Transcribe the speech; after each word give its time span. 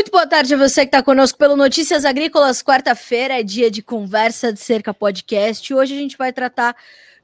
Muito 0.00 0.12
boa 0.12 0.26
tarde 0.26 0.54
a 0.54 0.56
você 0.56 0.80
que 0.80 0.88
está 0.88 1.02
conosco 1.02 1.36
pelo 1.36 1.54
Notícias 1.54 2.06
Agrícolas. 2.06 2.62
Quarta-feira 2.62 3.38
é 3.38 3.42
dia 3.42 3.70
de 3.70 3.82
conversa 3.82 4.50
de 4.50 4.58
cerca 4.58 4.94
podcast. 4.94 5.74
Hoje 5.74 5.94
a 5.94 5.98
gente 5.98 6.16
vai 6.16 6.32
tratar 6.32 6.74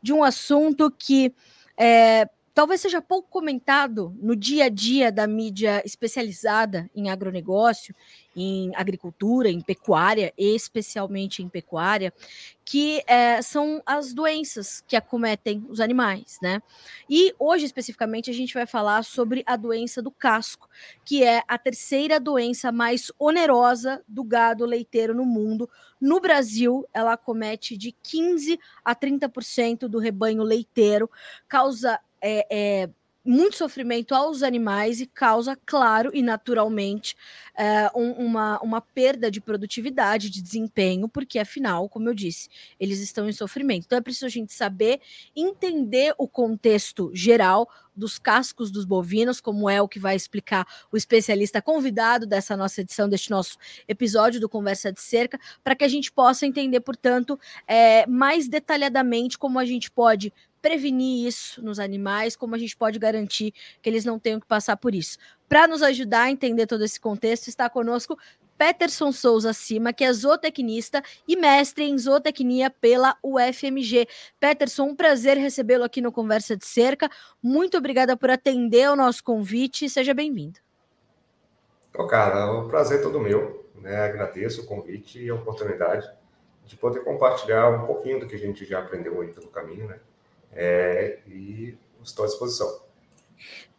de 0.02 0.12
um 0.12 0.22
assunto 0.22 0.90
que 0.90 1.34
é, 1.74 2.28
talvez 2.56 2.80
seja 2.80 3.02
pouco 3.02 3.28
comentado 3.28 4.16
no 4.18 4.34
dia 4.34 4.64
a 4.64 4.68
dia 4.70 5.12
da 5.12 5.26
mídia 5.26 5.82
especializada 5.84 6.88
em 6.96 7.10
agronegócio, 7.10 7.94
em 8.34 8.74
agricultura, 8.74 9.50
em 9.50 9.60
pecuária, 9.60 10.32
especialmente 10.38 11.42
em 11.42 11.50
pecuária, 11.50 12.14
que 12.64 13.02
é, 13.06 13.42
são 13.42 13.82
as 13.84 14.14
doenças 14.14 14.82
que 14.88 14.96
acometem 14.96 15.66
os 15.68 15.80
animais, 15.80 16.38
né? 16.40 16.62
E 17.10 17.34
hoje, 17.38 17.66
especificamente, 17.66 18.30
a 18.30 18.34
gente 18.34 18.54
vai 18.54 18.64
falar 18.64 19.04
sobre 19.04 19.42
a 19.44 19.54
doença 19.54 20.00
do 20.00 20.10
casco, 20.10 20.66
que 21.04 21.22
é 21.22 21.42
a 21.46 21.58
terceira 21.58 22.18
doença 22.18 22.72
mais 22.72 23.12
onerosa 23.18 24.02
do 24.08 24.24
gado 24.24 24.64
leiteiro 24.64 25.14
no 25.14 25.26
mundo. 25.26 25.68
No 26.00 26.20
Brasil, 26.20 26.86
ela 26.94 27.12
acomete 27.12 27.76
de 27.76 27.92
15 28.02 28.58
a 28.82 28.96
30% 28.96 29.88
do 29.88 29.98
rebanho 29.98 30.42
leiteiro, 30.42 31.10
causa 31.46 32.00
é, 32.26 32.46
é, 32.50 32.90
muito 33.24 33.56
sofrimento 33.56 34.14
aos 34.14 34.42
animais 34.42 35.00
e 35.00 35.06
causa, 35.06 35.56
claro 35.64 36.10
e 36.12 36.22
naturalmente, 36.22 37.16
é, 37.56 37.90
um, 37.94 38.10
uma, 38.12 38.60
uma 38.60 38.80
perda 38.80 39.30
de 39.30 39.40
produtividade, 39.40 40.30
de 40.30 40.42
desempenho, 40.42 41.08
porque 41.08 41.38
afinal, 41.38 41.88
como 41.88 42.08
eu 42.08 42.14
disse, 42.14 42.48
eles 42.78 43.00
estão 43.00 43.28
em 43.28 43.32
sofrimento. 43.32 43.84
Então 43.86 43.98
é 43.98 44.00
preciso 44.00 44.26
a 44.26 44.30
gente 44.30 44.52
saber 44.52 45.00
entender 45.34 46.14
o 46.18 46.28
contexto 46.28 47.10
geral 47.14 47.68
dos 47.96 48.18
cascos 48.18 48.70
dos 48.70 48.84
bovinos, 48.84 49.40
como 49.40 49.70
é 49.70 49.80
o 49.80 49.88
que 49.88 49.98
vai 49.98 50.14
explicar 50.14 50.66
o 50.92 50.96
especialista 50.96 51.62
convidado 51.62 52.26
dessa 52.26 52.56
nossa 52.56 52.82
edição, 52.82 53.08
deste 53.08 53.30
nosso 53.30 53.56
episódio 53.88 54.38
do 54.38 54.48
Conversa 54.48 54.92
de 54.92 55.00
Cerca, 55.00 55.40
para 55.64 55.74
que 55.74 55.84
a 55.84 55.88
gente 55.88 56.12
possa 56.12 56.46
entender, 56.46 56.80
portanto, 56.80 57.40
é, 57.66 58.06
mais 58.06 58.48
detalhadamente 58.48 59.38
como 59.38 59.58
a 59.58 59.64
gente 59.64 59.90
pode 59.90 60.32
prevenir 60.60 61.26
isso 61.26 61.62
nos 61.62 61.78
animais, 61.78 62.36
como 62.36 62.54
a 62.54 62.58
gente 62.58 62.76
pode 62.76 62.98
garantir 62.98 63.52
que 63.80 63.88
eles 63.88 64.04
não 64.04 64.18
tenham 64.18 64.40
que 64.40 64.46
passar 64.46 64.76
por 64.76 64.94
isso. 64.94 65.18
Para 65.48 65.66
nos 65.66 65.82
ajudar 65.82 66.22
a 66.22 66.30
entender 66.30 66.66
todo 66.66 66.84
esse 66.84 67.00
contexto, 67.00 67.48
está 67.48 67.70
conosco 67.70 68.18
Peterson 68.56 69.12
Souza 69.12 69.52
Cima, 69.52 69.92
que 69.92 70.04
é 70.04 70.12
zootecnista 70.12 71.02
e 71.28 71.36
mestre 71.36 71.84
em 71.84 71.96
zootecnia 71.98 72.70
pela 72.70 73.16
UFMG. 73.22 74.08
Peterson, 74.40 74.84
um 74.84 74.96
prazer 74.96 75.36
recebê-lo 75.36 75.84
aqui 75.84 76.00
no 76.00 76.10
Conversa 76.10 76.56
de 76.56 76.66
Cerca. 76.66 77.10
Muito 77.42 77.76
obrigada 77.76 78.16
por 78.16 78.30
atender 78.30 78.90
o 78.90 78.96
nosso 78.96 79.22
convite. 79.22 79.88
Seja 79.88 80.14
bem-vindo. 80.14 80.58
Ô, 81.94 82.06
cara, 82.06 82.52
o 82.52 82.68
prazer 82.68 83.00
é 83.00 83.02
todo 83.02 83.20
meu. 83.20 83.70
Né? 83.74 83.96
Agradeço 83.96 84.62
o 84.62 84.66
convite 84.66 85.22
e 85.22 85.28
a 85.28 85.34
oportunidade 85.34 86.10
de 86.64 86.76
poder 86.76 87.04
compartilhar 87.04 87.68
um 87.70 87.86
pouquinho 87.86 88.20
do 88.20 88.26
que 88.26 88.34
a 88.34 88.38
gente 88.38 88.64
já 88.64 88.80
aprendeu 88.80 89.20
aí 89.20 89.28
pelo 89.28 89.48
caminho, 89.48 89.86
né? 89.86 90.00
É, 90.56 91.20
e 91.28 91.76
estou 92.02 92.24
à 92.24 92.28
disposição. 92.28 92.80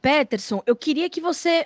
Peterson, 0.02 0.62
eu 0.66 0.76
queria 0.76 1.10
que 1.10 1.20
você 1.20 1.66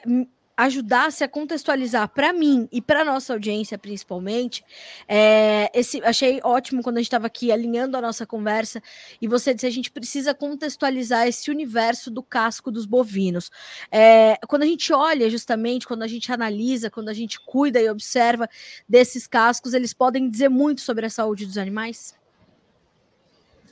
ajudasse 0.56 1.24
a 1.24 1.28
contextualizar 1.28 2.08
para 2.10 2.32
mim 2.32 2.68
e 2.72 2.82
para 2.82 3.04
nossa 3.04 3.34
audiência 3.34 3.78
principalmente. 3.78 4.64
É, 5.08 5.72
esse 5.74 6.04
achei 6.04 6.40
ótimo 6.44 6.84
quando 6.84 6.98
a 6.98 7.00
gente 7.00 7.08
estava 7.08 7.28
aqui 7.28 7.52
alinhando 7.52 7.98
a 7.98 8.02
nossa 8.02 8.26
conversa 8.26 8.82
e 9.22 9.28
você 9.28 9.54
disse 9.54 9.66
a 9.66 9.72
gente 9.72 9.90
precisa 9.90 10.34
contextualizar 10.34 11.28
esse 11.28 11.50
universo 11.50 12.12
do 12.12 12.22
casco 12.22 12.72
dos 12.72 12.86
bovinos. 12.86 13.50
É, 13.92 14.38
quando 14.48 14.64
a 14.64 14.68
gente 14.68 14.94
olha 14.94 15.30
justamente, 15.30 15.88
quando 15.88 16.04
a 16.04 16.08
gente 16.08 16.32
analisa, 16.32 16.92
quando 16.92 17.10
a 17.10 17.14
gente 17.14 17.40
cuida 17.40 17.82
e 17.82 17.90
observa 17.90 18.48
desses 18.88 19.26
cascos, 19.26 19.74
eles 19.74 19.94
podem 19.94 20.30
dizer 20.30 20.50
muito 20.50 20.82
sobre 20.82 21.06
a 21.06 21.10
saúde 21.10 21.46
dos 21.46 21.58
animais. 21.58 22.21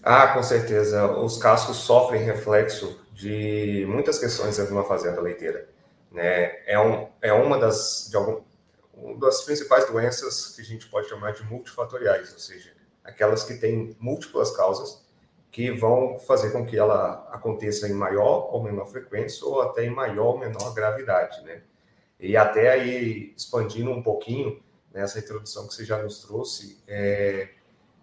Ah, 0.01 0.27
com 0.29 0.41
certeza. 0.41 1.11
Os 1.11 1.37
cascos 1.37 1.77
sofrem 1.77 2.23
reflexo 2.23 2.99
de 3.13 3.85
muitas 3.87 4.17
questões 4.17 4.57
dentro 4.57 4.71
de 4.71 4.77
uma 4.77 4.85
fazenda 4.85 5.19
leiteira. 5.21 5.69
Né? 6.11 6.63
É, 6.65 6.79
um, 6.79 7.07
é 7.21 7.33
uma 7.33 7.57
das, 7.57 8.07
de 8.09 8.15
algum, 8.15 8.41
uma 8.93 9.19
das 9.19 9.41
principais 9.43 9.85
doenças 9.85 10.55
que 10.55 10.61
a 10.61 10.65
gente 10.65 10.87
pode 10.87 11.07
chamar 11.09 11.33
de 11.33 11.43
multifatoriais, 11.43 12.31
ou 12.33 12.39
seja, 12.39 12.71
aquelas 13.03 13.43
que 13.43 13.55
têm 13.55 13.95
múltiplas 13.99 14.55
causas 14.55 15.05
que 15.51 15.71
vão 15.71 16.19
fazer 16.19 16.51
com 16.51 16.65
que 16.65 16.77
ela 16.77 17.27
aconteça 17.31 17.87
em 17.87 17.93
maior 17.93 18.53
ou 18.53 18.63
menor 18.63 18.85
frequência 18.85 19.45
ou 19.45 19.61
até 19.61 19.85
em 19.85 19.89
maior 19.89 20.33
ou 20.33 20.37
menor 20.37 20.73
gravidade, 20.73 21.43
né? 21.43 21.61
E 22.19 22.37
até 22.37 22.69
aí, 22.69 23.33
expandindo 23.35 23.89
um 23.91 24.03
pouquinho 24.03 24.61
nessa 24.93 25.19
introdução 25.19 25.67
que 25.67 25.73
você 25.73 25.85
já 25.85 25.97
nos 26.01 26.21
trouxe, 26.21 26.81
é, 26.87 27.49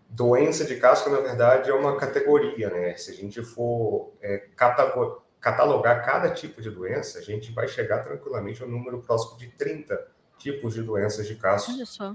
doença 0.09 0.65
de 0.65 0.77
casco, 0.77 1.11
na 1.11 1.21
verdade, 1.21 1.71
é 1.71 1.75
uma 1.75 1.97
categoria, 1.97 2.71
né? 2.71 2.97
Se 2.97 3.11
a 3.11 3.15
gente 3.15 3.43
for 3.43 4.13
é, 4.23 4.49
catalogar 5.41 6.05
cada 6.05 6.31
tipo 6.31 6.63
de 6.63 6.71
doença, 6.71 7.19
a 7.19 7.23
gente 7.23 7.53
vai 7.53 7.69
chegar 7.69 8.03
tranquilamente 8.03 8.63
a 8.63 8.67
um 8.67 8.71
número 8.71 9.01
próximo 9.01 9.39
de 9.39 9.49
30 9.49 10.17
tipos 10.39 10.75
de 10.75 10.83
doenças 10.83 11.27
de 11.27 11.35
casco 11.35 11.73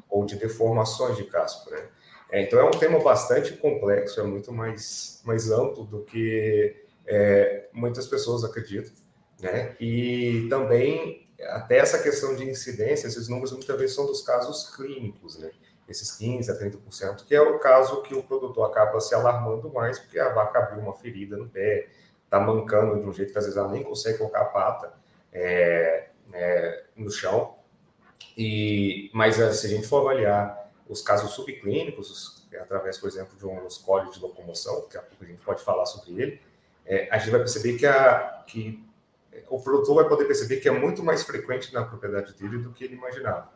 ou 0.09 0.25
de 0.25 0.35
deformações 0.35 1.17
de 1.17 1.25
casco, 1.25 1.69
né? 1.71 1.87
É, 2.31 2.41
então 2.41 2.59
é 2.59 2.63
um 2.63 2.71
tema 2.71 2.99
bastante 3.03 3.53
complexo, 3.53 4.19
é 4.21 4.23
muito 4.23 4.53
mais, 4.53 5.21
mais 5.25 5.51
amplo 5.51 5.83
do 5.83 6.03
que 6.03 6.75
é, 7.05 7.67
muitas 7.73 8.07
pessoas 8.07 8.43
acreditam, 8.43 8.93
né? 9.39 9.75
E 9.79 10.47
também 10.49 11.29
até 11.49 11.77
essa 11.77 11.99
questão 11.99 12.35
de 12.35 12.49
incidência, 12.49 13.07
esses 13.07 13.27
números 13.27 13.51
muitas 13.51 13.77
vezes 13.77 13.95
são 13.95 14.05
dos 14.05 14.21
casos 14.21 14.73
clínicos, 14.75 15.37
né? 15.39 15.51
Esses 15.91 16.17
15% 16.19 16.49
a 16.49 16.59
30%, 16.59 17.25
que 17.25 17.35
é 17.35 17.41
o 17.41 17.59
caso 17.59 18.01
que 18.01 18.15
o 18.15 18.23
produtor 18.23 18.69
acaba 18.69 18.99
se 18.99 19.13
alarmando 19.13 19.71
mais, 19.71 19.99
porque 19.99 20.19
a 20.19 20.29
vaca 20.29 20.59
abriu 20.59 20.81
uma 20.81 20.93
ferida 20.93 21.37
no 21.37 21.47
pé, 21.47 21.87
está 22.23 22.39
mancando 22.39 22.99
de 22.99 23.07
um 23.07 23.13
jeito 23.13 23.31
que 23.31 23.37
às 23.37 23.45
vezes 23.45 23.57
ela 23.57 23.69
nem 23.69 23.83
consegue 23.83 24.17
colocar 24.17 24.41
a 24.41 24.45
pata 24.45 24.93
é, 25.31 26.07
é, 26.33 26.83
no 26.95 27.11
chão. 27.11 27.55
E, 28.37 29.11
mas 29.13 29.39
eh, 29.39 29.51
se 29.51 29.67
a 29.67 29.69
gente 29.69 29.87
for 29.87 30.01
avaliar 30.01 30.71
os 30.87 31.01
casos 31.01 31.31
subclínicos, 31.31 32.47
através, 32.59 32.97
por 32.97 33.07
exemplo, 33.07 33.37
de 33.37 33.45
um 33.45 33.67
escolho 33.67 34.09
de 34.11 34.19
locomoção, 34.19 34.81
daqui 34.81 34.97
a 34.97 35.03
a 35.21 35.25
gente 35.25 35.41
pode 35.41 35.63
falar 35.63 35.85
sobre 35.85 36.21
ele, 36.21 36.41
é, 36.85 37.07
a 37.11 37.17
gente 37.17 37.31
vai 37.31 37.39
perceber 37.39 37.77
que, 37.77 37.85
a, 37.85 38.43
que 38.47 38.83
o 39.49 39.59
produtor 39.59 39.95
vai 39.95 40.07
poder 40.07 40.25
perceber 40.25 40.57
que 40.57 40.67
é 40.67 40.71
muito 40.71 41.03
mais 41.03 41.23
frequente 41.23 41.73
na 41.73 41.83
propriedade 41.83 42.33
dele 42.33 42.57
do 42.57 42.71
que 42.71 42.83
ele 42.83 42.95
imaginava. 42.95 43.49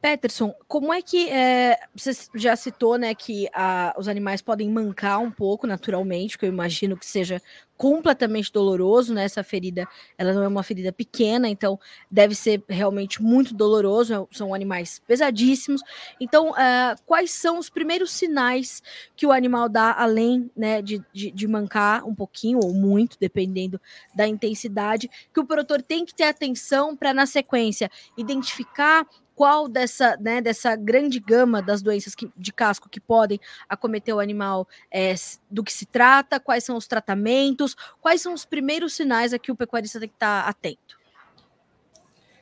Peterson, 0.00 0.54
como 0.66 0.92
é 0.92 1.02
que 1.02 1.28
é, 1.28 1.78
você 1.94 2.12
já 2.34 2.56
citou, 2.56 2.96
né, 2.96 3.14
que 3.14 3.48
a, 3.52 3.94
os 3.98 4.08
animais 4.08 4.40
podem 4.40 4.68
mancar 4.70 5.20
um 5.20 5.30
pouco 5.30 5.66
naturalmente, 5.66 6.38
que 6.38 6.44
eu 6.46 6.48
imagino 6.48 6.96
que 6.96 7.04
seja 7.04 7.40
completamente 7.80 8.52
doloroso, 8.52 9.14
né? 9.14 9.24
Essa 9.24 9.42
ferida, 9.42 9.88
ela 10.18 10.34
não 10.34 10.42
é 10.42 10.48
uma 10.48 10.62
ferida 10.62 10.92
pequena, 10.92 11.48
então 11.48 11.80
deve 12.10 12.34
ser 12.34 12.62
realmente 12.68 13.22
muito 13.22 13.54
doloroso. 13.54 14.12
É, 14.12 14.36
são 14.36 14.52
animais 14.52 15.00
pesadíssimos. 15.06 15.80
Então, 16.20 16.50
uh, 16.50 17.02
quais 17.06 17.30
são 17.30 17.58
os 17.58 17.70
primeiros 17.70 18.10
sinais 18.10 18.82
que 19.16 19.26
o 19.26 19.32
animal 19.32 19.66
dá, 19.66 19.94
além 19.94 20.50
né, 20.54 20.82
de, 20.82 21.02
de, 21.10 21.30
de 21.30 21.48
mancar 21.48 22.04
um 22.04 22.14
pouquinho 22.14 22.60
ou 22.62 22.74
muito, 22.74 23.16
dependendo 23.18 23.80
da 24.14 24.28
intensidade, 24.28 25.10
que 25.32 25.40
o 25.40 25.46
produtor 25.46 25.80
tem 25.80 26.04
que 26.04 26.14
ter 26.14 26.24
atenção 26.24 26.94
para 26.94 27.14
na 27.14 27.24
sequência 27.24 27.90
identificar 28.14 29.06
qual 29.40 29.68
dessa, 29.68 30.18
né, 30.20 30.42
dessa 30.42 30.76
grande 30.76 31.18
gama 31.18 31.62
das 31.62 31.80
doenças 31.80 32.14
que, 32.14 32.30
de 32.36 32.52
casco 32.52 32.90
que 32.90 33.00
podem 33.00 33.40
acometer 33.66 34.14
o 34.14 34.20
animal 34.20 34.68
é, 34.92 35.14
do 35.50 35.64
que 35.64 35.72
se 35.72 35.86
trata, 35.86 36.38
quais 36.38 36.62
são 36.62 36.76
os 36.76 36.86
tratamentos, 36.86 37.74
quais 38.02 38.20
são 38.20 38.34
os 38.34 38.44
primeiros 38.44 38.92
sinais 38.92 39.32
a 39.32 39.38
que 39.38 39.50
o 39.50 39.56
pecuarista 39.56 39.98
tem 39.98 40.10
que 40.10 40.14
estar 40.14 40.46
atento? 40.46 41.00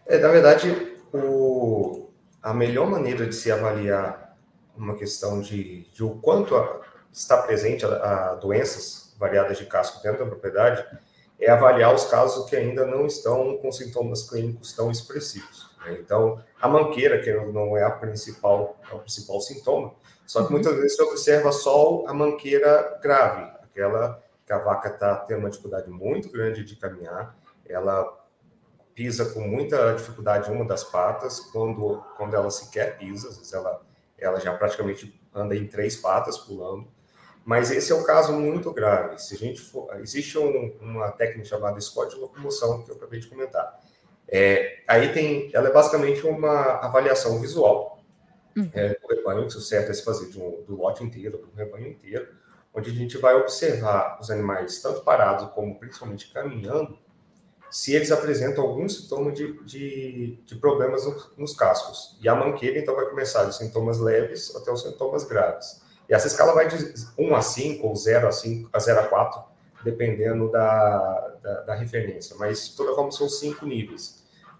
É, 0.08 0.18
na 0.18 0.26
verdade, 0.26 0.92
o, 1.14 2.10
a 2.42 2.52
melhor 2.52 2.90
maneira 2.90 3.28
de 3.28 3.34
se 3.36 3.48
avaliar 3.52 4.36
uma 4.76 4.96
questão 4.96 5.40
de, 5.40 5.88
de 5.92 6.02
o 6.02 6.16
quanto 6.16 6.56
a, 6.56 6.80
está 7.12 7.40
presente 7.42 7.86
a, 7.86 8.32
a 8.32 8.34
doenças 8.34 9.14
variadas 9.16 9.56
de 9.56 9.66
casco 9.66 10.02
dentro 10.02 10.24
da 10.24 10.26
propriedade 10.26 10.84
é 11.38 11.48
avaliar 11.48 11.94
os 11.94 12.06
casos 12.06 12.50
que 12.50 12.56
ainda 12.56 12.84
não 12.84 13.06
estão 13.06 13.56
com 13.58 13.70
sintomas 13.70 14.28
clínicos 14.28 14.72
tão 14.72 14.90
expressivos. 14.90 15.67
Né? 15.88 15.98
Então, 16.00 16.42
a 16.60 16.68
manqueira, 16.68 17.20
que 17.20 17.32
não 17.32 17.76
é 17.76 17.82
a 17.82 17.90
principal, 17.90 18.78
é 18.90 18.94
o 18.94 19.00
principal 19.00 19.40
sintoma, 19.40 19.94
só 20.26 20.40
que 20.40 20.46
uhum. 20.46 20.52
muitas 20.52 20.74
vezes 20.76 20.96
você 20.96 21.02
observa 21.02 21.52
só 21.52 22.04
a 22.06 22.14
manqueira 22.14 22.98
grave, 23.02 23.50
aquela 23.62 24.22
que 24.46 24.52
a 24.52 24.58
vaca 24.58 24.88
está 24.88 25.16
tendo 25.16 25.40
uma 25.40 25.50
dificuldade 25.50 25.90
muito 25.90 26.30
grande 26.30 26.64
de 26.64 26.76
caminhar, 26.76 27.36
ela 27.66 28.18
pisa 28.94 29.26
com 29.26 29.40
muita 29.40 29.94
dificuldade 29.94 30.50
uma 30.50 30.64
das 30.64 30.82
patas, 30.82 31.40
quando, 31.40 32.02
quando 32.16 32.34
ela 32.34 32.50
sequer 32.50 32.98
pisa, 32.98 33.28
às 33.28 33.36
vezes 33.36 33.52
ela, 33.52 33.80
ela 34.18 34.40
já 34.40 34.54
praticamente 34.56 35.20
anda 35.34 35.54
em 35.54 35.66
três 35.66 35.96
patas 35.96 36.38
pulando, 36.38 36.88
mas 37.44 37.70
esse 37.70 37.92
é 37.92 37.94
um 37.94 38.02
caso 38.02 38.32
muito 38.32 38.72
grave. 38.72 39.18
Se 39.18 39.34
a 39.34 39.38
gente 39.38 39.60
for, 39.60 39.88
existe 40.00 40.36
um, 40.38 40.76
uma 40.80 41.10
técnica 41.12 41.48
chamada 41.48 41.78
escote 41.78 42.14
de 42.14 42.20
locomoção 42.20 42.82
que 42.82 42.90
eu 42.90 42.96
acabei 42.96 43.20
de 43.20 43.28
comentar 43.28 43.78
É, 44.28 44.80
aí 44.86 45.12
tem, 45.12 45.50
ela 45.54 45.68
é 45.68 45.72
basicamente 45.72 46.26
uma 46.26 46.78
avaliação 46.84 47.40
visual 47.40 48.02
uhum. 48.56 48.70
é, 48.74 48.88
do 48.90 49.06
rebanho, 49.08 49.48
que 49.48 49.56
o 49.56 49.60
certo 49.60 49.90
é 49.90 49.94
se 49.94 50.04
fazer 50.04 50.26
um, 50.38 50.64
do 50.64 50.76
lote 50.76 51.02
inteiro, 51.02 51.38
do 51.38 51.50
rebanho 51.56 51.88
inteiro, 51.88 52.28
onde 52.74 52.90
a 52.90 52.94
gente 52.94 53.16
vai 53.16 53.34
observar 53.34 54.18
os 54.20 54.30
animais 54.30 54.80
tanto 54.82 55.00
parados 55.00 55.50
como 55.52 55.78
principalmente 55.78 56.30
caminhando, 56.32 56.98
se 57.70 57.94
eles 57.94 58.10
apresentam 58.10 58.64
algum 58.64 58.88
sintoma 58.88 59.30
de, 59.30 59.62
de, 59.64 60.38
de 60.44 60.54
problemas 60.56 61.04
nos, 61.04 61.30
nos 61.36 61.54
cascos. 61.54 62.18
E 62.20 62.28
a 62.28 62.34
manqueira, 62.34 62.78
então, 62.78 62.94
vai 62.94 63.06
começar 63.06 63.44
de 63.44 63.56
sintomas 63.56 63.98
leves 63.98 64.54
até 64.56 64.70
os 64.70 64.82
sintomas 64.82 65.24
graves. 65.24 65.82
E 66.08 66.14
essa 66.14 66.26
escala 66.26 66.54
vai 66.54 66.66
de 66.66 66.76
1 67.18 67.34
a 67.34 67.42
5 67.42 67.86
ou 67.86 67.94
0 67.94 68.28
a, 68.28 68.32
5, 68.32 68.70
a 68.72 68.78
0 68.78 69.00
a 69.00 69.04
4, 69.04 69.42
dependendo 69.84 70.50
da, 70.50 71.36
da, 71.42 71.60
da 71.62 71.74
referência. 71.74 72.34
Mas, 72.38 72.70
de 72.70 72.76
toda 72.76 72.94
forma, 72.94 73.12
são 73.12 73.28
cinco 73.28 73.66
níveis. 73.66 74.17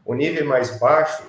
O 0.08 0.14
nível 0.14 0.46
mais 0.46 0.80
baixo, 0.80 1.22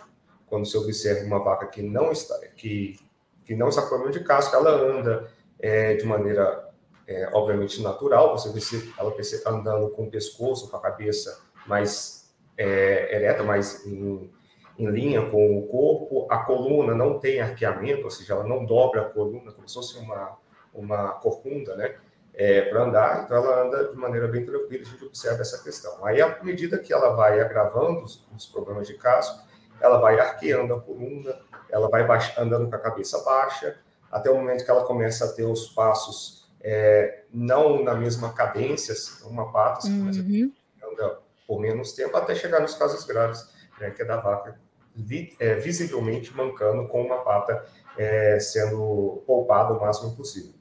quando 0.48 0.66
se 0.66 0.78
observa 0.78 1.26
uma 1.26 1.44
vaca 1.44 1.68
que 1.68 1.82
não 1.82 2.14
está, 2.14 2.40
que, 2.56 2.98
que 3.44 3.54
não 3.54 3.68
está 3.68 3.82
com 3.82 3.90
problema 3.90 4.14
de 4.14 4.24
casco, 4.24 4.56
ela 4.56 4.72
anda 4.72 5.30
é, 5.60 5.96
de 5.96 6.06
maneira, 6.06 6.70
é, 7.06 7.30
obviamente, 7.34 7.82
natural. 7.82 8.32
Você 8.38 8.50
vê 8.54 8.62
ela 8.98 9.14
andando 9.46 9.90
com 9.90 10.04
o 10.04 10.10
pescoço, 10.10 10.72
com 10.72 10.78
a 10.78 10.82
cabeça 10.82 11.42
mais 11.68 12.34
é, 12.58 13.18
ereta, 13.18 13.44
mais 13.44 13.86
em, 13.86 14.32
em 14.78 14.90
linha 14.90 15.30
com 15.30 15.60
o 15.60 15.68
corpo. 15.68 16.26
A 16.32 16.38
coluna 16.38 16.96
não 16.96 17.20
tem 17.20 17.42
arqueamento, 17.42 18.06
ou 18.06 18.10
seja, 18.10 18.32
ela 18.32 18.46
não 18.46 18.64
dobra 18.64 19.02
a 19.02 19.10
coluna 19.10 19.52
como 19.52 19.68
se 19.68 19.76
fosse 19.76 20.00
uma, 20.00 20.38
uma 20.74 21.12
corcunda, 21.16 21.76
né? 21.76 21.98
É, 22.42 22.62
para 22.62 22.84
andar, 22.84 23.24
então 23.26 23.36
ela 23.36 23.66
anda 23.66 23.90
de 23.90 23.98
maneira 23.98 24.26
bem 24.26 24.46
tranquila, 24.46 24.82
a 24.82 24.86
gente 24.86 25.04
observa 25.04 25.42
essa 25.42 25.62
questão. 25.62 26.06
Aí, 26.06 26.22
à 26.22 26.42
medida 26.42 26.78
que 26.78 26.94
ela 26.94 27.14
vai 27.14 27.42
agravando 27.42 28.02
os, 28.02 28.26
os 28.34 28.46
problemas 28.46 28.88
de 28.88 28.94
casco, 28.94 29.46
ela 29.82 29.98
vai 30.00 30.18
arqueando 30.18 30.74
a 30.74 30.80
coluna, 30.80 31.38
ela 31.70 31.90
vai 31.90 32.08
andando 32.38 32.70
com 32.70 32.76
a 32.76 32.80
cabeça 32.80 33.22
baixa, 33.26 33.78
até 34.10 34.30
o 34.32 34.36
momento 34.36 34.64
que 34.64 34.72
ela 34.72 34.86
começa 34.86 35.26
a 35.26 35.34
ter 35.34 35.44
os 35.44 35.68
passos 35.68 36.50
é, 36.62 37.24
não 37.34 37.84
na 37.84 37.94
mesma 37.94 38.32
cadência, 38.32 38.96
uma 39.28 39.52
pata, 39.52 39.82
você 39.82 39.90
uhum. 39.90 40.00
começa 40.00 40.22
a 40.22 40.88
anda 40.90 41.20
por 41.46 41.60
menos 41.60 41.92
tempo, 41.92 42.16
até 42.16 42.34
chegar 42.36 42.62
nos 42.62 42.74
casos 42.76 43.04
graves, 43.06 43.50
né, 43.82 43.92
que 43.92 44.02
é 44.02 44.06
da 44.06 44.16
vaca 44.16 44.58
vi, 44.96 45.36
é, 45.40 45.56
visivelmente 45.56 46.36
mancando 46.36 46.88
com 46.88 47.02
uma 47.02 47.24
pata 47.24 47.66
é, 47.98 48.40
sendo 48.40 49.24
poupada 49.26 49.74
o 49.74 49.80
máximo 49.80 50.16
possível. 50.16 50.59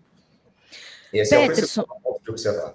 Esse 1.12 1.36
Peterson, 1.36 1.80
é 1.80 1.84
o 1.84 2.00
ponto 2.00 2.22
de 2.24 2.30
observar. 2.30 2.74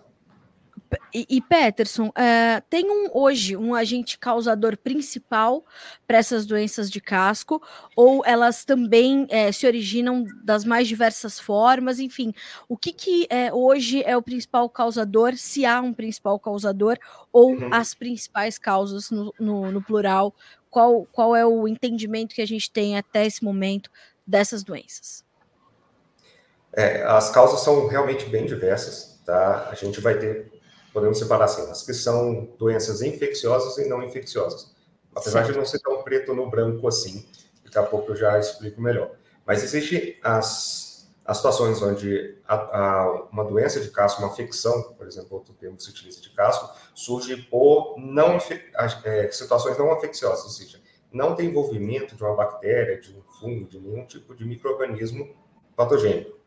E, 1.13 1.25
e 1.29 1.41
Peterson, 1.41 2.07
uh, 2.07 2.63
tem 2.69 2.89
um, 2.89 3.09
hoje 3.13 3.55
um 3.55 3.73
agente 3.73 4.17
causador 4.17 4.77
principal 4.77 5.63
para 6.07 6.17
essas 6.17 6.45
doenças 6.45 6.89
de 6.89 6.99
casco, 6.99 7.61
ou 7.95 8.23
elas 8.25 8.65
também 8.65 9.27
é, 9.29 9.51
se 9.51 9.65
originam 9.65 10.25
das 10.43 10.65
mais 10.65 10.87
diversas 10.87 11.39
formas? 11.39 11.99
Enfim, 11.99 12.33
o 12.67 12.77
que, 12.77 12.91
que 12.91 13.27
é, 13.29 13.53
hoje 13.53 14.03
é 14.03 14.17
o 14.17 14.21
principal 14.21 14.69
causador, 14.69 15.35
se 15.35 15.65
há 15.65 15.81
um 15.81 15.93
principal 15.93 16.39
causador, 16.39 16.97
ou 17.31 17.51
uhum. 17.51 17.69
as 17.71 17.93
principais 17.93 18.57
causas 18.57 19.11
no, 19.11 19.33
no, 19.39 19.71
no 19.71 19.81
plural? 19.81 20.33
Qual, 20.69 21.07
qual 21.11 21.35
é 21.35 21.45
o 21.45 21.67
entendimento 21.67 22.33
que 22.33 22.41
a 22.41 22.47
gente 22.47 22.71
tem 22.71 22.97
até 22.97 23.25
esse 23.25 23.43
momento 23.43 23.91
dessas 24.25 24.63
doenças? 24.63 25.23
É, 26.75 27.03
as 27.03 27.29
causas 27.29 27.59
são 27.61 27.87
realmente 27.87 28.25
bem 28.25 28.45
diversas, 28.45 29.21
tá? 29.25 29.69
A 29.69 29.75
gente 29.75 30.01
vai 30.01 30.17
ter 30.17 30.51
podemos 30.93 31.17
separar 31.17 31.45
assim, 31.45 31.69
as 31.69 31.81
que 31.83 31.93
são 31.93 32.55
doenças 32.57 33.01
infecciosas 33.01 33.77
e 33.83 33.89
não 33.89 34.03
infecciosas. 34.03 34.71
Apesar 35.13 35.45
Sim. 35.45 35.51
de 35.51 35.57
não 35.57 35.65
ser 35.65 35.79
tão 35.79 36.03
preto 36.03 36.33
no 36.33 36.49
branco 36.49 36.87
assim, 36.87 37.27
daqui 37.63 37.77
a 37.77 37.83
pouco 37.83 38.11
eu 38.11 38.15
já 38.15 38.37
explico 38.39 38.79
melhor. 38.79 39.11
Mas 39.45 39.63
existe 39.63 40.19
as, 40.23 41.11
as 41.25 41.37
situações 41.37 41.81
onde 41.81 42.37
a, 42.47 42.55
a, 42.55 43.11
uma 43.31 43.43
doença 43.43 43.79
de 43.79 43.89
casco, 43.89 44.21
uma 44.21 44.31
infecção, 44.31 44.93
por 44.93 45.07
exemplo, 45.07 45.35
outro 45.35 45.53
termo 45.55 45.75
que 45.75 45.83
se 45.83 45.89
utiliza 45.89 46.21
de 46.21 46.29
casco, 46.29 46.69
surge 46.93 47.37
por 47.37 47.95
não, 47.97 48.37
é, 49.03 49.31
situações 49.31 49.77
não 49.77 49.91
infecciosas, 49.97 50.45
ou 50.45 50.51
seja, 50.51 50.79
não 51.11 51.35
tem 51.35 51.49
envolvimento 51.49 52.15
de 52.15 52.23
uma 52.23 52.35
bactéria, 52.35 52.99
de 52.99 53.15
um 53.15 53.21
fungo, 53.39 53.67
de 53.67 53.79
nenhum 53.79 54.05
tipo 54.05 54.33
de 54.35 54.45
microorganismo 54.45 55.35
patogênico. 55.75 56.42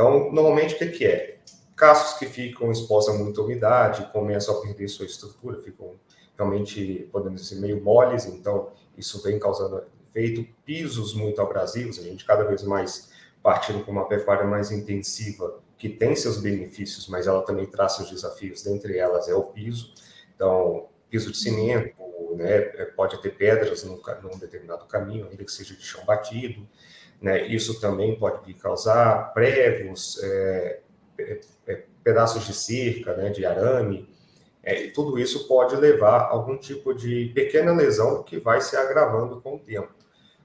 Então, 0.00 0.32
normalmente, 0.32 0.76
o 0.76 0.78
que, 0.78 0.86
que 0.86 1.04
é? 1.04 1.36
Cascos 1.76 2.18
que 2.18 2.24
ficam 2.24 2.72
expostos 2.72 3.14
a 3.14 3.18
muita 3.18 3.42
umidade, 3.42 4.10
começam 4.14 4.56
a 4.56 4.62
perder 4.62 4.88
sua 4.88 5.04
estrutura, 5.04 5.60
ficam 5.60 5.92
realmente, 6.38 7.06
podemos 7.12 7.42
dizer, 7.42 7.60
meio 7.60 7.84
moles, 7.84 8.24
então 8.24 8.70
isso 8.96 9.22
vem 9.22 9.38
causando 9.38 9.84
efeito. 10.08 10.48
Pisos 10.64 11.12
muito 11.12 11.42
abrasivos, 11.42 11.98
a 11.98 12.02
gente 12.02 12.24
cada 12.24 12.44
vez 12.44 12.62
mais 12.62 13.10
partindo 13.42 13.84
com 13.84 13.92
uma 13.92 14.08
pecuária 14.08 14.46
mais 14.46 14.70
intensiva, 14.70 15.60
que 15.76 15.90
tem 15.90 16.16
seus 16.16 16.38
benefícios, 16.38 17.06
mas 17.06 17.26
ela 17.26 17.42
também 17.42 17.66
traz 17.66 17.92
seus 17.92 18.08
desafios, 18.08 18.62
dentre 18.62 18.96
elas 18.96 19.28
é 19.28 19.34
o 19.34 19.42
piso. 19.42 19.92
Então, 20.34 20.88
piso 21.10 21.30
de 21.30 21.36
cimento, 21.36 21.94
né, 22.36 22.60
pode 22.96 23.20
ter 23.20 23.36
pedras 23.36 23.84
num, 23.84 24.00
num 24.22 24.38
determinado 24.38 24.86
caminho, 24.86 25.28
ainda 25.30 25.44
que 25.44 25.52
seja 25.52 25.74
de 25.74 25.82
chão 25.82 26.02
batido. 26.06 26.66
Né, 27.20 27.46
isso 27.48 27.78
também 27.80 28.18
pode 28.18 28.54
causar 28.54 29.34
pregos, 29.34 30.18
é, 30.22 30.80
é, 31.18 31.82
pedaços 32.02 32.46
de 32.46 32.54
cerca, 32.54 33.14
né, 33.14 33.28
de 33.28 33.44
arame, 33.44 34.08
é, 34.62 34.88
tudo 34.90 35.18
isso 35.18 35.46
pode 35.46 35.76
levar 35.76 36.20
a 36.20 36.28
algum 36.30 36.56
tipo 36.56 36.94
de 36.94 37.30
pequena 37.34 37.72
lesão 37.72 38.22
que 38.22 38.38
vai 38.38 38.60
se 38.60 38.76
agravando 38.76 39.40
com 39.40 39.56
o 39.56 39.58
tempo. 39.58 39.92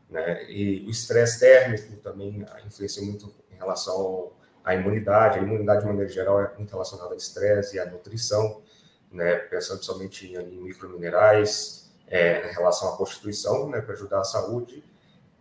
Né? 0.09 0.49
E 0.49 0.85
o 0.85 0.89
estresse 0.89 1.39
térmico 1.39 1.95
também 1.97 2.45
influencia 2.65 3.03
muito 3.03 3.33
em 3.51 3.55
relação 3.55 4.31
à 4.63 4.73
imunidade. 4.73 5.39
A 5.39 5.41
imunidade, 5.41 5.81
de 5.81 5.87
maneira 5.87 6.09
geral, 6.09 6.41
é 6.41 6.51
muito 6.57 6.71
relacionada 6.71 7.11
ao 7.11 7.17
estresse 7.17 7.75
e 7.75 7.79
à 7.79 7.85
nutrição, 7.85 8.61
né? 9.11 9.35
pensando 9.35 9.83
somente 9.83 10.33
em 10.33 10.61
microminerais, 10.61 11.91
é, 12.07 12.49
em 12.49 12.53
relação 12.53 12.93
à 12.93 12.97
constituição, 12.97 13.69
né? 13.69 13.81
para 13.81 13.93
ajudar 13.93 14.19
a 14.19 14.23
saúde 14.23 14.83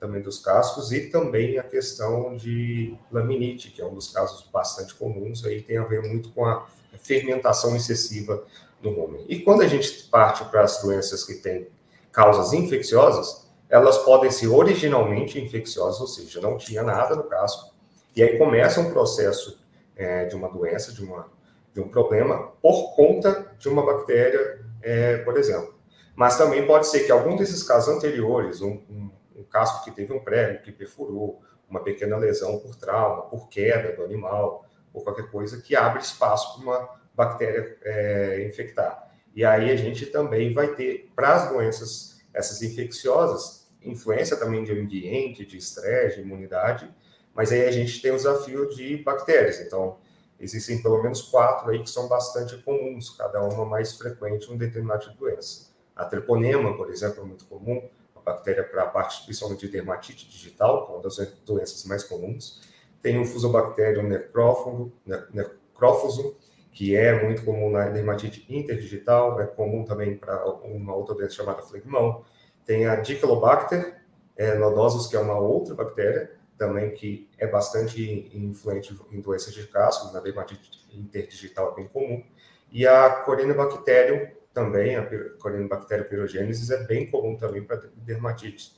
também 0.04 0.20
dos 0.20 0.38
cascos 0.38 0.92
e 0.92 1.08
também 1.08 1.58
a 1.58 1.62
questão 1.62 2.36
de 2.36 2.94
laminite, 3.10 3.70
que 3.70 3.80
é 3.80 3.86
um 3.86 3.94
dos 3.94 4.08
casos 4.08 4.46
bastante 4.52 4.94
comuns, 4.94 5.42
aí 5.46 5.62
tem 5.62 5.78
a 5.78 5.84
ver 5.84 6.02
muito 6.02 6.30
com 6.32 6.44
a 6.44 6.66
fermentação 7.00 7.74
excessiva 7.74 8.44
no 8.82 9.00
homem. 9.00 9.24
E 9.26 9.40
quando 9.40 9.62
a 9.62 9.66
gente 9.66 10.04
parte 10.10 10.44
para 10.44 10.60
as 10.60 10.82
doenças 10.82 11.24
que 11.24 11.34
têm 11.34 11.68
causas 12.12 12.52
infecciosas, 12.52 13.48
elas 13.70 13.96
podem 13.98 14.30
ser 14.30 14.48
originalmente 14.48 15.40
infecciosas, 15.40 16.00
ou 16.00 16.06
seja, 16.06 16.38
não 16.38 16.58
tinha 16.58 16.82
nada 16.82 17.16
no 17.16 17.24
casco, 17.24 17.74
e 18.14 18.22
aí 18.22 18.36
começa 18.36 18.80
um 18.80 18.92
processo 18.92 19.58
é, 19.96 20.26
de 20.26 20.36
uma 20.36 20.50
doença, 20.50 20.92
de, 20.92 21.02
uma, 21.02 21.28
de 21.72 21.80
um 21.80 21.88
problema, 21.88 22.52
por 22.60 22.94
conta 22.94 23.52
de 23.58 23.70
uma 23.70 23.84
bactéria, 23.86 24.60
é, 24.82 25.16
por 25.18 25.38
exemplo. 25.38 25.74
Mas 26.14 26.36
também 26.36 26.66
pode 26.66 26.88
ser 26.88 27.00
que 27.00 27.10
algum 27.10 27.36
desses 27.36 27.62
casos 27.62 27.96
anteriores, 27.96 28.60
um, 28.60 28.80
um 28.88 29.10
um 29.44 29.48
casco 29.48 29.84
que 29.84 29.90
teve 29.90 30.12
um 30.12 30.20
prego 30.20 30.62
que 30.62 30.72
perfurou, 30.72 31.42
uma 31.68 31.82
pequena 31.82 32.16
lesão 32.16 32.58
por 32.58 32.74
trauma, 32.74 33.22
por 33.22 33.48
queda 33.48 33.94
do 33.94 34.02
animal, 34.02 34.64
ou 34.92 35.02
qualquer 35.02 35.30
coisa 35.30 35.60
que 35.60 35.74
abre 35.74 36.00
espaço 36.00 36.54
para 36.54 36.62
uma 36.62 36.88
bactéria 37.14 37.76
é, 37.82 38.46
infectar. 38.48 39.10
E 39.34 39.44
aí 39.44 39.70
a 39.70 39.76
gente 39.76 40.06
também 40.06 40.54
vai 40.54 40.74
ter, 40.74 41.10
para 41.14 41.34
as 41.34 41.50
doenças, 41.50 42.20
essas 42.32 42.62
infecciosas, 42.62 43.68
influência 43.82 44.36
também 44.36 44.64
de 44.64 44.72
ambiente, 44.72 45.44
de 45.44 45.56
estresse, 45.56 46.16
de 46.16 46.22
imunidade, 46.22 46.88
mas 47.34 47.50
aí 47.50 47.66
a 47.66 47.70
gente 47.70 48.00
tem 48.00 48.12
o 48.12 48.16
desafio 48.16 48.68
de 48.70 48.96
bactérias. 48.98 49.60
Então, 49.60 49.98
existem 50.38 50.80
pelo 50.80 51.02
menos 51.02 51.22
quatro 51.22 51.70
aí 51.70 51.82
que 51.82 51.90
são 51.90 52.08
bastante 52.08 52.56
comuns, 52.58 53.10
cada 53.10 53.42
uma 53.42 53.64
mais 53.64 53.96
frequente 53.96 54.48
em 54.48 54.54
um 54.54 54.56
determinado 54.56 55.00
tipo 55.00 55.14
de 55.14 55.18
doença. 55.18 55.72
A 55.96 56.04
treponema, 56.04 56.76
por 56.76 56.90
exemplo, 56.90 57.22
é 57.22 57.26
muito 57.26 57.44
comum, 57.46 57.88
bactéria 58.24 58.64
para 58.64 58.84
a 58.84 58.86
parte 58.86 59.24
principalmente 59.24 59.66
de 59.66 59.72
dermatite 59.72 60.28
digital, 60.28 60.86
que 60.86 60.92
é 60.92 60.94
uma 60.94 61.02
das 61.02 61.16
doenças 61.44 61.84
mais 61.84 62.04
comuns. 62.04 62.62
Tem 63.02 63.20
o 63.20 63.24
Fusobacterium 63.24 64.04
necrófago, 64.04 64.92
necrófuso, 65.32 66.36
que 66.72 66.96
é 66.96 67.22
muito 67.22 67.44
comum 67.44 67.70
na 67.70 67.88
dermatite 67.88 68.44
interdigital, 68.48 69.40
é 69.40 69.46
comum 69.46 69.84
também 69.84 70.16
para 70.16 70.44
uma 70.64 70.94
outra 70.94 71.14
doença 71.14 71.36
chamada 71.36 71.62
flegmão. 71.62 72.24
Tem 72.64 72.86
a 72.86 72.96
Diclobacter 72.96 74.02
é, 74.36 74.54
nodosus, 74.56 75.06
que 75.06 75.16
é 75.16 75.20
uma 75.20 75.38
outra 75.38 75.74
bactéria, 75.74 76.32
também 76.56 76.92
que 76.92 77.28
é 77.38 77.46
bastante 77.46 78.30
influente 78.34 78.96
em 79.12 79.20
doenças 79.20 79.52
de 79.52 79.66
casco, 79.66 80.12
na 80.12 80.20
dermatite 80.20 80.86
interdigital 80.92 81.72
é 81.72 81.74
bem 81.76 81.88
comum. 81.88 82.24
E 82.72 82.86
a 82.86 83.10
Corynebacterium 83.10 84.28
também, 84.54 84.96
a 84.96 85.04
Corynebacterium 85.38 86.08
pyrogênesis 86.08 86.70
é 86.70 86.84
bem 86.84 87.10
comum 87.10 87.36
também 87.36 87.62
para 87.62 87.82
dermatite. 87.96 88.72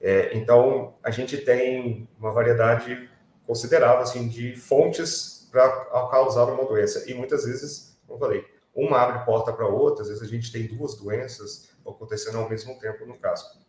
É, 0.00 0.36
então, 0.36 0.96
a 1.02 1.10
gente 1.10 1.36
tem 1.36 2.08
uma 2.18 2.32
variedade 2.32 3.08
considerável 3.46 4.00
assim, 4.00 4.26
de 4.26 4.56
fontes 4.56 5.48
para 5.52 5.68
causar 6.10 6.46
uma 6.46 6.64
doença. 6.64 7.08
E 7.08 7.14
muitas 7.14 7.44
vezes, 7.44 7.96
como 8.06 8.16
eu 8.16 8.20
falei, 8.20 8.44
uma 8.74 8.98
abre 9.00 9.24
porta 9.24 9.52
para 9.52 9.68
outra, 9.68 10.02
às 10.02 10.08
vezes 10.08 10.22
a 10.22 10.26
gente 10.26 10.50
tem 10.50 10.66
duas 10.66 10.96
doenças 10.96 11.70
acontecendo 11.86 12.38
ao 12.38 12.48
mesmo 12.48 12.78
tempo 12.80 13.04
no 13.04 13.18
casco. 13.18 13.60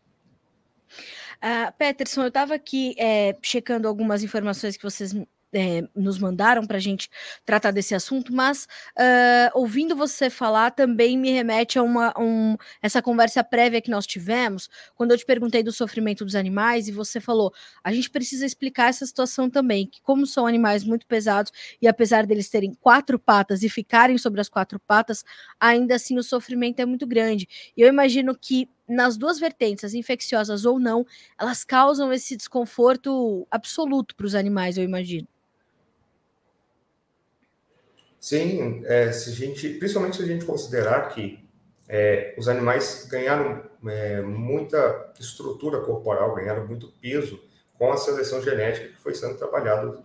Uh, 1.44 1.74
Peterson, 1.78 2.22
eu 2.22 2.28
estava 2.30 2.56
aqui 2.56 2.96
é, 2.98 3.36
checando 3.42 3.88
algumas 3.88 4.24
informações 4.24 4.78
que 4.78 4.84
vocês 4.84 5.14
é, 5.54 5.84
nos 5.96 6.18
mandaram 6.18 6.66
para 6.66 6.78
a 6.78 6.80
gente 6.80 7.10
tratar 7.46 7.72
desse 7.72 7.94
assunto, 7.96 8.34
mas 8.34 8.68
uh, 8.98 9.52
ouvindo 9.54 9.96
você 9.96 10.30
falar 10.30 10.72
também 10.72 11.18
me 11.18 11.32
remete 11.32 11.78
a 11.78 11.84
uma 11.84 12.14
um, 12.20 12.56
essa 12.82 13.02
conversa 13.02 13.44
prévia 13.44 13.82
que 13.82 13.92
nós 13.92 14.06
tivemos, 14.06 14.70
quando 14.96 15.12
eu 15.12 15.18
te 15.18 15.26
perguntei 15.26 15.64
do 15.64 15.72
sofrimento 15.72 16.26
dos 16.26 16.36
animais, 16.36 16.88
e 16.88 16.92
você 16.92 17.20
falou: 17.20 17.54
a 17.84 17.92
gente 17.94 18.10
precisa 18.10 18.46
explicar 18.46 18.90
essa 18.90 19.06
situação 19.06 19.50
também, 19.50 19.88
que 19.88 20.02
como 20.02 20.26
são 20.26 20.48
animais 20.48 20.84
muito 20.84 21.06
pesados, 21.08 21.52
e 21.82 21.88
apesar 21.88 22.26
deles 22.26 22.50
terem 22.50 22.74
quatro 22.74 23.20
patas 23.20 23.64
e 23.64 23.70
ficarem 23.70 24.18
sobre 24.18 24.42
as 24.42 24.50
quatro 24.50 24.80
patas, 24.80 25.24
ainda 25.60 25.96
assim 25.96 26.18
o 26.18 26.24
sofrimento 26.24 26.80
é 26.80 26.86
muito 26.86 27.06
grande. 27.08 27.48
E 27.78 27.82
eu 27.82 27.88
imagino 27.88 28.36
que 28.36 28.70
nas 28.88 29.18
duas 29.18 29.40
vertentes, 29.40 29.84
as 29.84 29.94
infecciosas 29.94 30.66
ou 30.66 30.80
não, 30.80 31.06
elas 31.40 31.64
causam 31.64 32.12
esse 32.12 32.36
desconforto 32.36 33.48
absoluto 33.50 34.16
para 34.16 34.26
os 34.26 34.36
animais, 34.36 34.78
eu 34.78 34.84
imagino. 34.84 35.28
Sim, 38.24 38.84
é, 38.86 39.12
se 39.12 39.32
a 39.32 39.34
gente, 39.34 39.68
principalmente 39.68 40.16
se 40.16 40.24
a 40.24 40.26
gente 40.26 40.46
considerar 40.46 41.10
que 41.10 41.46
é, 41.90 42.34
os 42.38 42.48
animais 42.48 43.06
ganharam 43.12 43.70
é, 43.86 44.22
muita 44.22 45.12
estrutura 45.20 45.82
corporal, 45.82 46.34
ganharam 46.34 46.66
muito 46.66 46.88
peso 47.02 47.44
com 47.78 47.92
a 47.92 47.98
seleção 47.98 48.42
genética 48.42 48.88
que 48.88 49.02
foi 49.02 49.14
sendo 49.14 49.38
trabalhada 49.38 50.02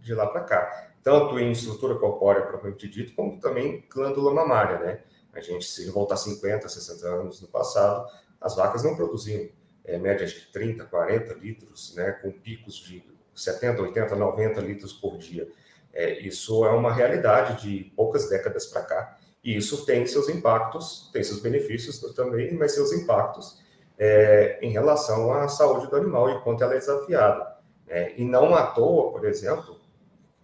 de 0.00 0.12
lá 0.12 0.26
para 0.26 0.40
cá, 0.40 0.90
tanto 1.00 1.38
em 1.38 1.52
estrutura 1.52 1.94
corpórea 1.94 2.42
propriamente 2.42 2.88
dito, 2.88 3.14
como 3.14 3.38
também 3.38 3.86
glândula 3.88 4.34
mamária, 4.34 4.80
né? 4.80 5.04
A 5.32 5.40
gente, 5.40 5.64
se 5.64 5.88
voltar 5.90 6.16
50, 6.16 6.68
60 6.68 7.06
anos 7.06 7.40
no 7.40 7.46
passado, 7.46 8.04
as 8.40 8.56
vacas 8.56 8.82
não 8.82 8.96
produziam 8.96 9.48
é, 9.84 9.96
médias 9.96 10.32
de 10.32 10.50
30, 10.50 10.86
40 10.86 11.34
litros, 11.34 11.94
né, 11.94 12.10
com 12.20 12.32
picos 12.32 12.74
de 12.78 13.04
70, 13.32 13.80
80, 13.80 14.16
90 14.16 14.60
litros 14.60 14.92
por 14.92 15.16
dia. 15.18 15.48
É, 15.92 16.20
isso 16.20 16.64
é 16.64 16.70
uma 16.70 16.92
realidade 16.92 17.62
de 17.62 17.92
poucas 17.96 18.28
décadas 18.28 18.66
para 18.66 18.82
cá, 18.82 19.18
e 19.42 19.56
isso 19.56 19.84
tem 19.84 20.06
seus 20.06 20.28
impactos, 20.28 21.10
tem 21.12 21.22
seus 21.22 21.40
benefícios 21.40 21.98
também, 22.14 22.54
mas 22.54 22.72
seus 22.72 22.92
impactos 22.92 23.60
é, 23.98 24.58
em 24.62 24.70
relação 24.70 25.32
à 25.32 25.48
saúde 25.48 25.88
do 25.88 25.96
animal 25.96 26.30
e 26.30 26.40
quanto 26.42 26.62
ela 26.62 26.74
é 26.74 26.78
desafiada. 26.78 27.56
É, 27.88 28.14
e 28.16 28.24
não 28.24 28.54
à 28.54 28.66
toa, 28.66 29.10
por 29.10 29.24
exemplo, 29.26 29.78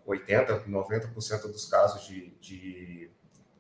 80%, 0.07 0.67
90% 0.69 1.43
dos 1.53 1.67
casos 1.67 2.07
de, 2.07 2.33
de, 2.41 3.11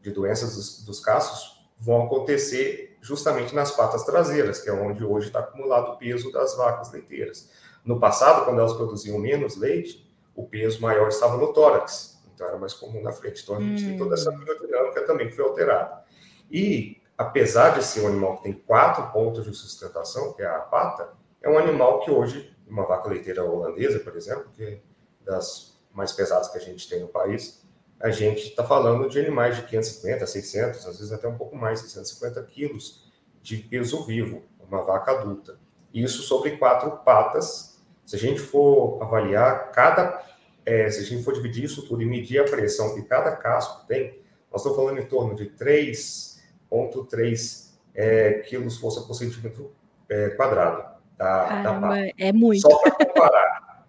de 0.00 0.10
doenças 0.10 0.54
dos, 0.54 0.84
dos 0.84 1.00
casos 1.00 1.66
vão 1.78 2.06
acontecer 2.06 2.96
justamente 3.00 3.54
nas 3.54 3.70
patas 3.70 4.04
traseiras, 4.04 4.60
que 4.60 4.68
é 4.68 4.72
onde 4.72 5.04
hoje 5.04 5.28
está 5.28 5.40
acumulado 5.40 5.92
o 5.92 5.96
peso 5.96 6.32
das 6.32 6.56
vacas 6.56 6.90
leiteiras. 6.92 7.50
No 7.84 8.00
passado, 8.00 8.44
quando 8.44 8.58
elas 8.58 8.72
produziam 8.72 9.18
menos 9.18 9.56
leite, 9.56 10.05
o 10.36 10.46
peso 10.46 10.80
maior 10.80 11.08
estava 11.08 11.36
no 11.38 11.52
tórax, 11.52 12.22
então 12.32 12.46
era 12.46 12.58
mais 12.58 12.74
comum 12.74 13.02
na 13.02 13.10
frente. 13.10 13.42
Então 13.42 13.56
a 13.56 13.60
gente 13.60 13.82
hum. 13.82 13.88
tem 13.88 13.98
toda 13.98 14.14
essa 14.14 14.30
biodinâmica 14.30 15.02
hum. 15.02 15.06
também 15.06 15.28
que 15.28 15.34
foi 15.34 15.44
alterada. 15.44 16.04
E, 16.50 17.00
apesar 17.16 17.70
de 17.70 17.82
ser 17.82 18.02
um 18.02 18.08
animal 18.08 18.36
que 18.36 18.44
tem 18.44 18.52
quatro 18.52 19.10
pontos 19.10 19.44
de 19.44 19.54
sustentação, 19.54 20.34
que 20.34 20.42
é 20.42 20.46
a 20.46 20.60
pata, 20.60 21.14
é 21.42 21.48
um 21.48 21.58
animal 21.58 22.00
que 22.00 22.10
hoje, 22.10 22.54
uma 22.68 22.84
vaca 22.84 23.08
leiteira 23.08 23.42
holandesa, 23.42 23.98
por 24.00 24.14
exemplo, 24.14 24.50
que 24.52 24.62
é 24.62 24.80
das 25.24 25.76
mais 25.92 26.12
pesadas 26.12 26.48
que 26.48 26.58
a 26.58 26.60
gente 26.60 26.88
tem 26.88 27.00
no 27.00 27.08
país, 27.08 27.66
a 27.98 28.10
gente 28.10 28.48
está 28.48 28.62
falando 28.62 29.08
de 29.08 29.18
animais 29.18 29.56
de 29.56 29.62
550, 29.62 30.26
600, 30.26 30.86
às 30.86 30.98
vezes 30.98 31.12
até 31.12 31.26
um 31.26 31.36
pouco 31.38 31.56
mais, 31.56 31.80
650 31.80 32.42
quilos 32.44 33.10
de 33.40 33.56
peso 33.56 34.04
vivo, 34.04 34.42
uma 34.60 34.82
vaca 34.82 35.12
adulta. 35.12 35.58
Isso 35.94 36.22
sobre 36.22 36.58
quatro 36.58 36.90
patas 36.98 37.75
se 38.06 38.16
a 38.16 38.18
gente 38.18 38.40
for 38.40 39.02
avaliar 39.02 39.70
cada, 39.72 40.24
é, 40.64 40.88
se 40.88 41.00
a 41.00 41.04
gente 41.04 41.22
for 41.24 41.34
dividir 41.34 41.64
isso 41.64 41.86
tudo 41.86 42.00
e 42.02 42.06
medir 42.06 42.40
a 42.40 42.44
pressão 42.44 42.94
que 42.94 43.02
cada 43.02 43.36
casco 43.36 43.86
tem, 43.86 44.18
nós 44.50 44.60
estamos 44.60 44.78
falando 44.78 44.98
em 45.00 45.06
torno 45.06 45.34
de 45.34 45.50
3,3 45.50 47.66
é, 47.94 48.38
quilos 48.40 48.78
força 48.78 49.02
por 49.02 49.12
centímetro 49.14 49.74
é, 50.08 50.30
quadrado. 50.30 50.96
Da, 51.18 51.46
Caramba, 51.46 51.88
da 51.88 52.10
é 52.16 52.32
muito. 52.32 52.60
Só 52.60 52.78
para 52.78 52.92
comparar, 52.92 53.86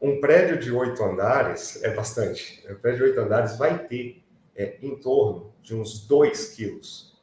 um 0.00 0.20
prédio 0.20 0.58
de 0.58 0.70
oito 0.70 1.02
andares 1.02 1.82
é 1.82 1.92
bastante. 1.94 2.62
Um 2.68 2.74
prédio 2.74 2.98
de 2.98 3.04
oito 3.10 3.20
andares 3.20 3.56
vai 3.56 3.86
ter 3.86 4.22
é, 4.54 4.76
em 4.82 4.94
torno 4.96 5.54
de 5.62 5.74
uns 5.74 6.06
2 6.06 6.54
quilos 6.54 7.18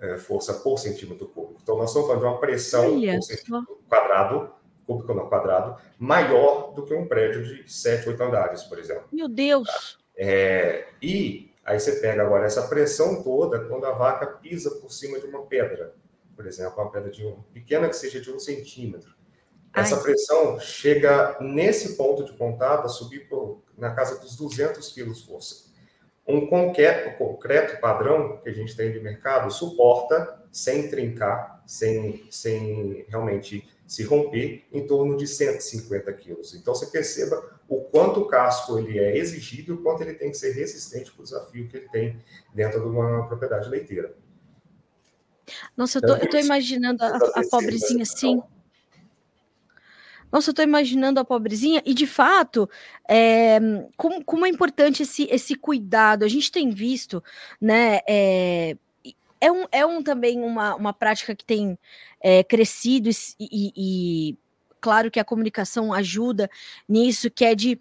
é, 0.00 0.16
força 0.16 0.54
por 0.54 0.78
centímetro 0.78 1.28
cúbico. 1.28 1.60
Então, 1.62 1.76
nós 1.76 1.90
estamos 1.90 2.08
falando 2.08 2.22
de 2.22 2.28
uma 2.28 2.40
pressão 2.40 2.94
Olha 2.94 3.14
por 3.14 3.22
centímetro 3.22 3.78
quadrado 3.88 4.56
cúbico 4.86 5.12
no 5.12 5.28
quadrado 5.28 5.76
maior 5.98 6.72
do 6.72 6.84
que 6.84 6.94
um 6.94 7.06
prédio 7.06 7.44
de 7.44 7.70
7, 7.70 8.08
8 8.08 8.22
andares, 8.22 8.62
por 8.62 8.78
exemplo. 8.78 9.04
Meu 9.12 9.28
Deus! 9.28 9.98
É, 10.16 10.86
e 11.02 11.52
aí 11.64 11.78
você 11.78 11.96
pega 11.96 12.22
agora 12.22 12.46
essa 12.46 12.66
pressão 12.68 13.22
toda 13.22 13.60
quando 13.64 13.84
a 13.84 13.92
vaca 13.92 14.26
pisa 14.26 14.70
por 14.70 14.90
cima 14.90 15.18
de 15.18 15.26
uma 15.26 15.42
pedra, 15.42 15.94
por 16.34 16.46
exemplo, 16.46 16.80
uma 16.80 16.90
pedra 16.90 17.10
de 17.10 17.26
um, 17.26 17.42
pequena 17.52 17.88
que 17.88 17.96
seja 17.96 18.20
de 18.20 18.30
um 18.30 18.38
centímetro. 18.38 19.14
Essa 19.74 19.96
Ai. 19.96 20.02
pressão 20.02 20.58
chega 20.58 21.36
nesse 21.40 21.96
ponto 21.96 22.24
de 22.24 22.32
contato 22.32 22.86
a 22.86 22.88
subir 22.88 23.28
por, 23.28 23.62
na 23.76 23.94
casa 23.94 24.18
dos 24.18 24.34
200 24.36 24.88
quilos 24.90 25.22
força. 25.24 25.66
Um 26.26 26.46
concreto, 26.46 27.16
concreto 27.18 27.80
padrão 27.80 28.38
que 28.38 28.48
a 28.48 28.52
gente 28.52 28.74
tem 28.74 28.90
de 28.90 28.98
mercado 28.98 29.50
suporta, 29.52 30.42
sem 30.50 30.88
trincar, 30.88 31.62
sem, 31.66 32.26
sem 32.30 33.04
realmente 33.08 33.68
se 33.86 34.02
romper 34.02 34.64
em 34.72 34.86
torno 34.86 35.16
de 35.16 35.26
150 35.26 36.12
quilos. 36.14 36.54
Então, 36.54 36.74
você 36.74 36.86
perceba 36.86 37.60
o 37.68 37.82
quanto 37.82 38.20
o 38.20 38.26
casco 38.26 38.78
ele 38.78 38.98
é 38.98 39.16
exigido 39.16 39.72
e 39.72 39.74
o 39.76 39.82
quanto 39.82 40.02
ele 40.02 40.14
tem 40.14 40.30
que 40.30 40.36
ser 40.36 40.52
resistente 40.52 41.12
para 41.12 41.20
o 41.20 41.24
desafio 41.24 41.68
que 41.68 41.76
ele 41.76 41.88
tem 41.88 42.22
dentro 42.54 42.80
de 42.80 42.86
uma 42.86 43.26
propriedade 43.26 43.68
leiteira. 43.68 44.14
Nossa, 45.76 45.98
eu 45.98 46.02
tô, 46.02 46.16
eu 46.16 46.28
tô 46.28 46.38
imaginando 46.38 47.04
a, 47.04 47.16
a 47.16 47.42
pobrezinha 47.48 48.02
assim. 48.02 48.42
Nossa, 50.30 50.50
eu 50.50 50.54
tô 50.54 50.62
imaginando 50.62 51.20
a 51.20 51.24
pobrezinha, 51.24 51.80
e 51.86 51.94
de 51.94 52.06
fato, 52.06 52.68
é, 53.08 53.58
como, 53.96 54.24
como 54.24 54.44
é 54.44 54.48
importante 54.48 55.04
esse, 55.04 55.24
esse 55.30 55.54
cuidado. 55.54 56.24
A 56.24 56.28
gente 56.28 56.50
tem 56.50 56.70
visto, 56.70 57.22
né? 57.60 58.00
É, 58.08 58.76
é 59.40 59.50
um, 59.50 59.64
é 59.70 59.86
um 59.86 60.02
também 60.02 60.40
uma, 60.42 60.74
uma 60.74 60.92
prática 60.92 61.34
que 61.34 61.44
tem 61.44 61.78
é, 62.20 62.42
crescido 62.42 63.08
e, 63.08 63.14
e, 63.40 63.72
e, 63.76 64.38
claro 64.80 65.10
que 65.10 65.20
a 65.20 65.24
comunicação 65.24 65.92
ajuda 65.92 66.50
nisso, 66.88 67.30
que 67.30 67.44
é 67.44 67.54
de 67.54 67.78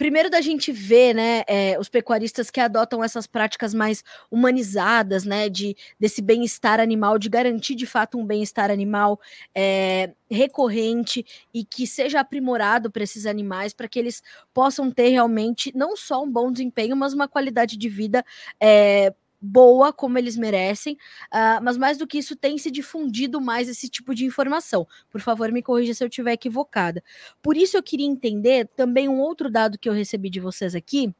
primeiro 0.00 0.30
da 0.30 0.40
gente 0.40 0.72
ver, 0.72 1.14
né, 1.14 1.42
é, 1.46 1.78
os 1.78 1.90
pecuaristas 1.90 2.50
que 2.50 2.58
adotam 2.58 3.04
essas 3.04 3.26
práticas 3.26 3.74
mais 3.74 4.02
humanizadas, 4.30 5.26
né, 5.26 5.50
de 5.50 5.76
desse 5.98 6.22
bem-estar 6.22 6.80
animal, 6.80 7.18
de 7.18 7.28
garantir 7.28 7.74
de 7.74 7.84
fato 7.84 8.16
um 8.16 8.24
bem-estar 8.24 8.70
animal 8.70 9.20
é, 9.54 10.14
recorrente 10.30 11.22
e 11.52 11.66
que 11.66 11.86
seja 11.86 12.18
aprimorado 12.18 12.90
para 12.90 13.02
esses 13.02 13.26
animais, 13.26 13.74
para 13.74 13.86
que 13.86 13.98
eles 13.98 14.22
possam 14.54 14.90
ter 14.90 15.10
realmente 15.10 15.70
não 15.76 15.94
só 15.94 16.24
um 16.24 16.32
bom 16.32 16.50
desempenho, 16.50 16.96
mas 16.96 17.12
uma 17.12 17.28
qualidade 17.28 17.76
de 17.76 17.88
vida 17.90 18.24
é, 18.58 19.12
boa 19.40 19.92
como 19.92 20.18
eles 20.18 20.36
merecem, 20.36 20.94
uh, 21.32 21.62
mas 21.62 21.76
mais 21.76 21.96
do 21.98 22.06
que 22.06 22.18
isso, 22.18 22.36
tem 22.36 22.58
se 22.58 22.70
difundido 22.70 23.40
mais 23.40 23.68
esse 23.68 23.88
tipo 23.88 24.14
de 24.14 24.24
informação. 24.24 24.86
Por 25.10 25.20
favor, 25.20 25.50
me 25.52 25.62
corrija 25.62 25.94
se 25.94 26.04
eu 26.04 26.08
estiver 26.08 26.32
equivocada. 26.32 27.02
Por 27.42 27.56
isso, 27.56 27.76
eu 27.76 27.82
queria 27.82 28.06
entender 28.06 28.68
também 28.76 29.08
um 29.08 29.20
outro 29.20 29.50
dado 29.50 29.78
que 29.78 29.88
eu 29.88 29.92
recebi 29.92 30.28
de 30.30 30.40
vocês 30.40 30.74
aqui, 30.74 31.14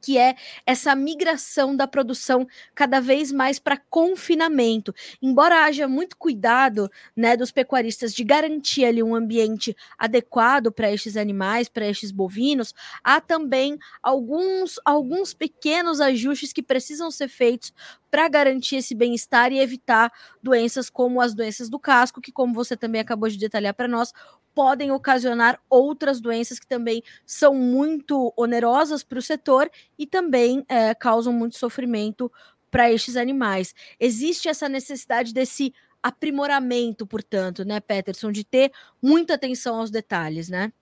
que 0.00 0.18
é 0.18 0.34
essa 0.64 0.94
migração 0.94 1.74
da 1.76 1.86
produção 1.86 2.46
cada 2.74 3.00
vez 3.00 3.32
mais 3.32 3.58
para 3.58 3.76
confinamento. 3.76 4.94
Embora 5.22 5.64
haja 5.64 5.86
muito 5.88 6.16
cuidado, 6.16 6.90
né, 7.16 7.36
dos 7.36 7.50
pecuaristas 7.50 8.14
de 8.14 8.24
garantir 8.24 8.84
ali 8.84 9.02
um 9.02 9.14
ambiente 9.14 9.76
adequado 9.98 10.72
para 10.72 10.90
estes 10.92 11.16
animais, 11.16 11.68
para 11.68 11.86
estes 11.86 12.10
bovinos, 12.10 12.74
há 13.02 13.20
também 13.20 13.78
alguns 14.02 14.76
alguns 14.84 15.34
pequenos 15.34 16.00
ajustes 16.00 16.52
que 16.52 16.62
precisam 16.62 17.10
ser 17.10 17.28
feitos 17.28 17.72
para 18.10 18.28
garantir 18.28 18.76
esse 18.76 18.94
bem-estar 18.94 19.52
e 19.52 19.58
evitar 19.58 20.12
doenças 20.42 20.88
como 20.88 21.20
as 21.20 21.34
doenças 21.34 21.68
do 21.68 21.78
casco, 21.78 22.20
que 22.20 22.32
como 22.32 22.54
você 22.54 22.76
também 22.76 23.00
acabou 23.00 23.28
de 23.28 23.36
detalhar 23.36 23.74
para 23.74 23.88
nós, 23.88 24.12
podem 24.56 24.90
ocasionar 24.90 25.60
outras 25.68 26.18
doenças 26.18 26.58
que 26.58 26.66
também 26.66 27.02
são 27.26 27.54
muito 27.54 28.32
onerosas 28.34 29.02
para 29.02 29.18
o 29.18 29.22
setor 29.22 29.70
e 29.98 30.06
também 30.06 30.64
é, 30.66 30.94
causam 30.94 31.30
muito 31.30 31.58
sofrimento 31.58 32.32
para 32.70 32.90
estes 32.90 33.16
animais. 33.16 33.74
Existe 34.00 34.48
essa 34.48 34.66
necessidade 34.66 35.34
desse 35.34 35.74
aprimoramento, 36.02 37.06
portanto, 37.06 37.66
né, 37.66 37.80
Peterson, 37.80 38.32
de 38.32 38.44
ter 38.44 38.72
muita 39.02 39.34
atenção 39.34 39.78
aos 39.78 39.90
detalhes, 39.90 40.48
né? 40.48 40.72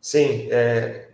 Sim, 0.00 0.48
é, 0.50 1.10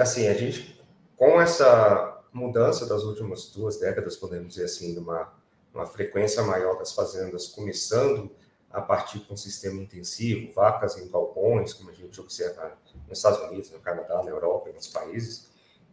assim, 0.00 0.26
a 0.26 0.34
gente 0.34 0.82
com 1.16 1.40
essa 1.40 2.24
mudança 2.32 2.86
das 2.86 3.04
últimas 3.04 3.50
duas 3.50 3.78
décadas, 3.78 4.16
podemos 4.16 4.48
dizer 4.48 4.64
assim, 4.64 4.98
uma, 4.98 5.32
uma 5.72 5.86
frequência 5.86 6.42
maior 6.42 6.76
das 6.76 6.92
fazendas 6.92 7.46
começando 7.46 8.32
a 8.72 8.80
partir 8.80 9.18
de 9.18 9.32
um 9.32 9.36
sistema 9.36 9.80
intensivo, 9.80 10.52
vacas 10.52 10.96
em 10.96 11.08
galpões, 11.10 11.74
como 11.74 11.90
a 11.90 11.92
gente 11.92 12.20
observa 12.20 12.76
nos 13.08 13.18
Estados 13.18 13.40
Unidos, 13.50 13.70
no 13.70 13.80
Canadá, 13.80 14.22
na 14.22 14.30
Europa, 14.30 14.68
em 14.68 14.72
outros 14.72 14.88
países, 14.88 15.50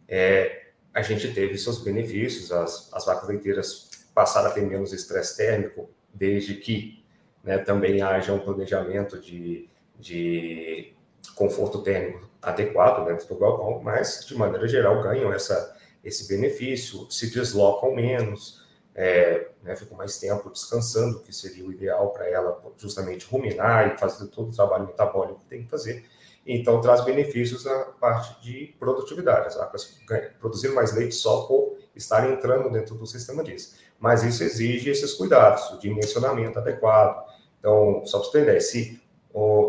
é, 0.08 0.70
a 0.92 1.02
gente 1.02 1.32
teve 1.32 1.56
seus 1.58 1.82
benefícios, 1.82 2.50
as, 2.50 2.92
as 2.92 3.04
vacas 3.04 3.28
leiteiras 3.28 3.90
passaram 4.14 4.48
a 4.48 4.52
ter 4.52 4.62
menos 4.62 4.92
estresse 4.92 5.36
térmico, 5.36 5.88
desde 6.12 6.54
que 6.54 7.04
né, 7.44 7.58
também 7.58 8.02
haja 8.02 8.32
um 8.32 8.40
planejamento 8.40 9.20
de, 9.20 9.68
de 9.98 10.92
conforto 11.34 11.82
térmico 11.82 12.28
adequado 12.42 13.06
dentro 13.06 13.28
do 13.28 13.38
galpão, 13.38 13.80
mas, 13.82 14.24
de 14.26 14.34
maneira 14.34 14.66
geral, 14.66 15.02
ganham 15.02 15.32
essa, 15.32 15.76
esse 16.02 16.26
benefício, 16.26 17.10
se 17.10 17.30
deslocam 17.30 17.94
menos, 17.94 18.66
é, 18.94 19.48
né, 19.62 19.76
ficam 19.76 19.96
mais 19.96 20.18
tempo 20.18 20.50
descansando, 20.50 21.20
que 21.20 21.32
seria 21.32 21.64
o 21.64 21.72
ideal 21.72 22.10
para 22.10 22.28
ela 22.28 22.60
justamente 22.76 23.26
ruminar 23.26 23.94
e 23.94 23.98
fazer 23.98 24.26
todo 24.28 24.50
o 24.50 24.54
trabalho 24.54 24.86
metabólico 24.86 25.40
que 25.40 25.46
tem 25.46 25.64
que 25.64 25.70
fazer. 25.70 26.04
Então, 26.46 26.80
traz 26.80 27.04
benefícios 27.04 27.64
na 27.64 27.78
parte 28.00 28.42
de 28.42 28.74
produtividade. 28.78 29.48
As 29.48 29.56
vacas 29.56 29.98
produzir 30.40 30.68
mais 30.70 30.94
leite 30.94 31.14
só 31.14 31.42
por 31.42 31.78
estarem 31.94 32.32
entrando 32.32 32.70
dentro 32.70 32.94
do 32.94 33.06
sistema 33.06 33.44
disso. 33.44 33.76
Mas 33.98 34.22
isso 34.22 34.42
exige 34.42 34.90
esses 34.90 35.12
cuidados, 35.12 35.70
o 35.70 35.78
dimensionamento 35.78 36.58
adequado. 36.58 37.24
Então, 37.58 38.02
só 38.06 38.18
para 38.18 38.30
você 38.30 38.38
entender, 38.38 38.60
se 38.60 39.00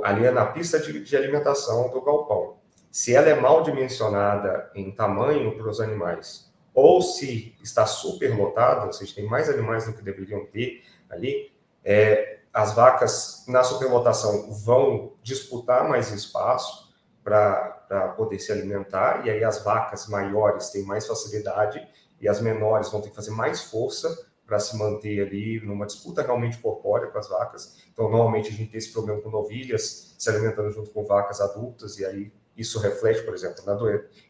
ali 0.03 0.25
é 0.25 0.31
na 0.31 0.45
pista 0.45 0.79
de, 0.79 1.03
de 1.03 1.15
alimentação 1.15 1.89
do 1.89 2.01
galpão, 2.01 2.57
se 2.89 3.13
ela 3.13 3.29
é 3.29 3.35
mal 3.35 3.63
dimensionada 3.63 4.71
em 4.73 4.91
tamanho 4.91 5.55
para 5.57 5.69
os 5.69 5.79
animais, 5.79 6.50
ou 6.73 7.01
se 7.01 7.55
está 7.61 7.85
super 7.85 8.35
lotada, 8.35 8.85
ou 8.85 8.93
seja, 8.93 9.15
tem 9.15 9.25
mais 9.25 9.49
animais 9.49 9.85
do 9.85 9.93
que 9.93 10.01
deveriam 10.01 10.45
ter 10.45 10.83
ali, 11.09 11.51
é, 11.83 12.39
as 12.53 12.73
vacas 12.73 13.43
na 13.47 13.63
superlotação 13.63 14.51
vão 14.53 15.13
disputar 15.21 15.87
mais 15.87 16.11
espaço 16.11 16.91
para 17.23 18.13
poder 18.17 18.39
se 18.39 18.51
alimentar, 18.51 19.25
e 19.25 19.29
aí 19.29 19.43
as 19.43 19.63
vacas 19.63 20.07
maiores 20.07 20.69
têm 20.69 20.83
mais 20.83 21.05
facilidade 21.05 21.85
e 22.19 22.27
as 22.27 22.41
menores 22.41 22.89
vão 22.89 23.01
ter 23.01 23.09
que 23.09 23.15
fazer 23.15 23.31
mais 23.31 23.63
força 23.63 24.29
para 24.45 24.59
se 24.59 24.75
manter 24.77 25.25
ali 25.25 25.61
numa 25.65 25.85
disputa 25.85 26.21
realmente 26.21 26.57
corpórea 26.57 27.07
com 27.07 27.17
as 27.17 27.29
vacas. 27.29 27.77
Então, 27.91 28.09
normalmente 28.09 28.49
a 28.49 28.51
gente 28.51 28.69
tem 28.69 28.77
esse 28.77 28.91
problema 28.91 29.21
com 29.21 29.29
novilhas 29.29 30.15
se 30.17 30.29
alimentando 30.29 30.71
junto 30.71 30.91
com 30.91 31.05
vacas 31.05 31.39
adultas, 31.39 31.97
e 31.97 32.05
aí 32.05 32.33
isso 32.57 32.79
reflete, 32.79 33.23
por 33.23 33.33
exemplo, 33.33 33.63
na 33.65 33.77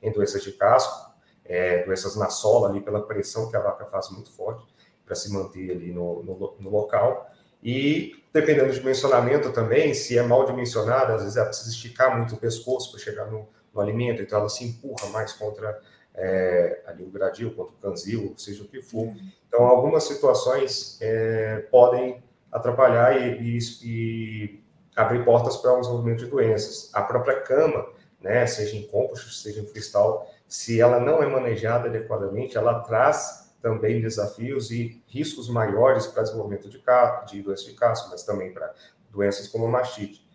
em 0.02 0.12
doenças 0.12 0.44
de 0.44 0.52
casco, 0.52 1.11
é, 1.52 1.84
doenças 1.84 2.16
na 2.16 2.30
sola, 2.30 2.70
ali 2.70 2.80
pela 2.80 3.02
pressão 3.02 3.50
que 3.50 3.58
a 3.58 3.60
vaca 3.60 3.86
faz 3.86 4.10
muito 4.10 4.32
forte 4.32 4.66
para 5.06 5.14
se 5.16 5.30
manter 5.34 5.70
ali 5.72 5.92
no, 5.92 6.24
no, 6.24 6.56
no, 6.58 6.70
local. 6.70 7.30
E 7.62 8.16
dependendo 8.32 8.70
do 8.70 8.74
dimensionamento 8.74 9.52
também, 9.52 9.94
se 9.94 10.18
é 10.18 10.24
mal 10.24 10.46
dimensionada, 10.46 11.14
às 11.14 11.24
vezes 11.24 11.36
ela 11.36 11.48
precisa 11.48 11.70
esticar 11.70 12.18
muito 12.18 12.36
o 12.36 12.38
pescoço 12.38 12.92
para 12.92 13.02
chegar 13.02 13.26
no, 13.26 13.50
no, 13.74 13.82
alimento, 13.82 14.22
então 14.22 14.40
ela 14.40 14.48
se 14.48 14.64
empurra 14.64 15.10
mais 15.10 15.34
contra 15.34 15.78
é, 16.16 16.84
ali 16.88 17.04
o 17.04 17.10
gradil, 17.10 17.54
contra 17.54 17.74
o 17.74 17.78
canzil, 17.78 18.34
seja 18.38 18.64
o 18.64 18.68
que 18.68 18.82
for. 18.82 19.14
Então, 19.50 19.66
algumas 19.66 20.06
situações 20.06 20.98
é, 21.02 21.68
podem 21.70 22.24
atrapalhar 22.50 23.22
e, 23.22 23.58
e, 23.58 23.60
e 23.84 24.64
abrir 24.96 25.26
portas 25.26 25.58
para 25.58 25.74
o 25.74 25.82
desenvolvimento 25.82 26.20
de 26.20 26.28
doenças. 26.28 26.90
A 26.94 27.02
própria 27.02 27.42
cama 27.42 27.90
né, 28.22 28.48
seja 28.48 28.78
em 28.78 28.88
compost, 28.88 29.34
seja 29.36 29.60
em 29.60 29.66
cristal, 29.66 30.31
se 30.52 30.82
ela 30.82 31.00
não 31.00 31.24
é 31.24 31.28
manejada 31.28 31.88
adequadamente, 31.88 32.58
ela 32.58 32.82
traz 32.82 33.56
também 33.62 34.02
desafios 34.02 34.70
e 34.70 35.02
riscos 35.08 35.48
maiores 35.48 36.08
para 36.08 36.24
desenvolvimento 36.24 36.68
de, 36.68 36.84
de 37.26 37.42
doenças 37.42 37.66
de 37.66 37.74
casco, 37.74 38.10
mas 38.12 38.24
também 38.24 38.54
para 38.54 38.74
doenças 39.10 39.48
como 39.48 39.66
mastite. 39.66 40.30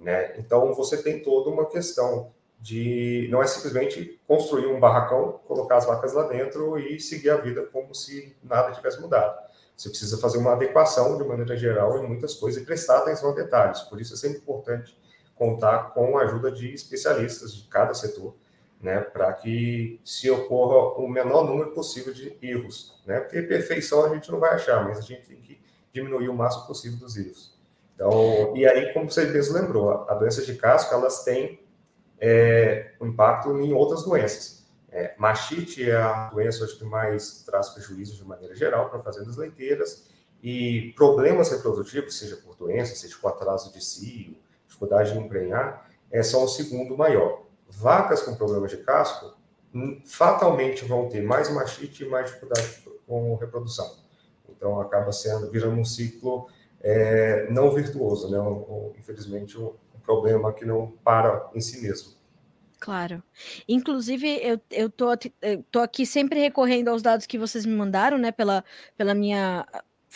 Né? 0.00 0.38
Então, 0.38 0.72
você 0.72 1.02
tem 1.02 1.22
toda 1.22 1.50
uma 1.50 1.66
questão 1.66 2.32
de 2.58 3.28
não 3.30 3.42
é 3.42 3.46
simplesmente 3.46 4.18
construir 4.26 4.68
um 4.68 4.80
barracão, 4.80 5.38
colocar 5.46 5.76
as 5.76 5.84
vacas 5.84 6.14
lá 6.14 6.26
dentro 6.26 6.78
e 6.78 6.98
seguir 6.98 7.28
a 7.28 7.36
vida 7.36 7.66
como 7.70 7.94
se 7.94 8.34
nada 8.42 8.72
tivesse 8.72 8.98
mudado. 8.98 9.38
Você 9.76 9.90
precisa 9.90 10.16
fazer 10.16 10.38
uma 10.38 10.54
adequação 10.54 11.18
de 11.18 11.24
maneira 11.24 11.54
geral 11.58 11.98
em 11.98 12.08
muitas 12.08 12.32
coisas 12.32 12.62
e 12.62 12.64
prestar 12.64 13.00
atenção 13.00 13.32
a 13.32 13.34
detalhes. 13.34 13.82
Por 13.82 14.00
isso 14.00 14.14
é 14.14 14.16
sempre 14.16 14.38
importante 14.38 14.98
contar 15.34 15.92
com 15.92 16.16
a 16.16 16.22
ajuda 16.22 16.50
de 16.50 16.72
especialistas 16.72 17.54
de 17.54 17.68
cada 17.68 17.92
setor, 17.92 18.34
né, 18.80 19.00
para 19.00 19.32
que 19.32 20.00
se 20.04 20.30
ocorra 20.30 21.00
o 21.02 21.08
menor 21.08 21.44
número 21.44 21.72
possível 21.72 22.12
de 22.12 22.36
erros, 22.40 23.00
né? 23.04 23.18
Porque 23.20 23.42
perfeição 23.42 24.04
a 24.04 24.14
gente 24.14 24.30
não 24.30 24.38
vai 24.38 24.54
achar, 24.54 24.84
mas 24.84 24.98
a 24.98 25.02
gente 25.02 25.26
tem 25.26 25.36
que 25.36 25.60
diminuir 25.92 26.28
o 26.28 26.34
máximo 26.34 26.66
possível 26.66 26.98
dos 26.98 27.16
erros. 27.16 27.58
Então, 27.94 28.56
e 28.56 28.64
aí, 28.64 28.92
como 28.92 29.10
você 29.10 29.24
mesmo 29.24 29.54
lembrou, 29.54 29.90
a, 30.08 30.14
doença 30.14 30.42
de 30.42 30.54
casco, 30.54 30.94
elas 30.94 31.24
têm 31.24 31.60
é, 32.20 32.92
um 33.00 33.08
impacto 33.08 33.58
em 33.58 33.72
outras 33.72 34.04
doenças. 34.04 34.64
É, 34.90 35.14
machite 35.18 35.90
é 35.90 35.96
a 35.96 36.30
doença 36.30 36.64
acho 36.64 36.78
que 36.78 36.84
mais 36.84 37.42
traz 37.42 37.70
prejuízo 37.70 38.16
de 38.16 38.24
maneira 38.24 38.54
geral 38.54 38.88
para 38.88 39.02
fazendas 39.02 39.36
leiteiras 39.36 40.08
e 40.42 40.94
problemas 40.96 41.50
reprodutivos, 41.50 42.16
seja 42.16 42.36
por 42.36 42.56
doença, 42.56 42.94
seja 42.94 43.16
por 43.20 43.28
atraso 43.28 43.72
de 43.72 43.84
cio, 43.84 44.36
dificuldade 44.66 45.12
de 45.12 45.18
emprenhar, 45.18 45.90
é 46.10 46.22
só 46.22 46.44
o 46.44 46.48
segundo 46.48 46.96
maior. 46.96 47.47
Vacas 47.68 48.22
com 48.22 48.34
problemas 48.34 48.70
de 48.70 48.78
casco 48.78 49.36
hum, 49.74 50.00
fatalmente 50.04 50.84
vão 50.84 51.08
ter 51.08 51.22
mais 51.22 51.52
machite 51.52 52.04
e 52.04 52.08
mais 52.08 52.26
dificuldade 52.26 52.82
com 53.06 53.34
reprodução. 53.36 53.96
Então 54.48 54.80
acaba 54.80 55.12
sendo 55.12 55.50
virando 55.50 55.78
um 55.78 55.84
ciclo 55.84 56.48
é, 56.80 57.50
não 57.50 57.72
virtuoso, 57.74 58.30
né? 58.30 58.38
Um, 58.38 58.52
um, 58.52 58.92
infelizmente 58.98 59.58
um, 59.58 59.66
um, 59.66 60.00
problema 60.02 60.52
que 60.52 60.64
não 60.64 60.92
para 61.04 61.50
em 61.54 61.60
si 61.60 61.80
mesmo. 61.82 62.16
Claro. 62.80 63.22
Inclusive, 63.68 64.38
eu, 64.40 64.60
eu, 64.70 64.88
tô, 64.88 65.06
eu 65.42 65.64
tô 65.70 65.80
aqui 65.80 66.06
sempre 66.06 66.38
recorrendo 66.38 66.88
aos 66.88 67.02
dados 67.02 67.26
que 67.26 67.36
vocês 67.36 67.66
me 67.66 67.74
mandaram, 67.74 68.16
né, 68.16 68.30
pela, 68.30 68.64
pela 68.96 69.14
minha 69.14 69.66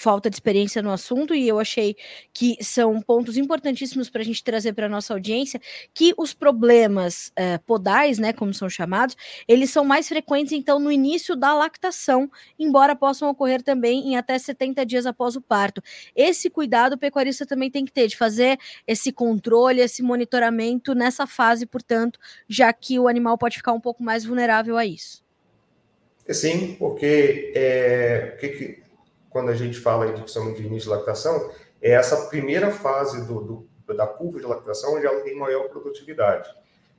falta 0.02 0.28
de 0.28 0.34
experiência 0.34 0.82
no 0.82 0.90
assunto 0.90 1.32
e 1.32 1.46
eu 1.46 1.60
achei 1.60 1.96
que 2.32 2.56
são 2.60 3.00
pontos 3.00 3.36
importantíssimos 3.36 4.10
para 4.10 4.20
a 4.20 4.24
gente 4.24 4.42
trazer 4.42 4.72
para 4.72 4.88
nossa 4.88 5.14
audiência 5.14 5.60
que 5.94 6.12
os 6.18 6.34
problemas 6.34 7.30
é, 7.36 7.56
podais, 7.58 8.18
né, 8.18 8.32
como 8.32 8.52
são 8.52 8.68
chamados, 8.68 9.16
eles 9.46 9.70
são 9.70 9.84
mais 9.84 10.08
frequentes 10.08 10.52
então 10.52 10.80
no 10.80 10.90
início 10.90 11.36
da 11.36 11.54
lactação, 11.54 12.28
embora 12.58 12.96
possam 12.96 13.30
ocorrer 13.30 13.62
também 13.62 14.08
em 14.08 14.16
até 14.16 14.36
70 14.36 14.84
dias 14.84 15.06
após 15.06 15.36
o 15.36 15.40
parto. 15.40 15.80
Esse 16.16 16.50
cuidado 16.50 16.94
o 16.94 16.98
pecuarista 16.98 17.46
também 17.46 17.70
tem 17.70 17.84
que 17.84 17.92
ter 17.92 18.08
de 18.08 18.16
fazer 18.16 18.58
esse 18.86 19.12
controle, 19.12 19.80
esse 19.80 20.02
monitoramento 20.02 20.94
nessa 20.96 21.28
fase, 21.28 21.64
portanto, 21.64 22.18
já 22.48 22.72
que 22.72 22.98
o 22.98 23.06
animal 23.06 23.38
pode 23.38 23.56
ficar 23.56 23.72
um 23.72 23.80
pouco 23.80 24.02
mais 24.02 24.24
vulnerável 24.24 24.76
a 24.76 24.84
isso. 24.84 25.22
Sim, 26.28 26.76
porque 26.78 27.52
é, 27.54 28.36
que, 28.40 28.81
quando 29.32 29.50
a 29.50 29.54
gente 29.54 29.78
fala 29.78 30.12
de 30.12 30.30
somos 30.30 30.56
de 30.56 30.64
início 30.64 30.90
de 30.90 30.96
lactação, 30.96 31.50
é 31.80 31.92
essa 31.92 32.28
primeira 32.28 32.70
fase 32.70 33.26
do, 33.26 33.66
do, 33.86 33.94
da 33.94 34.06
curva 34.06 34.38
de 34.38 34.46
lactação 34.46 34.94
onde 34.94 35.06
ela 35.06 35.20
tem 35.22 35.34
maior 35.34 35.68
produtividade. 35.68 36.48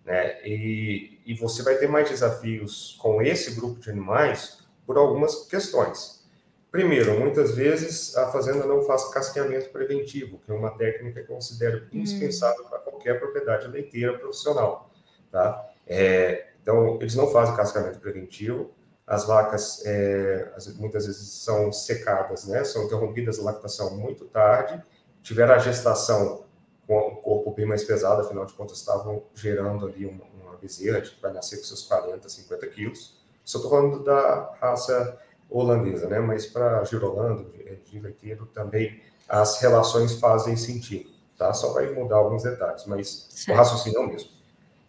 Né? 0.03 0.45
E, 0.45 1.21
e 1.25 1.33
você 1.35 1.63
vai 1.63 1.75
ter 1.75 1.87
mais 1.87 2.09
desafios 2.09 2.97
com 3.01 3.21
esse 3.21 3.55
grupo 3.55 3.79
de 3.79 3.89
animais 3.89 4.59
por 4.85 4.97
algumas 4.97 5.47
questões. 5.47 6.23
Primeiro, 6.69 7.19
muitas 7.19 7.55
vezes 7.55 8.17
a 8.17 8.31
fazenda 8.31 8.65
não 8.65 8.81
faz 8.81 9.05
casqueamento 9.13 9.69
preventivo, 9.69 10.39
que 10.39 10.51
é 10.51 10.55
uma 10.55 10.71
técnica 10.71 11.23
que 11.23 11.31
eu 11.31 11.35
considero 11.35 11.83
hum. 11.85 11.99
indispensável 11.99 12.65
para 12.65 12.79
qualquer 12.79 13.19
propriedade 13.19 13.67
leiteira 13.67 14.17
profissional. 14.17 14.89
Tá? 15.31 15.69
É, 15.87 16.47
então, 16.61 16.97
eles 16.99 17.15
não 17.15 17.27
fazem 17.27 17.55
casqueamento 17.55 17.99
preventivo, 17.99 18.71
as 19.05 19.25
vacas 19.25 19.81
é, 19.85 20.51
muitas 20.75 21.05
vezes 21.05 21.27
são 21.43 21.71
secadas, 21.71 22.45
né? 22.45 22.63
São 22.63 22.85
interrompidas 22.85 23.39
a 23.39 23.43
lactação 23.43 23.97
muito 23.97 24.25
tarde, 24.25 24.81
tiveram 25.21 25.53
a 25.55 25.57
gestação 25.57 26.45
com 26.87 26.97
o 26.99 27.15
corpo 27.17 27.51
bem 27.51 27.65
mais 27.65 27.83
pesado, 27.83 28.21
afinal 28.21 28.45
de 28.45 28.53
contas 28.53 28.77
estavam 28.77 29.23
gerando 29.33 29.85
ali 29.85 30.05
uma, 30.05 30.23
uma 30.41 30.57
bezerra 30.57 31.01
que 31.01 31.19
vai 31.21 31.33
nascer 31.33 31.57
com 31.57 31.63
seus 31.63 31.83
40, 31.83 32.27
50 32.27 32.67
quilos. 32.67 33.17
Só 33.43 33.57
estou 33.57 33.71
falando 33.71 34.03
da 34.03 34.53
raça 34.61 35.19
holandesa, 35.49 36.07
né? 36.07 36.19
Mas 36.19 36.45
para 36.45 36.83
girolando, 36.85 37.51
de 37.85 37.99
leiteiro, 37.99 38.45
também 38.47 39.01
as 39.27 39.59
relações 39.59 40.13
fazem 40.19 40.55
sentido, 40.55 41.09
tá? 41.37 41.53
Só 41.53 41.73
vai 41.73 41.91
mudar 41.91 42.17
alguns 42.17 42.43
detalhes, 42.43 42.85
mas 42.85 43.27
certo. 43.29 43.55
o 43.55 43.57
raciocínio 43.57 43.99
é 43.99 44.01
o 44.01 44.07
mesmo. 44.07 44.29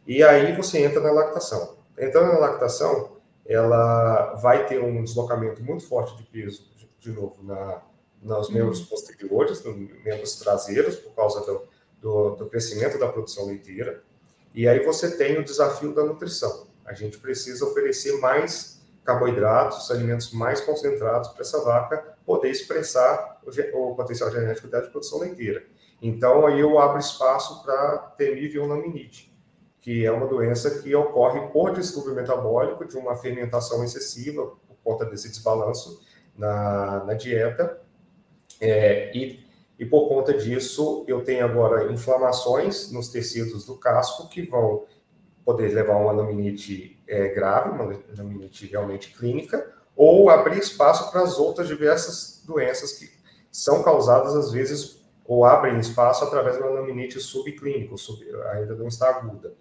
E 0.07 0.22
aí 0.22 0.55
você 0.57 0.85
entra 0.85 1.00
na 1.00 1.11
lactação. 1.11 1.77
Entrando 1.96 2.33
na 2.33 2.38
lactação, 2.38 3.13
ela 3.46 4.35
vai 4.35 4.66
ter 4.66 4.83
um 4.83 5.02
deslocamento 5.02 5.62
muito 5.62 5.87
forte 5.87 6.16
de 6.16 6.22
peso, 6.24 6.66
de, 6.76 6.88
de 6.98 7.11
novo, 7.11 7.42
na, 7.42 7.83
nos 8.22 8.48
membros 8.50 8.80
uhum. 8.80 8.87
posteriores, 8.87 9.62
nos 9.62 9.76
membros 9.76 10.37
traseiros, 10.37 10.96
por 10.96 11.14
causa 11.14 11.40
do, 11.40 11.62
do, 12.00 12.37
do, 12.37 12.46
crescimento 12.46 12.98
da 12.98 13.09
produção 13.09 13.46
leiteira. 13.46 14.02
E 14.54 14.66
aí 14.66 14.85
você 14.85 15.16
tem 15.16 15.38
o 15.38 15.44
desafio 15.44 15.94
da 15.94 16.04
nutrição. 16.04 16.66
A 16.85 16.94
gente 16.94 17.18
precisa 17.18 17.64
oferecer 17.66 18.18
mais 18.20 18.83
carboidratos, 19.04 19.90
alimentos 19.90 20.33
mais 20.33 20.61
concentrados 20.62 21.28
para 21.28 21.42
essa 21.42 21.62
vaca 21.62 22.16
poder 22.24 22.50
expressar 22.50 23.40
o, 23.44 23.90
o 23.90 23.94
potencial 23.94 24.30
genético 24.30 24.68
dela 24.68 24.85
de 24.85 24.90
produção 24.90 25.18
leiteira. 25.18 25.64
Então, 26.00 26.46
aí 26.46 26.61
eu 26.61 26.78
abro 26.78 26.98
espaço 26.98 27.62
para 27.62 27.98
temível 28.16 28.66
laminite, 28.66 29.34
que 29.85 30.07
é 30.07 30.11
uma 30.11 30.27
doença 30.27 30.81
que 30.81 30.94
ocorre 30.94 31.47
por 31.49 31.75
distúrbio 31.75 32.14
metabólico 32.14 32.87
de 32.87 32.97
uma 32.97 33.14
fermentação 33.16 33.85
excessiva 33.85 34.57
por 34.66 34.77
conta 34.83 35.05
desse 35.05 35.29
desbalanço 35.29 36.01
na, 36.35 37.05
na 37.05 37.12
dieta. 37.12 37.83
É, 38.59 39.14
e, 39.14 39.44
e 39.79 39.85
por 39.85 40.09
conta 40.09 40.33
disso, 40.33 41.05
eu 41.07 41.23
tenho 41.23 41.44
agora 41.44 41.92
inflamações 41.92 42.90
nos 42.90 43.09
tecidos 43.09 43.66
do 43.66 43.77
casco 43.77 44.27
que 44.31 44.49
vão 44.49 44.85
poder 45.44 45.75
levar 45.75 45.97
a 45.97 45.99
uma 45.99 46.12
laminite 46.12 46.99
é, 47.07 47.29
grave, 47.29 47.68
uma 47.68 47.94
laminite 48.16 48.66
realmente 48.66 49.12
clínica, 49.14 49.70
ou 49.94 50.31
abrir 50.31 50.61
espaço 50.61 51.11
para 51.11 51.20
as 51.20 51.38
outras 51.38 51.68
diversas 51.68 52.42
doenças 52.47 52.94
que 52.94 53.11
são 53.53 53.83
causadas, 53.83 54.35
às 54.35 54.51
vezes, 54.51 55.03
ou 55.24 55.44
abrem 55.44 55.78
espaço 55.78 56.24
através 56.24 56.58
uma 56.58 56.68
laminite 56.68 57.18
subclínica, 57.18 57.96
sub, 57.96 58.24
ainda 58.52 58.74
não 58.74 58.88
está 58.88 59.08
aguda. 59.08 59.54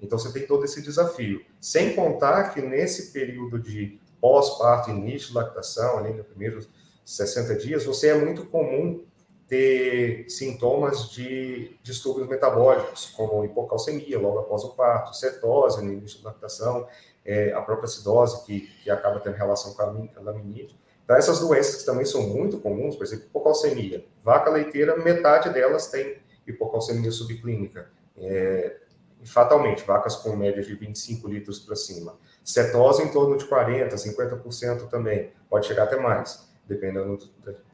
Então, 0.00 0.18
você 0.18 0.32
tem 0.32 0.46
todo 0.46 0.64
esse 0.64 0.80
desafio. 0.80 1.44
Sem 1.60 1.94
contar 1.94 2.54
que 2.54 2.62
nesse 2.62 3.12
período 3.12 3.58
de 3.58 3.98
pós-parto, 4.20 4.90
início 4.90 5.28
de 5.28 5.34
lactação, 5.34 5.98
ali 5.98 6.12
nos 6.12 6.26
primeiros 6.26 6.68
60 7.04 7.56
dias, 7.56 7.84
você 7.84 8.08
é 8.08 8.14
muito 8.14 8.46
comum 8.46 9.04
ter 9.48 10.28
sintomas 10.28 11.08
de 11.08 11.78
distúrbios 11.82 12.28
metabólicos, 12.28 13.06
como 13.06 13.44
hipocalcemia 13.44 14.18
logo 14.18 14.40
após 14.40 14.62
o 14.62 14.74
parto, 14.74 15.16
cetose 15.16 15.82
no 15.82 15.90
início 15.90 16.22
da 16.22 16.30
lactação, 16.30 16.86
é, 17.24 17.52
a 17.52 17.62
própria 17.62 17.86
acidose, 17.86 18.44
que, 18.44 18.60
que 18.82 18.90
acaba 18.90 19.18
tendo 19.20 19.36
relação 19.36 19.72
com 19.72 19.82
a 19.82 20.20
laminite. 20.20 20.78
Então, 21.08 21.16
essas 21.16 21.40
doenças 21.40 21.76
que 21.76 21.86
também 21.86 22.04
são 22.04 22.20
muito 22.28 22.58
comuns, 22.58 22.94
por 22.94 23.04
exemplo, 23.04 23.24
hipocalcemia. 23.24 24.04
Vaca 24.22 24.50
leiteira, 24.50 24.94
metade 24.94 25.48
delas 25.48 25.86
tem 25.86 26.18
hipocalcemia 26.46 27.10
subclínica. 27.10 27.88
É, 28.14 28.76
fatalmente, 29.24 29.82
vacas 29.86 30.16
com 30.16 30.36
média 30.36 30.62
de 30.62 30.74
25 30.74 31.26
litros 31.26 31.60
para 31.60 31.74
cima. 31.76 32.18
Cetose 32.44 33.02
em 33.02 33.08
torno 33.08 33.38
de 33.38 33.46
40%, 33.46 33.94
50% 33.94 34.90
também, 34.90 35.32
pode 35.48 35.66
chegar 35.66 35.84
até 35.84 35.98
mais 35.98 36.46
dependendo 36.66 37.18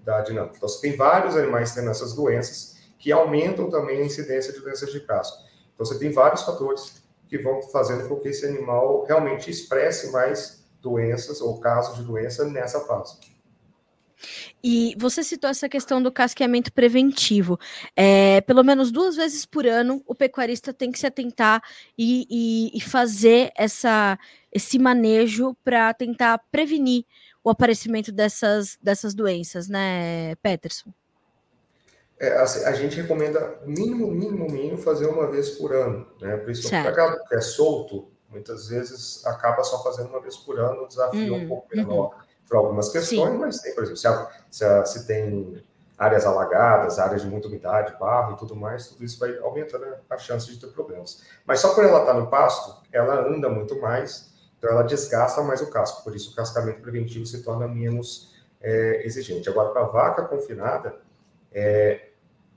da 0.04 0.20
dinâmica. 0.20 0.54
Então, 0.56 0.68
você 0.68 0.80
tem 0.80 0.96
vários 0.96 1.36
animais 1.36 1.74
tendo 1.74 1.90
essas 1.90 2.12
doenças 2.12 2.76
que 3.00 3.10
aumentam 3.10 3.68
também 3.68 4.00
a 4.00 4.04
incidência 4.04 4.52
de 4.52 4.60
doenças 4.60 4.92
de 4.92 5.00
casco. 5.00 5.42
Então, 5.74 5.84
você 5.84 5.98
tem 5.98 6.12
vários 6.12 6.42
fatores 6.42 7.02
que 7.26 7.36
vão 7.36 7.60
fazendo 7.62 8.08
com 8.08 8.14
que 8.20 8.28
esse 8.28 8.46
animal 8.46 9.04
realmente 9.06 9.50
expresse 9.50 10.12
mais 10.12 10.63
doenças 10.84 11.40
ou 11.40 11.58
casos 11.58 11.96
de 11.96 12.04
doença 12.04 12.44
nessa 12.44 12.78
fase. 12.80 13.18
E 14.62 14.94
você 14.98 15.22
citou 15.22 15.50
essa 15.50 15.68
questão 15.68 16.02
do 16.02 16.12
casqueamento 16.12 16.72
preventivo. 16.72 17.58
É, 17.96 18.40
pelo 18.42 18.62
menos 18.62 18.90
duas 18.90 19.16
vezes 19.16 19.44
por 19.44 19.66
ano, 19.66 20.02
o 20.06 20.14
pecuarista 20.14 20.72
tem 20.72 20.92
que 20.92 20.98
se 20.98 21.06
atentar 21.06 21.62
e, 21.98 22.26
e, 22.30 22.78
e 22.78 22.80
fazer 22.80 23.50
essa, 23.56 24.18
esse 24.52 24.78
manejo 24.78 25.54
para 25.64 25.92
tentar 25.92 26.38
prevenir 26.50 27.04
o 27.42 27.50
aparecimento 27.50 28.10
dessas, 28.10 28.78
dessas 28.82 29.14
doenças, 29.14 29.68
né, 29.68 30.34
Peterson? 30.36 30.90
É, 32.18 32.38
assim, 32.38 32.64
a 32.64 32.72
gente 32.72 32.96
recomenda 32.96 33.60
mínimo, 33.66 34.10
mínimo, 34.10 34.46
mínimo 34.50 34.78
fazer 34.78 35.06
uma 35.06 35.30
vez 35.30 35.50
por 35.50 35.74
ano, 35.74 36.06
né? 36.20 36.36
Principalmente 36.38 36.84
para 36.84 36.96
gado 36.96 37.24
que 37.28 37.34
é 37.34 37.40
solto, 37.40 38.13
muitas 38.34 38.68
vezes 38.68 39.24
acaba 39.26 39.64
só 39.64 39.82
fazendo 39.82 40.10
uma 40.10 40.20
vez 40.20 40.36
por 40.36 40.58
ano, 40.58 40.82
o 40.82 40.88
desafio 40.88 41.32
hum, 41.32 41.36
é 41.36 41.38
um 41.38 41.42
uhum, 41.42 41.48
pouco 41.48 41.68
menor 41.74 42.04
uhum. 42.06 42.22
para 42.48 42.58
algumas 42.58 42.90
questões, 42.90 43.32
Sim. 43.32 43.38
mas 43.38 43.60
tem, 43.60 43.74
por 43.74 43.84
exemplo, 43.84 43.98
se, 43.98 44.06
a, 44.06 44.28
se, 44.50 44.64
a, 44.64 44.84
se, 44.84 45.06
tem 45.06 45.64
áreas 45.96 46.26
alagadas, 46.26 46.98
áreas 46.98 47.22
de 47.22 47.28
muita 47.28 47.48
umidade, 47.48 47.96
barro 47.98 48.34
e 48.34 48.36
tudo 48.36 48.54
mais, 48.54 48.88
tudo 48.88 49.04
isso 49.04 49.18
vai 49.18 49.38
aumentando 49.38 49.86
a 50.10 50.18
chance 50.18 50.46
de 50.46 50.58
ter 50.58 50.66
problemas. 50.72 51.22
Mas 51.46 51.60
só 51.60 51.74
por 51.74 51.84
ela 51.84 52.00
estar 52.00 52.14
no 52.14 52.26
pasto, 52.28 52.82
ela 52.92 53.26
anda 53.26 53.48
muito 53.48 53.80
mais, 53.80 54.34
então, 54.58 54.70
ela 54.70 54.82
desgasta 54.82 55.42
mais 55.42 55.60
o 55.60 55.70
casco, 55.70 56.02
por 56.02 56.16
isso 56.16 56.32
o 56.32 56.34
cascamento 56.34 56.80
preventivo 56.80 57.26
se 57.26 57.42
torna 57.42 57.68
menos 57.68 58.34
é, 58.62 59.06
exigente. 59.06 59.46
Agora, 59.48 59.68
para 59.68 59.82
a 59.82 59.88
vaca 59.88 60.24
confinada, 60.24 60.96
é, 61.52 62.08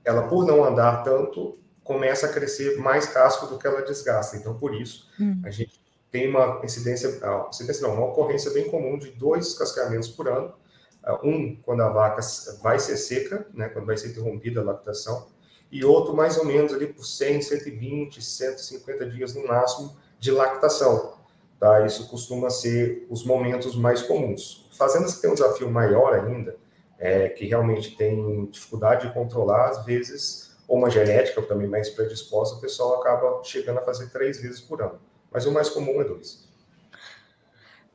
ela, 0.02 0.26
por 0.26 0.46
não 0.46 0.64
andar 0.64 1.04
tanto, 1.04 1.58
começa 1.88 2.26
a 2.26 2.28
crescer 2.28 2.76
mais 2.76 3.06
casco 3.06 3.46
do 3.46 3.58
que 3.58 3.66
ela 3.66 3.80
desgasta. 3.80 4.36
Então, 4.36 4.58
por 4.58 4.74
isso, 4.74 5.08
hum. 5.18 5.40
a 5.42 5.50
gente 5.50 5.80
tem 6.12 6.28
uma 6.28 6.60
incidência, 6.62 7.18
ah, 7.22 7.46
incidência 7.48 7.88
não, 7.88 7.94
uma 7.94 8.06
ocorrência 8.08 8.50
bem 8.50 8.68
comum 8.68 8.98
de 8.98 9.10
dois 9.12 9.54
cascamentos 9.54 10.10
por 10.10 10.28
ano. 10.28 10.52
Ah, 11.02 11.18
um, 11.24 11.56
quando 11.56 11.80
a 11.80 11.88
vaca 11.88 12.20
vai 12.62 12.78
ser 12.78 12.98
seca, 12.98 13.46
né, 13.54 13.70
quando 13.70 13.86
vai 13.86 13.96
ser 13.96 14.08
interrompida 14.08 14.60
a 14.60 14.64
lactação, 14.64 15.28
e 15.72 15.82
outro 15.82 16.14
mais 16.14 16.36
ou 16.36 16.44
menos 16.44 16.74
ali 16.74 16.88
por 16.88 17.06
100, 17.06 17.40
120, 17.40 18.22
150 18.22 19.06
dias 19.06 19.34
no 19.34 19.46
máximo 19.46 19.96
de 20.18 20.30
lactação. 20.30 21.14
Tá? 21.58 21.86
Isso 21.86 22.06
costuma 22.08 22.50
ser 22.50 23.06
os 23.08 23.24
momentos 23.24 23.74
mais 23.74 24.02
comuns. 24.02 24.68
Fazendas 24.76 25.14
que 25.14 25.22
tem 25.22 25.30
um 25.30 25.34
desafio 25.34 25.70
maior 25.70 26.12
ainda, 26.12 26.54
é, 26.98 27.30
que 27.30 27.46
realmente 27.46 27.96
tem 27.96 28.44
dificuldade 28.46 29.08
de 29.08 29.14
controlar, 29.14 29.70
às 29.70 29.84
vezes, 29.86 30.47
ou 30.68 30.76
uma 30.76 30.90
genética 30.90 31.40
também 31.42 31.66
mais 31.66 31.88
predisposta, 31.88 32.56
o 32.56 32.60
pessoal 32.60 33.00
acaba 33.00 33.42
chegando 33.42 33.78
a 33.78 33.82
fazer 33.82 34.10
três 34.10 34.40
vezes 34.40 34.60
por 34.60 34.82
ano. 34.82 35.00
Mas 35.30 35.46
o 35.46 35.52
mais 35.52 35.70
comum 35.70 36.00
é 36.00 36.04
dois. 36.04 36.46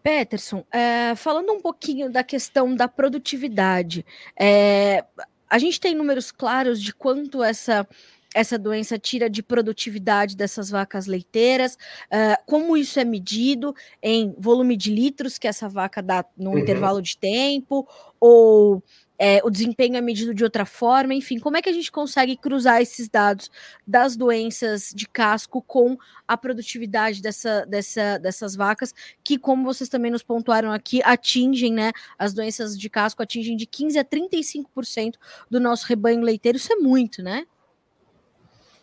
Peterson, 0.01 0.65
é, 0.69 1.15
falando 1.15 1.53
um 1.53 1.61
pouquinho 1.61 2.11
da 2.11 2.23
questão 2.23 2.75
da 2.75 2.87
produtividade, 2.87 4.05
é, 4.37 5.05
a 5.49 5.57
gente 5.59 5.79
tem 5.79 5.95
números 5.95 6.31
claros 6.31 6.81
de 6.81 6.93
quanto 6.93 7.43
essa 7.43 7.87
essa 8.33 8.57
doença 8.57 8.97
tira 8.97 9.29
de 9.29 9.43
produtividade 9.43 10.35
dessas 10.35 10.69
vacas 10.69 11.05
leiteiras, 11.05 11.75
uh, 11.75 12.41
como 12.45 12.75
isso 12.75 12.99
é 12.99 13.05
medido 13.05 13.75
em 14.01 14.33
volume 14.37 14.75
de 14.75 14.91
litros 14.91 15.37
que 15.37 15.47
essa 15.47 15.69
vaca 15.69 16.01
dá 16.01 16.25
num 16.35 16.53
uhum. 16.53 16.59
intervalo 16.59 17.01
de 17.01 17.17
tempo, 17.17 17.87
ou 18.19 18.83
é, 19.17 19.41
o 19.43 19.49
desempenho 19.49 19.95
é 19.95 20.01
medido 20.01 20.33
de 20.33 20.43
outra 20.43 20.65
forma, 20.65 21.13
enfim, 21.13 21.39
como 21.39 21.55
é 21.55 21.61
que 21.61 21.69
a 21.69 21.73
gente 21.73 21.91
consegue 21.91 22.35
cruzar 22.35 22.81
esses 22.81 23.07
dados 23.07 23.49
das 23.85 24.15
doenças 24.15 24.91
de 24.93 25.07
casco 25.07 25.61
com 25.61 25.97
a 26.27 26.35
produtividade 26.35 27.21
dessa, 27.21 27.65
dessa, 27.65 28.17
dessas 28.17 28.55
vacas, 28.55 28.93
que, 29.23 29.37
como 29.37 29.63
vocês 29.63 29.89
também 29.89 30.11
nos 30.11 30.23
pontuaram 30.23 30.71
aqui, 30.71 31.01
atingem, 31.03 31.71
né? 31.71 31.91
As 32.17 32.33
doenças 32.33 32.77
de 32.77 32.89
casco 32.89 33.21
atingem 33.21 33.55
de 33.55 33.65
15 33.65 33.99
a 33.99 34.05
35% 34.05 35.13
do 35.49 35.59
nosso 35.59 35.85
rebanho 35.87 36.21
leiteiro, 36.21 36.57
isso 36.57 36.73
é 36.73 36.77
muito, 36.77 37.21
né? 37.21 37.45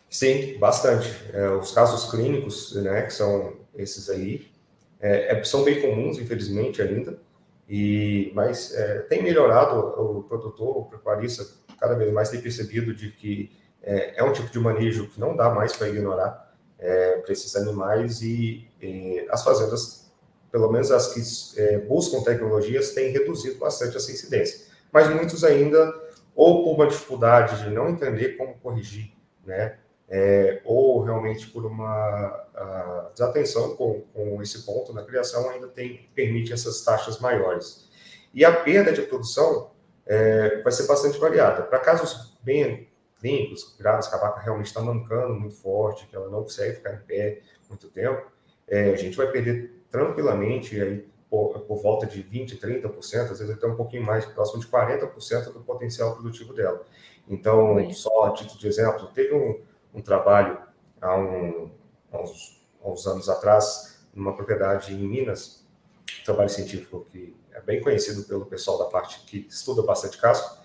Sim, 0.09 0.57
bastante. 0.59 1.07
É, 1.33 1.49
os 1.49 1.71
casos 1.71 2.09
clínicos, 2.11 2.75
né, 2.75 3.03
que 3.03 3.13
são 3.13 3.53
esses 3.75 4.09
aí, 4.09 4.45
é, 4.99 5.37
é 5.37 5.43
são 5.43 5.63
bem 5.63 5.81
comuns, 5.81 6.17
infelizmente, 6.17 6.81
ainda, 6.81 7.17
e, 7.73 8.33
mas 8.35 8.73
é, 8.73 8.99
tem 9.03 9.23
melhorado 9.23 9.79
o 9.79 10.23
produtor, 10.23 10.77
o 10.79 10.85
pecuarista, 10.89 11.47
cada 11.79 11.95
vez 11.95 12.11
mais 12.11 12.27
tem 12.27 12.41
percebido 12.41 12.93
de 12.93 13.11
que 13.11 13.49
é, 13.81 14.19
é 14.19 14.23
um 14.25 14.33
tipo 14.33 14.49
de 14.51 14.59
manejo 14.59 15.07
que 15.07 15.17
não 15.17 15.37
dá 15.37 15.49
mais 15.49 15.73
para 15.73 15.87
ignorar 15.87 16.53
é, 16.77 17.19
para 17.19 17.31
esses 17.31 17.55
animais 17.55 18.21
e, 18.21 18.69
e, 18.81 19.25
as 19.29 19.41
fazendas, 19.41 20.11
pelo 20.51 20.69
menos 20.69 20.91
as 20.91 21.13
que 21.13 21.61
é, 21.61 21.77
buscam 21.77 22.21
tecnologias, 22.21 22.91
têm 22.91 23.13
reduzido 23.13 23.57
bastante 23.57 23.95
essa 23.95 24.11
incidência. 24.11 24.67
Mas 24.91 25.07
muitos 25.07 25.45
ainda, 25.45 25.97
ou 26.35 26.65
por 26.65 26.75
uma 26.75 26.87
dificuldade 26.87 27.63
de 27.63 27.69
não 27.69 27.87
entender 27.87 28.35
como 28.35 28.53
corrigir, 28.55 29.13
né, 29.45 29.77
é, 30.13 30.61
ou 30.65 31.01
realmente 31.01 31.47
por 31.47 31.65
uma 31.65 32.37
desatenção 33.13 33.77
com, 33.77 34.01
com, 34.13 34.41
esse 34.41 34.65
ponto 34.65 34.93
na 34.93 35.03
criação, 35.03 35.49
ainda 35.49 35.67
tem, 35.67 36.09
permite 36.13 36.51
essas 36.51 36.83
taxas 36.83 37.17
maiores. 37.19 37.89
E 38.33 38.43
a 38.43 38.51
perda 38.51 38.91
de 38.91 39.01
produção 39.03 39.71
é, 40.05 40.61
vai 40.61 40.71
ser 40.73 40.85
bastante 40.85 41.17
variada. 41.17 41.63
Para 41.63 41.79
casos 41.79 42.37
bem 42.43 42.89
clínicos, 43.19 43.73
graves, 43.79 44.07
que 44.07 44.15
a 44.15 44.17
vaca 44.17 44.41
realmente 44.41 44.67
está 44.67 44.81
mancando 44.81 45.33
muito 45.33 45.55
forte, 45.55 46.05
que 46.07 46.15
ela 46.15 46.29
não 46.29 46.43
consegue 46.43 46.75
ficar 46.75 46.93
em 46.93 46.99
pé 46.99 47.41
muito 47.69 47.87
tempo, 47.87 48.29
é, 48.67 48.91
a 48.91 48.95
gente 48.97 49.15
vai 49.15 49.31
perder 49.31 49.81
tranquilamente 49.89 50.79
aí, 50.81 51.09
por, 51.29 51.61
por, 51.61 51.81
volta 51.81 52.05
de 52.05 52.21
20%, 52.21 52.59
30%, 52.59 53.31
às 53.31 53.39
vezes 53.39 53.49
até 53.49 53.65
um 53.65 53.75
pouquinho 53.75 54.05
mais, 54.05 54.25
próximo 54.25 54.59
de 54.59 54.67
40% 54.67 55.53
do 55.53 55.61
potencial 55.61 56.13
produtivo 56.13 56.53
dela. 56.53 56.85
Então, 57.29 57.77
só 57.91 58.25
a 58.25 58.31
título 58.31 58.59
de 58.59 58.67
exemplo, 58.67 59.07
teve 59.13 59.33
um, 59.33 59.61
um 59.93 60.01
trabalho 60.01 60.57
há, 61.01 61.15
um, 61.17 61.71
uns, 62.13 62.61
uns, 62.83 63.07
anos 63.07 63.29
atrás, 63.29 64.05
numa 64.13 64.35
propriedade 64.35 64.93
em 64.93 65.07
Minas, 65.07 65.65
um 66.21 66.23
trabalho 66.23 66.49
científico 66.49 67.05
que 67.09 67.35
é 67.53 67.61
bem 67.61 67.81
conhecido 67.81 68.23
pelo 68.23 68.45
pessoal 68.45 68.77
da 68.77 68.85
parte 68.85 69.25
que 69.25 69.47
estuda 69.49 69.83
bastante 69.83 70.17
casco, 70.17 70.61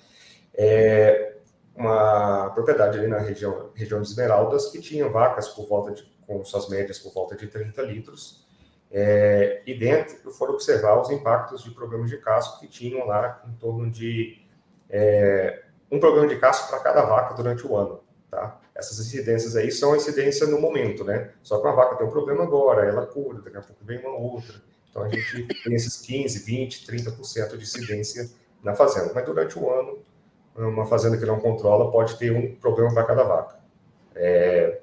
é 0.54 1.36
uma 1.74 2.50
propriedade 2.50 2.98
ali 2.98 3.06
na 3.06 3.18
região, 3.18 3.70
região 3.74 4.00
de 4.00 4.08
Esmeraldas 4.08 4.68
que 4.68 4.80
tinha 4.80 5.08
vacas 5.08 5.48
por 5.48 5.68
volta 5.68 5.92
de, 5.92 6.02
com 6.26 6.42
suas 6.44 6.68
médias 6.68 6.98
por 6.98 7.12
volta 7.12 7.36
de 7.36 7.46
30 7.46 7.82
litros, 7.82 8.44
É, 8.88 9.62
e 9.66 9.74
dentro 9.74 10.30
foram 10.30 10.54
observar 10.54 11.00
os 11.00 11.10
impactos 11.10 11.64
de 11.64 11.72
problemas 11.72 12.08
de 12.08 12.18
casco 12.18 12.60
que 12.60 12.68
tinham 12.68 13.04
lá 13.04 13.42
em 13.44 13.52
torno 13.54 13.90
de 13.90 14.40
é, 14.88 15.64
um 15.90 15.98
problema 15.98 16.28
de 16.28 16.36
casco 16.38 16.70
para 16.70 16.80
cada 16.80 17.02
vaca 17.02 17.34
durante 17.34 17.66
o 17.66 17.76
ano. 17.76 18.00
Tá? 18.30 18.60
Essas 18.76 18.98
incidências 19.00 19.56
aí 19.56 19.70
são 19.70 19.96
incidência 19.96 20.46
no 20.46 20.60
momento, 20.60 21.02
né? 21.02 21.30
Só 21.42 21.58
que 21.58 21.66
uma 21.66 21.74
vaca 21.74 21.96
tem 21.96 22.06
um 22.06 22.10
problema 22.10 22.44
agora, 22.44 22.86
ela 22.86 23.06
cura, 23.06 23.40
daqui 23.40 23.56
a 23.56 23.62
pouco 23.62 23.84
vem 23.84 23.98
uma 23.98 24.16
outra. 24.16 24.54
Então 24.90 25.02
a 25.02 25.08
gente 25.08 25.46
tem 25.64 25.74
esses 25.74 25.96
15, 25.98 26.44
20, 26.44 26.86
30% 26.86 27.56
de 27.56 27.62
incidência 27.62 28.30
na 28.62 28.74
fazenda. 28.74 29.12
Mas 29.14 29.24
durante 29.24 29.58
o 29.58 29.70
ano, 29.70 29.98
uma 30.54 30.86
fazenda 30.86 31.16
que 31.16 31.24
não 31.24 31.38
controla 31.38 31.90
pode 31.90 32.16
ter 32.18 32.32
um 32.32 32.54
problema 32.56 32.92
para 32.92 33.04
cada 33.04 33.22
vaca. 33.24 33.56
É, 34.14 34.80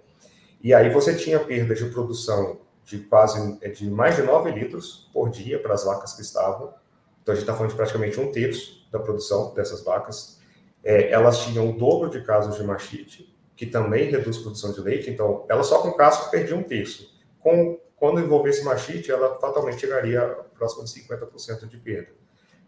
e 0.61 0.73
aí 0.73 0.89
você 0.89 1.15
tinha 1.15 1.39
perda 1.39 1.73
de 1.75 1.85
produção 1.85 2.59
de 2.85 2.99
quase 2.99 3.57
é, 3.61 3.69
de 3.69 3.89
mais 3.89 4.15
de 4.15 4.21
9 4.21 4.51
litros 4.51 5.09
por 5.13 5.29
dia 5.29 5.59
para 5.59 5.73
as 5.73 5.83
vacas 5.83 6.13
que 6.13 6.21
estavam. 6.21 6.73
Então 7.21 7.33
a 7.33 7.35
gente 7.35 7.43
está 7.43 7.53
falando 7.53 7.71
de 7.71 7.75
praticamente 7.75 8.19
um 8.19 8.31
terço 8.31 8.87
da 8.91 8.99
produção 8.99 9.53
dessas 9.53 9.83
vacas. 9.83 10.39
É, 10.83 11.09
elas 11.11 11.39
tinham 11.39 11.69
o 11.69 11.77
dobro 11.77 12.09
de 12.09 12.21
casos 12.21 12.55
de 12.55 12.63
machite, 12.63 13.32
que 13.55 13.65
também 13.65 14.09
reduz 14.09 14.37
a 14.37 14.41
produção 14.41 14.71
de 14.71 14.81
leite. 14.81 15.09
Então, 15.09 15.45
ela 15.49 15.63
só 15.63 15.81
com 15.81 15.91
casco 15.93 16.31
perdia 16.31 16.55
um 16.55 16.63
terço. 16.63 17.13
Com, 17.39 17.79
quando 17.95 18.19
envolvesse 18.19 18.63
machite, 18.63 19.11
ela 19.11 19.39
fatalmente 19.39 19.81
chegaria 19.81 20.21
próximo 20.55 20.83
de 20.83 20.91
50% 20.91 21.67
de 21.67 21.77
perda. 21.77 22.11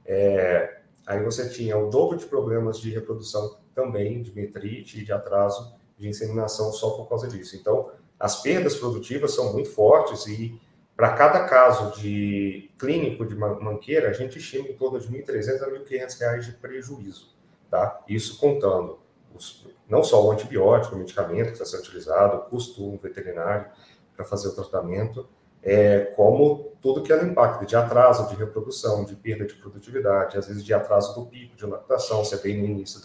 É, 0.06 0.78
aí 1.06 1.24
você 1.24 1.50
tinha 1.50 1.78
o 1.78 1.89
dobro 1.89 2.17
de 2.17 2.26
problemas 2.26 2.80
de 2.80 2.91
reprodução 2.91 3.58
também, 3.74 4.21
de 4.21 4.34
metrite 4.34 5.00
e 5.00 5.04
de 5.04 5.12
atraso 5.12 5.74
de 5.98 6.08
inseminação 6.08 6.71
só 6.71 6.91
por 6.91 7.08
causa 7.08 7.28
disso. 7.28 7.56
Então, 7.56 7.91
as 8.19 8.41
perdas 8.41 8.76
produtivas 8.76 9.34
são 9.34 9.54
muito 9.54 9.69
fortes 9.69 10.28
e 10.28 10.60
para 10.95 11.13
cada 11.13 11.45
caso 11.45 12.00
de 12.00 12.71
clínico 12.80 13.26
de 13.26 13.36
manqueira, 13.36 14.10
a 14.10 14.13
gente 14.13 14.38
estima 14.38 14.69
em 14.69 14.78
torno 14.78 14.98
de 14.98 15.08
R$ 15.08 15.24
1.300 15.24 15.62
a 15.62 15.65
R$ 15.65 15.80
1.500 15.80 16.39
de 16.39 16.52
prejuízo, 16.54 17.36
tá? 17.69 18.02
Isso 18.08 18.39
contando 18.39 19.00
os, 19.36 19.67
não 19.88 20.04
só 20.04 20.24
o 20.26 20.32
antibiótico, 20.32 20.95
o 20.95 20.98
medicamento 20.98 21.48
que 21.48 21.54
está 21.54 21.65
sendo 21.65 21.82
utilizado, 21.82 22.38
o 22.38 22.41
custo 22.41 22.98
veterinário 22.98 23.67
para 24.15 24.26
fazer 24.26 24.50
o 24.50 24.56
tratamento, 24.56 25.28
é, 25.62 26.13
como 26.15 26.71
tudo 26.82 27.02
que 27.02 27.12
ela 27.12 27.24
impacta, 27.24 27.65
de 27.65 27.76
atraso 27.76 28.30
de 28.30 28.36
reprodução, 28.36 29.04
de 29.04 29.15
perda 29.15 29.45
de 29.45 29.56
produtividade, 29.56 30.38
às 30.38 30.48
vezes 30.48 30.63
de 30.63 30.74
atraso 30.74 31.15
do 31.19 31.26
pico 31.26 31.56
de 31.56 31.65
lactação, 31.65 32.24
se 32.24 32.36
é 32.36 32.38
bem 32.38 32.58
no 32.58 32.65
início 32.65 33.02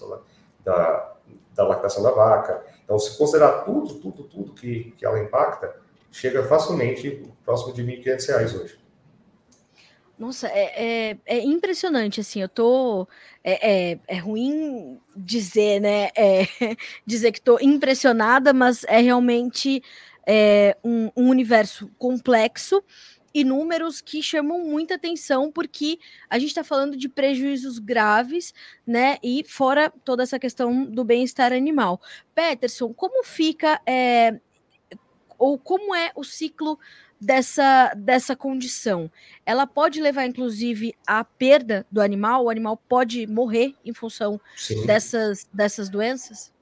da, 0.65 1.15
da 1.55 1.67
lactação 1.67 2.03
da 2.03 2.11
vaca. 2.11 2.65
Então, 2.85 2.99
se 2.99 3.17
considerar 3.17 3.65
tudo, 3.65 3.95
tudo, 3.95 4.25
tudo 4.25 4.53
que, 4.53 4.93
que 4.93 5.07
ela 5.07 5.19
impacta, 5.19 5.75
chega 6.11 6.43
facilmente 6.43 7.31
próximo 7.45 7.73
de 7.73 7.83
R$ 7.83 8.03
1.500 8.03 8.61
hoje. 8.61 8.80
Nossa, 10.21 10.49
é, 10.49 11.13
é, 11.15 11.19
é, 11.25 11.41
impressionante, 11.43 12.21
assim, 12.21 12.43
eu 12.43 12.49
tô... 12.49 13.09
É, 13.43 13.93
é, 13.93 13.99
é 14.07 14.19
ruim 14.19 15.01
dizer, 15.17 15.81
né, 15.81 16.11
é, 16.15 16.47
dizer 17.07 17.33
que 17.33 17.41
tô 17.41 17.59
impressionada, 17.59 18.53
mas 18.53 18.85
é 18.85 19.01
realmente 19.01 19.83
é, 20.27 20.77
um, 20.85 21.11
um 21.17 21.31
universo 21.31 21.91
complexo 21.99 22.85
e 23.33 23.43
números 23.43 24.03
que 24.03 24.23
chamam 24.23 24.59
muita 24.59 24.97
atenção, 24.97 25.51
porque 25.51 25.99
a 26.29 26.39
gente 26.39 26.51
está 26.51 26.63
falando 26.63 26.99
de 26.99 27.09
prejuízos 27.09 27.79
graves, 27.79 28.53
né? 28.87 29.17
E 29.23 29.43
fora 29.47 29.91
toda 30.05 30.23
essa 30.23 30.39
questão 30.39 30.85
do 30.85 31.03
bem-estar 31.03 31.51
animal. 31.51 31.99
Peterson, 32.35 32.93
como 32.93 33.25
fica, 33.25 33.81
é, 33.87 34.39
ou 35.39 35.59
como 35.59 35.95
é 35.95 36.13
o 36.15 36.23
ciclo 36.23 36.79
dessa, 37.21 37.93
dessa 37.95 38.35
condição? 38.35 39.11
Ela 39.45 39.67
pode 39.67 40.01
levar, 40.01 40.25
inclusive, 40.27 40.95
à 41.07 41.23
perda 41.23 41.87
do 41.91 42.01
animal? 42.01 42.45
O 42.45 42.51
animal 42.51 42.77
pode 42.89 43.27
morrer 43.27 43.75
em 43.85 43.93
função 43.93 44.41
dessas, 44.87 45.47
dessas 45.53 45.89
doenças? 45.89 46.53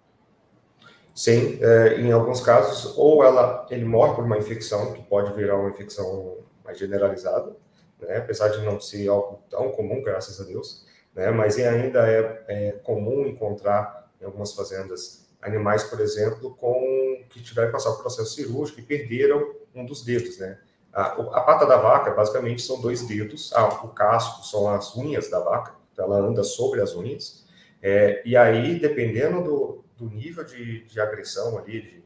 Sim, 1.14 1.58
é, 1.60 2.00
em 2.00 2.12
alguns 2.12 2.40
casos, 2.40 2.96
ou 2.96 3.24
ela, 3.24 3.66
ele 3.70 3.84
morre 3.84 4.14
por 4.14 4.24
uma 4.24 4.38
infecção, 4.38 4.92
que 4.92 5.02
pode 5.02 5.32
virar 5.34 5.56
uma 5.56 5.70
infecção 5.70 6.38
mais 6.64 6.78
generalizada, 6.78 7.56
né? 8.00 8.18
apesar 8.18 8.48
de 8.48 8.64
não 8.64 8.80
ser 8.80 9.08
algo 9.08 9.42
tão 9.50 9.72
comum, 9.72 10.00
graças 10.00 10.40
a 10.40 10.44
Deus, 10.44 10.86
né? 11.16 11.30
mas 11.32 11.58
ainda 11.58 12.08
é, 12.08 12.44
é 12.46 12.72
comum 12.84 13.26
encontrar 13.26 14.08
em 14.20 14.24
algumas 14.26 14.52
fazendas 14.52 15.28
animais, 15.42 15.82
por 15.84 16.00
exemplo, 16.00 16.54
com 16.54 17.24
que 17.30 17.42
tiveram 17.42 17.68
que 17.68 17.72
passar 17.72 17.90
o 17.90 17.98
processo 17.98 18.34
cirúrgico 18.34 18.80
e 18.80 18.84
perderam 18.84 19.54
um 19.74 19.85
dos 19.85 20.04
dedos, 20.04 20.38
né? 20.38 20.59
A, 20.92 21.02
a, 21.02 21.40
pata 21.42 21.66
da 21.66 21.76
vaca, 21.76 22.11
basicamente, 22.12 22.62
são 22.62 22.81
dois 22.81 23.02
dedos. 23.07 23.52
Ah, 23.52 23.68
o 23.85 23.88
casco 23.88 24.44
são 24.44 24.68
as 24.68 24.96
unhas 24.96 25.31
da 25.31 25.38
vaca, 25.38 25.74
então 25.92 26.07
ela 26.07 26.18
anda 26.18 26.42
sobre 26.42 26.81
as 26.81 26.94
unhas. 26.94 27.46
É, 27.81 28.22
e 28.24 28.37
aí, 28.37 28.78
dependendo 28.78 29.42
do, 29.42 29.85
do 29.96 30.11
nível 30.11 30.44
de, 30.44 30.85
de 30.85 31.00
agressão 31.00 31.59
ali, 31.59 32.02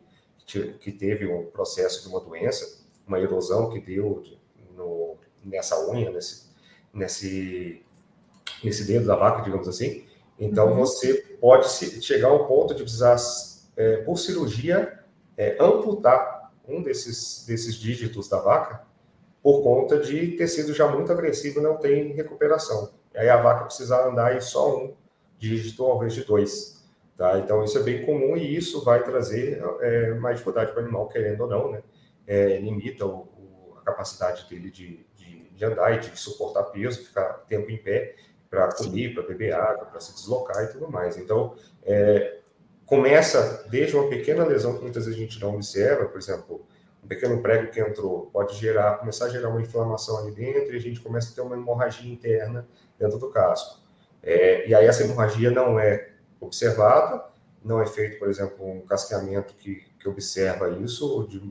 de, 0.47 0.73
que 0.75 0.93
teve 0.93 1.27
um 1.27 1.47
processo 1.47 2.03
de 2.03 2.09
uma 2.09 2.21
doença, 2.21 2.83
uma 3.07 3.19
erosão 3.19 3.71
que 3.71 3.81
deu 3.81 4.21
de, 4.21 4.39
no, 4.77 5.17
nessa 5.45 5.89
unha, 5.89 6.11
nesse, 6.11 6.51
nesse, 6.93 7.83
nesse 8.63 8.85
dedo 8.85 9.07
da 9.07 9.17
vaca, 9.17 9.43
digamos 9.43 9.69
assim. 9.69 10.05
Então, 10.39 10.71
uhum. 10.71 10.77
você 10.77 11.15
pode 11.41 11.69
chegar 12.03 12.29
ao 12.29 12.47
ponto 12.47 12.75
de 12.75 12.83
precisar, 12.83 13.17
é, 13.77 13.99
por 13.99 14.19
cirurgia, 14.19 15.01
é, 15.37 15.57
amputar 15.61 16.42
um 16.67 16.83
desses, 16.83 17.45
desses 17.47 17.75
dígitos 17.75 18.29
da 18.29 18.39
vaca 18.39 18.85
por 19.43 19.63
conta 19.63 19.99
de 19.99 20.37
ter 20.37 20.47
sido 20.47 20.73
já 20.73 20.87
muito 20.87 21.11
agressivo 21.11 21.61
não 21.61 21.77
tem 21.77 22.13
recuperação. 22.13 22.93
E 23.13 23.19
aí 23.19 23.29
a 23.29 23.43
vaca 23.43 23.65
precisa 23.65 24.07
andar 24.07 24.37
em 24.37 24.41
só 24.41 24.77
um 24.77 24.95
dígito 25.39 25.85
ao 25.85 25.97
invés 25.97 26.15
de 26.15 26.25
dois. 26.25 26.81
Tá? 27.17 27.39
Então, 27.39 27.63
isso 27.65 27.77
é 27.79 27.83
bem 27.83 28.07
comum 28.07 28.37
e 28.37 28.57
isso 28.57 28.85
vai 28.85 29.03
trazer 29.03 29.63
é, 29.81 30.15
mais 30.15 30.37
dificuldade 30.37 30.73
para 30.73 30.81
o 30.81 30.85
animal, 30.85 31.09
querendo 31.09 31.43
ou 31.43 31.49
não, 31.49 31.71
né? 31.73 31.83
É, 32.27 32.59
limita 32.59 33.05
o, 33.05 33.77
a 33.79 33.81
capacidade 33.83 34.49
dele 34.49 34.71
de, 34.71 35.05
de, 35.17 35.51
de, 35.51 35.65
andar 35.65 35.95
e 35.95 35.99
de 35.99 36.19
suportar 36.19 36.63
peso, 36.65 37.05
ficar 37.05 37.45
tempo 37.49 37.69
em 37.71 37.77
pé 37.77 38.15
para 38.49 38.73
comer, 38.73 39.13
para 39.13 39.25
beber 39.25 39.53
água, 39.53 39.87
para 39.87 40.01
se 40.01 40.15
deslocar 40.15 40.65
e 40.65 40.69
tudo 40.69 40.91
mais. 40.91 41.17
Então, 41.17 41.57
é, 41.83 42.39
começa 42.93 43.65
desde 43.71 43.97
uma 43.97 44.07
pequena 44.07 44.45
lesão 44.45 44.77
que 44.77 44.83
muitas 44.83 45.07
vezes 45.07 45.19
a 45.19 45.23
gente 45.23 45.41
não 45.41 45.55
observa, 45.55 46.05
por 46.05 46.19
exemplo, 46.19 46.67
um 47.03 47.09
pequeno 47.09 47.41
prego 47.41 47.73
que 47.73 47.81
entrou 47.81 48.27
pode 48.31 48.55
gerar, 48.57 48.99
começar 48.99 49.25
a 49.25 49.29
gerar 49.31 49.49
uma 49.49 49.63
inflamação 49.63 50.19
ali 50.19 50.31
dentro 50.31 50.75
e 50.75 50.77
a 50.77 50.81
gente 50.81 51.01
começa 51.01 51.33
a 51.33 51.35
ter 51.35 51.41
uma 51.41 51.57
hemorragia 51.57 52.13
interna 52.13 52.69
dentro 52.99 53.19
do 53.19 53.31
casco. 53.31 53.81
É, 54.23 54.69
e 54.69 54.75
aí 54.75 54.85
essa 54.85 55.05
hemorragia 55.05 55.51
não 55.51 55.81
é 55.81 56.11
observada, 56.39 57.25
não 57.65 57.81
é 57.81 57.87
feito, 57.87 58.19
por 58.19 58.29
exemplo, 58.29 58.71
um 58.71 58.83
casqueamento 58.83 59.55
que, 59.55 59.83
que 59.99 60.07
observa 60.07 60.69
isso, 60.69 61.27
de, 61.31 61.51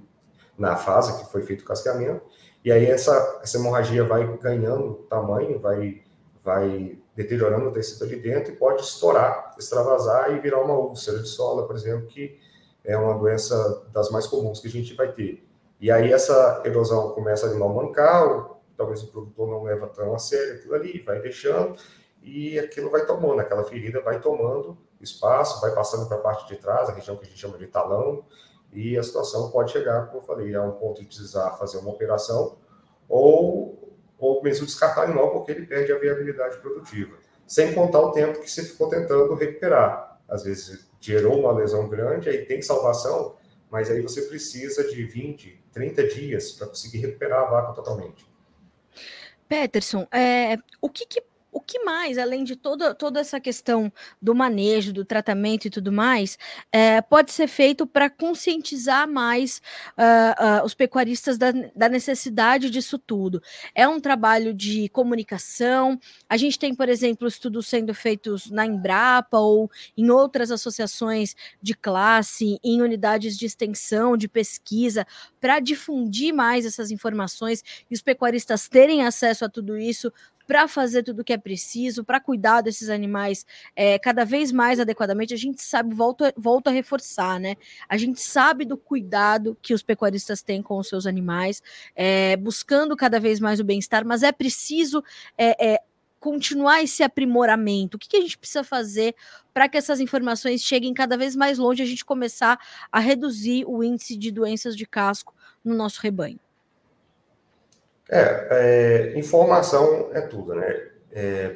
na 0.56 0.76
fase 0.76 1.24
que 1.24 1.32
foi 1.32 1.42
feito 1.42 1.62
o 1.62 1.66
casqueamento, 1.66 2.22
e 2.64 2.72
aí 2.72 2.86
essa, 2.86 3.40
essa 3.42 3.58
hemorragia 3.58 4.04
vai 4.04 4.32
ganhando 4.38 4.94
tamanho, 5.10 5.60
vai, 5.60 6.04
vai 6.44 7.00
deteriorando 7.16 7.70
o 7.70 7.72
tecido 7.72 8.04
ali 8.06 8.16
dentro 8.16 8.54
e 8.54 8.56
pode 8.56 8.82
estourar, 8.82 9.54
extravasar 9.58 10.32
e 10.34 10.40
virar 10.40 10.62
uma 10.62 10.76
úlcera 10.76 11.20
de 11.20 11.28
sola, 11.28 11.68
por 11.68 11.76
exemplo, 11.76 12.08
que 12.08 12.40
é 12.84 12.98
uma 12.98 13.18
doença 13.18 13.86
das 13.92 14.10
mais 14.10 14.26
comuns 14.28 14.60
que 14.60 14.68
a 14.68 14.72
gente 14.72 14.94
vai 14.94 15.12
ter. 15.12 15.46
E 15.80 15.92
aí 15.92 16.12
essa 16.12 16.62
erosão 16.66 17.10
começa 17.10 17.46
a 17.46 17.50
animal 17.50 17.70
mancar, 17.70 18.50
talvez 18.78 19.04
o 19.04 19.08
produtor 19.08 19.48
não 19.48 19.64
leva 19.64 19.88
tão 19.88 20.14
a 20.14 20.20
sério 20.20 20.56
aquilo 20.56 20.76
ali, 20.76 21.00
vai 21.00 21.20
deixando, 21.20 21.76
e 22.22 22.60
aquilo 22.60 22.90
vai 22.90 23.06
tomando, 23.06 23.40
aquela 23.40 23.64
ferida 23.64 24.00
vai 24.02 24.20
tomando 24.20 24.78
espaço, 25.00 25.60
vai 25.60 25.74
passando 25.74 26.08
para 26.08 26.18
a 26.18 26.22
parte 26.22 26.48
de 26.48 26.56
trás, 26.60 26.88
a 26.88 26.94
região 26.94 27.18
que 27.18 27.26
a 27.26 27.28
gente 27.28 27.40
chama 27.40 27.58
de 27.58 27.68
talão, 27.68 28.24
e 28.72 28.98
a 28.98 29.04
situação 29.04 29.50
pode 29.52 29.72
chegar, 29.72 30.08
como 30.08 30.20
eu 30.20 30.22
falei, 30.22 30.56
a 30.56 30.64
um 30.64 30.72
ponto 30.72 31.02
de 31.02 31.08
precisar 31.08 31.52
fazer 31.52 31.78
uma 31.78 31.90
operação 31.90 32.58
ou, 33.10 33.71
ou 34.22 34.42
mesmo 34.44 34.68
descartar 34.68 35.02
o 35.02 35.04
animal 35.06 35.32
porque 35.32 35.52
ele 35.52 35.66
perde 35.66 35.92
a 35.92 35.98
viabilidade 35.98 36.58
produtiva. 36.58 37.18
Sem 37.48 37.74
contar 37.74 38.00
o 38.00 38.12
tempo 38.12 38.40
que 38.40 38.50
você 38.50 38.64
ficou 38.64 38.88
tentando 38.88 39.34
recuperar. 39.34 40.22
Às 40.30 40.44
vezes 40.44 40.88
gerou 41.02 41.40
uma 41.40 41.52
lesão 41.52 41.90
grande, 41.90 42.30
aí 42.30 42.46
tem 42.46 42.62
salvação, 42.62 43.36
mas 43.70 43.90
aí 43.90 44.00
você 44.00 44.22
precisa 44.22 44.88
de 44.88 45.04
20, 45.04 45.66
30 45.74 46.08
dias 46.08 46.52
para 46.52 46.68
conseguir 46.68 47.00
recuperar 47.00 47.42
a 47.42 47.46
vaca 47.46 47.74
totalmente. 47.74 48.26
Peterson, 49.50 50.08
é, 50.14 50.58
o 50.80 50.88
que, 50.88 51.06
que 51.06 51.22
o 51.52 51.60
que 51.60 51.80
mais, 51.84 52.18
além 52.18 52.44
de 52.44 52.56
toda, 52.56 52.96
toda 52.96 53.20
essa 53.20 53.40
questão 53.40 53.92
do 54.22 54.34
manejo, 54.34 54.94
do 54.94 55.04
tratamento 55.04 55.66
e 55.66 55.70
tudo 55.70 55.92
mais, 55.92 56.38
é, 56.72 57.02
pode 57.02 57.32
ser 57.32 57.48
feito 57.48 57.86
para 57.86 58.10
conscientizar 58.10 59.08
mais 59.08 59.62
uh, 59.98 60.62
uh, 60.62 60.66
os 60.66 60.74
pecuaristas 60.74 61.38
da, 61.38 61.52
da, 61.76 61.90
necessidade 61.90 62.70
disso 62.70 62.98
tudo? 62.98 63.44
É 63.76 63.86
um 63.86 64.00
trabalho 64.00 64.54
de 64.54 64.88
comunicação. 64.90 66.00
A 66.30 66.38
gente 66.38 66.58
tem, 66.58 66.74
por 66.74 66.88
exemplo, 66.88 67.28
estudos 67.28 67.68
sendo 67.68 67.94
feitos 67.94 68.50
na 68.50 68.66
Embrapa 68.66 69.38
ou 69.38 69.70
em 69.98 70.10
outras 70.10 70.52
associações 70.52 71.36
de 71.62 71.74
classe, 71.74 72.60
em 72.64 72.82
unidades 72.82 73.38
de 73.38 73.46
extensão, 73.46 74.16
de 74.16 74.30
pesquisa, 74.30 75.06
para 75.42 75.60
difundir 75.60 76.34
mais 76.34 76.66
essas 76.66 76.92
informações 76.92 77.62
e 77.90 77.94
os 77.94 78.02
pecuaristas 78.02 78.70
terem 78.70 79.06
acesso 79.06 79.44
a 79.44 79.50
tudo 79.50 79.78
isso 79.78 80.12
para 80.52 80.68
fazer 80.68 81.02
tudo 81.02 81.22
o 81.22 81.24
que 81.24 81.32
é 81.32 81.38
preciso, 81.38 82.04
para 82.04 82.20
cuidar 82.20 82.60
desses 82.60 82.90
animais 82.90 83.46
é, 83.74 83.98
cada 83.98 84.26
vez 84.26 84.52
mais 84.52 84.82
adequadamente. 84.82 85.34
A 85.34 85.38
gente 85.38 85.62
sabe, 85.62 85.96
volto, 85.96 86.26
volto 86.36 86.68
a 86.68 86.72
reforçar, 86.72 87.40
né? 87.40 87.56
A 87.88 87.96
gente 87.96 88.20
sabe 88.20 88.66
do 88.66 88.76
cuidado 88.76 89.58
que 89.62 89.74
os 89.74 89.82
pecuaristas 89.82 90.42
têm 90.42 90.62
com 90.62 90.78
os 90.78 90.90
seus 90.90 91.08
animais, 91.08 91.64
é, 91.96 92.36
buscando 92.36 92.98
cada 92.98 93.18
vez 93.18 93.40
mais 93.40 93.62
o 93.62 93.64
bem-estar, 93.64 94.06
mas 94.06 94.24
é 94.24 94.32
preciso 94.34 95.02
é, 95.38 95.76
é 95.76 95.82
continuar 96.20 96.84
esse 96.84 97.02
aprimoramento? 97.02 97.96
O 97.96 97.98
que, 97.98 98.10
que 98.10 98.18
a 98.18 98.22
gente 98.22 98.38
precisa 98.38 98.62
fazer 98.62 99.16
para 99.54 99.70
que 99.70 99.78
essas 99.78 100.02
informações 100.02 100.62
cheguem 100.62 100.94
cada 100.94 101.16
vez 101.16 101.34
mais 101.34 101.58
longe, 101.60 101.82
a 101.82 101.86
gente 101.86 102.04
começar 102.04 102.60
a 102.92 103.00
reduzir 103.00 103.64
o 103.66 103.82
índice 103.82 104.18
de 104.18 104.30
doenças 104.30 104.76
de 104.76 104.86
casco 104.86 105.34
no 105.64 105.74
nosso 105.74 106.02
rebanho? 106.02 106.42
É, 108.12 109.14
é, 109.14 109.18
informação 109.20 110.10
é 110.14 110.20
tudo, 110.20 110.54
né? 110.54 110.90
É, 111.14 111.56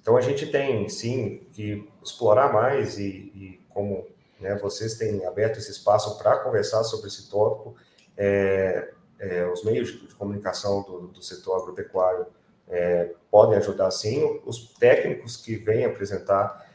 então 0.00 0.16
a 0.16 0.22
gente 0.22 0.50
tem 0.50 0.88
sim 0.88 1.46
que 1.52 1.86
explorar 2.02 2.50
mais 2.50 2.98
e, 2.98 3.04
e 3.34 3.60
como 3.68 4.06
né, 4.40 4.56
vocês 4.56 4.94
têm 4.94 5.24
aberto 5.26 5.58
esse 5.58 5.70
espaço 5.70 6.16
para 6.16 6.38
conversar 6.38 6.82
sobre 6.84 7.08
esse 7.08 7.28
tópico, 7.28 7.76
é, 8.16 8.90
é, 9.18 9.46
os 9.46 9.62
meios 9.64 9.92
de 9.92 10.14
comunicação 10.14 10.82
do, 10.82 11.08
do 11.08 11.22
setor 11.22 11.60
agropecuário 11.60 12.26
é, 12.68 13.10
podem 13.30 13.58
ajudar 13.58 13.90
sim, 13.90 14.40
os 14.46 14.72
técnicos 14.74 15.36
que 15.36 15.56
vêm 15.56 15.84
apresentar 15.84 16.70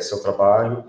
seu 0.00 0.22
trabalho, 0.22 0.86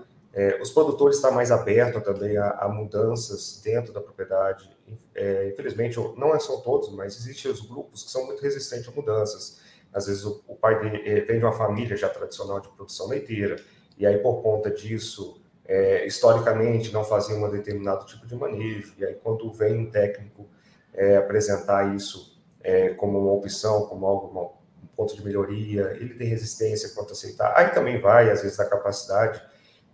os 0.60 0.70
produtores 0.70 1.16
estão 1.16 1.30
mais 1.32 1.50
abertos 1.50 2.02
também 2.02 2.38
a, 2.38 2.50
a 2.50 2.68
mudanças 2.68 3.60
dentro 3.62 3.92
da 3.92 4.00
propriedade 4.00 4.70
é, 5.14 5.48
infelizmente, 5.48 5.98
não 6.16 6.34
é 6.34 6.38
são 6.38 6.60
todos, 6.60 6.90
mas 6.90 7.16
existem 7.16 7.50
os 7.50 7.60
grupos 7.60 8.02
que 8.02 8.10
são 8.10 8.26
muito 8.26 8.42
resistentes 8.42 8.88
a 8.88 8.92
mudanças. 8.92 9.60
Às 9.92 10.06
vezes 10.06 10.24
o, 10.24 10.42
o 10.46 10.54
pai 10.54 10.74
é, 11.04 11.20
vem 11.20 11.38
de 11.38 11.44
uma 11.44 11.52
família 11.52 11.96
já 11.96 12.08
tradicional 12.08 12.60
de 12.60 12.68
produção 12.70 13.08
leiteira, 13.08 13.56
e 13.98 14.06
aí 14.06 14.18
por 14.18 14.42
conta 14.42 14.70
disso, 14.70 15.40
é, 15.64 16.06
historicamente 16.06 16.92
não 16.92 17.04
fazia 17.04 17.36
um 17.36 17.50
determinado 17.50 18.06
tipo 18.06 18.26
de 18.26 18.34
manejo, 18.34 18.94
e 18.98 19.04
aí 19.04 19.14
quando 19.14 19.50
vem 19.52 19.78
um 19.78 19.90
técnico 19.90 20.48
é, 20.94 21.16
apresentar 21.16 21.94
isso 21.94 22.40
é, 22.62 22.90
como 22.90 23.18
uma 23.18 23.32
opção, 23.32 23.86
como 23.86 24.06
algo, 24.06 24.56
um 24.82 24.86
ponto 24.96 25.14
de 25.14 25.24
melhoria, 25.24 25.96
ele 26.00 26.14
tem 26.14 26.28
resistência 26.28 26.90
quanto 26.90 27.10
a 27.10 27.12
aceitar. 27.12 27.52
Aí 27.56 27.70
também 27.70 28.00
vai, 28.00 28.30
às 28.30 28.42
vezes, 28.42 28.56
da 28.56 28.64
capacidade 28.64 29.42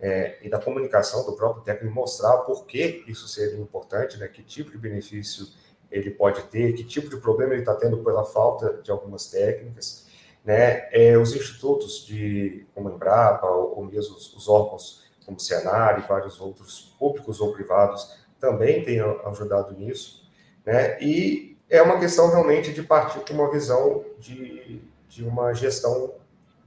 é, 0.01 0.39
e 0.43 0.49
da 0.49 0.61
comunicação 0.61 1.25
do 1.25 1.33
próprio 1.33 1.65
técnico 1.65 1.95
mostrar 1.95 2.39
por 2.39 2.67
que 2.67 3.05
isso 3.07 3.27
seria 3.27 3.59
importante, 3.59 4.17
né, 4.17 4.29
que 4.29 4.43
tipo 4.43 4.71
de 4.71 4.79
benefício 4.79 5.47
ele 5.91 6.11
pode 6.11 6.43
ter, 6.45 6.73
que 6.75 6.85
tipo 6.85 7.09
de 7.09 7.17
problema 7.17 7.53
ele 7.53 7.63
está 7.63 7.75
tendo 7.75 7.99
pela 8.05 8.25
falta 8.25 8.81
de 8.83 8.91
algumas 8.91 9.29
técnicas. 9.31 10.07
Né? 10.45 10.89
É, 10.93 11.17
os 11.19 11.35
institutos 11.35 12.07
de, 12.07 12.67
como 12.75 12.89
a 12.89 12.93
Embrapa, 12.93 13.47
ou, 13.47 13.79
ou 13.79 13.85
mesmo 13.85 14.17
os, 14.17 14.35
os, 14.35 14.49
órgãos 14.49 15.05
como 15.25 15.37
o 15.37 15.41
Senar 15.41 15.99
e 15.99 16.07
vários 16.07 16.41
outros, 16.41 16.95
públicos 16.99 17.41
ou 17.41 17.53
privados, 17.53 18.17
também 18.39 18.83
têm 18.85 19.01
ajudado 19.01 19.75
nisso. 19.75 20.31
Né? 20.65 20.99
E 21.03 21.57
é 21.69 21.83
uma 21.83 21.99
questão 21.99 22.31
realmente 22.31 22.73
de 22.73 22.83
partir 22.83 23.21
para 23.21 23.35
uma 23.35 23.51
visão 23.51 24.05
de, 24.19 24.81
de 25.09 25.25
uma 25.25 25.53
gestão 25.53 26.15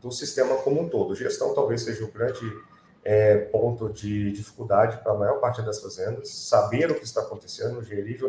do 0.02 0.12
sistema 0.12 0.56
como 0.58 0.82
um 0.82 0.90
todo. 0.90 1.16
Gestão 1.16 1.54
talvez 1.54 1.82
seja 1.82 2.04
o 2.04 2.12
grande 2.12 2.42
é, 3.04 3.38
ponto 3.38 3.90
de 3.90 4.32
dificuldade 4.32 4.98
para 4.98 5.12
a 5.14 5.18
maior 5.18 5.40
parte 5.40 5.62
das 5.62 5.80
fazendas, 5.80 6.30
saber 6.30 6.92
o 6.92 6.96
que 6.96 7.04
está 7.04 7.22
acontecendo, 7.22 7.82
gerir 7.84 8.20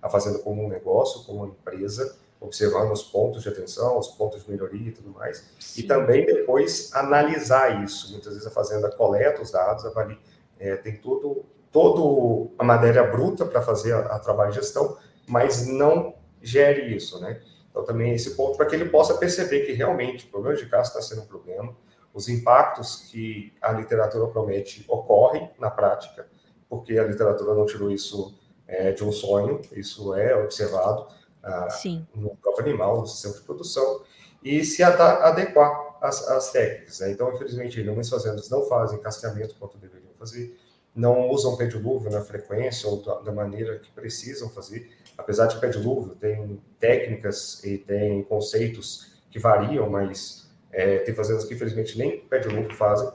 a 0.00 0.08
fazenda 0.08 0.38
como 0.38 0.64
um 0.64 0.68
negócio, 0.68 1.24
como 1.24 1.44
uma 1.44 1.48
empresa, 1.48 2.16
observando 2.40 2.92
os 2.92 3.02
pontos 3.02 3.42
de 3.42 3.48
atenção, 3.48 3.98
os 3.98 4.08
pontos 4.08 4.44
de 4.44 4.50
melhoria 4.50 4.88
e 4.88 4.92
tudo 4.92 5.10
mais, 5.10 5.44
Sim. 5.58 5.80
e 5.80 5.84
também 5.84 6.26
depois 6.26 6.90
analisar 6.92 7.82
isso. 7.84 8.12
Muitas 8.12 8.32
vezes 8.32 8.46
a 8.46 8.50
fazenda 8.50 8.90
coleta 8.90 9.42
os 9.42 9.50
dados, 9.50 9.84
avalia, 9.84 10.18
é, 10.58 10.76
tem 10.76 10.96
todo, 10.96 11.44
todo 11.70 12.50
a 12.58 12.64
matéria 12.64 13.04
bruta 13.04 13.44
para 13.44 13.62
fazer 13.62 13.92
a, 13.92 14.00
a 14.00 14.18
trabalho 14.18 14.50
de 14.50 14.58
gestão, 14.58 14.96
mas 15.26 15.66
não 15.66 16.14
gere 16.40 16.94
isso, 16.94 17.20
né? 17.20 17.40
Então 17.70 17.84
também 17.84 18.12
esse 18.12 18.34
ponto 18.36 18.56
para 18.56 18.66
que 18.66 18.74
ele 18.74 18.88
possa 18.88 19.14
perceber 19.14 19.60
que 19.60 19.72
realmente 19.72 20.26
o 20.26 20.28
problema 20.28 20.56
de 20.56 20.66
caso 20.66 20.90
está 20.90 21.00
sendo 21.00 21.22
um 21.22 21.26
problema, 21.26 21.74
os 22.14 22.28
impactos 22.28 23.08
que 23.10 23.52
a 23.60 23.72
literatura 23.72 24.26
promete 24.28 24.84
ocorrem 24.88 25.50
na 25.58 25.70
prática, 25.70 26.26
porque 26.68 26.98
a 26.98 27.04
literatura 27.04 27.54
não 27.54 27.66
tirou 27.66 27.90
isso 27.90 28.38
é, 28.66 28.92
de 28.92 29.04
um 29.04 29.12
sonho, 29.12 29.60
isso 29.72 30.14
é 30.14 30.34
observado 30.36 31.06
ah, 31.42 31.68
no 32.14 32.36
próprio 32.36 32.68
animal, 32.68 33.00
no 33.00 33.06
sistema 33.06 33.34
de 33.34 33.40
produção, 33.42 34.02
e 34.42 34.64
se 34.64 34.82
adequar 34.82 35.96
às, 36.00 36.28
às 36.28 36.50
técnicas. 36.50 37.00
Né? 37.00 37.12
Então, 37.12 37.32
infelizmente, 37.32 37.80
algumas 37.80 38.08
fazendas 38.08 38.48
não 38.50 38.62
fazem 38.64 38.98
cascamento 38.98 39.54
quanto 39.58 39.78
deveriam 39.78 40.12
fazer, 40.18 40.58
não 40.94 41.30
usam 41.30 41.56
pé 41.56 41.66
dilúvio 41.66 42.10
na 42.10 42.20
frequência 42.20 42.88
ou 42.88 43.02
da, 43.02 43.20
da 43.20 43.32
maneira 43.32 43.78
que 43.78 43.90
precisam 43.90 44.50
fazer, 44.50 44.90
apesar 45.16 45.46
de 45.46 45.58
pé 45.58 45.68
dilúvio 45.68 46.14
tem 46.14 46.60
técnicas 46.78 47.62
e 47.64 47.78
tem 47.78 48.22
conceitos 48.24 49.12
que 49.30 49.38
variam, 49.38 49.88
mas 49.88 50.41
é, 50.72 50.98
tem 50.98 51.14
fazendas 51.14 51.44
que, 51.44 51.54
infelizmente, 51.54 51.98
nem 51.98 52.20
pé 52.20 52.38
de 52.38 52.48
lucro 52.48 52.74
fazem. 52.74 53.08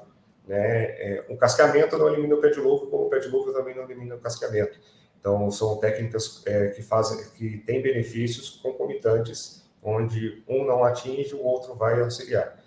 Né? 0.48 0.58
É, 0.58 1.26
o 1.28 1.36
cascamento 1.36 1.98
não 1.98 2.08
elimina 2.08 2.36
o 2.36 2.40
pé 2.40 2.50
de 2.50 2.60
lucro, 2.60 2.88
como 2.88 3.06
o 3.06 3.10
pé 3.10 3.20
de 3.20 3.28
lucro 3.28 3.52
também 3.52 3.76
não 3.76 3.84
elimina 3.84 4.16
o 4.16 4.20
cascamento. 4.20 4.80
Então, 5.20 5.50
são 5.52 5.78
técnicas 5.78 6.44
é, 6.46 6.68
que 6.70 6.82
fazem, 6.82 7.26
que 7.32 7.58
têm 7.60 7.82
benefícios 7.82 8.52
concomitantes, 8.62 9.66
onde 9.84 10.44
um 10.48 10.64
não 10.64 10.84
atinge, 10.84 11.34
o 11.36 11.44
outro 11.44 11.74
vai 11.76 12.00
auxiliar. 12.00 12.58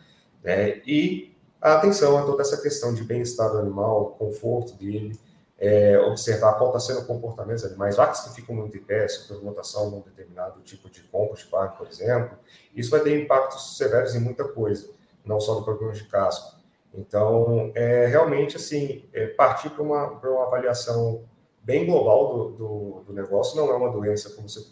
Né? 0.42 0.82
E 0.86 1.34
a 1.60 1.74
atenção 1.74 2.18
a 2.18 2.22
toda 2.22 2.42
essa 2.42 2.60
questão 2.60 2.92
de 2.92 3.04
bem-estar 3.04 3.50
do 3.50 3.58
animal, 3.58 4.16
conforto 4.18 4.74
dele, 4.74 5.18
é, 5.60 5.98
observar 5.98 6.54
qual 6.54 6.70
está 6.70 6.80
sendo 6.80 7.00
o 7.00 7.06
comportamento 7.06 7.56
dos 7.56 7.66
animais, 7.66 7.94
vacas 7.94 8.20
que 8.20 8.34
ficam 8.34 8.54
muito 8.54 8.74
em 8.78 8.82
pé, 8.82 9.06
mutação 9.42 9.90
num 9.90 10.00
determinado 10.00 10.62
tipo 10.62 10.88
de 10.88 11.02
compost 11.02 11.46
park, 11.48 11.76
por 11.76 11.86
exemplo, 11.86 12.38
isso 12.74 12.90
vai 12.90 13.00
ter 13.00 13.22
impactos 13.22 13.76
severos 13.76 14.14
em 14.14 14.20
muita 14.20 14.44
coisa, 14.44 14.88
não 15.22 15.38
só 15.38 15.54
no 15.54 15.62
problema 15.62 15.92
de 15.92 16.04
casco. 16.04 16.58
Então, 16.94 17.70
é 17.74 18.06
realmente 18.06 18.56
assim, 18.56 19.04
é 19.12 19.26
partir 19.26 19.68
para 19.70 19.82
uma, 19.82 20.06
uma 20.06 20.46
avaliação 20.46 21.24
bem 21.62 21.84
global 21.84 22.32
do, 22.32 22.50
do, 22.56 23.04
do, 23.06 23.12
negócio, 23.12 23.54
não 23.56 23.70
é 23.70 23.76
uma 23.76 23.92
doença, 23.92 24.30
como 24.30 24.48
você, 24.48 24.66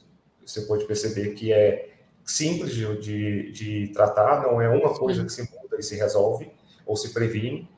você 0.45 0.63
pode 0.63 0.87
perceber, 0.87 1.35
que 1.35 1.53
é 1.53 1.91
simples 2.25 2.73
de, 2.73 2.99
de, 2.99 3.53
de 3.53 3.93
tratar, 3.93 4.43
não 4.43 4.61
é 4.61 4.69
uma 4.71 4.95
coisa 4.95 5.23
que 5.23 5.31
se 5.31 5.43
muda 5.43 5.77
e 5.79 5.83
se 5.83 5.97
resolve, 5.97 6.51
ou 6.87 6.97
se 6.97 7.13
previne, 7.13 7.69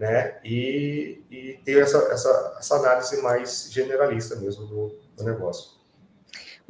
né? 0.00 0.40
E, 0.42 1.22
e 1.30 1.60
ter 1.62 1.82
essa, 1.82 1.98
essa, 2.10 2.56
essa 2.58 2.76
análise 2.76 3.20
mais 3.20 3.68
generalista 3.70 4.34
mesmo 4.36 4.66
do, 4.66 4.98
do 5.14 5.24
negócio. 5.24 5.78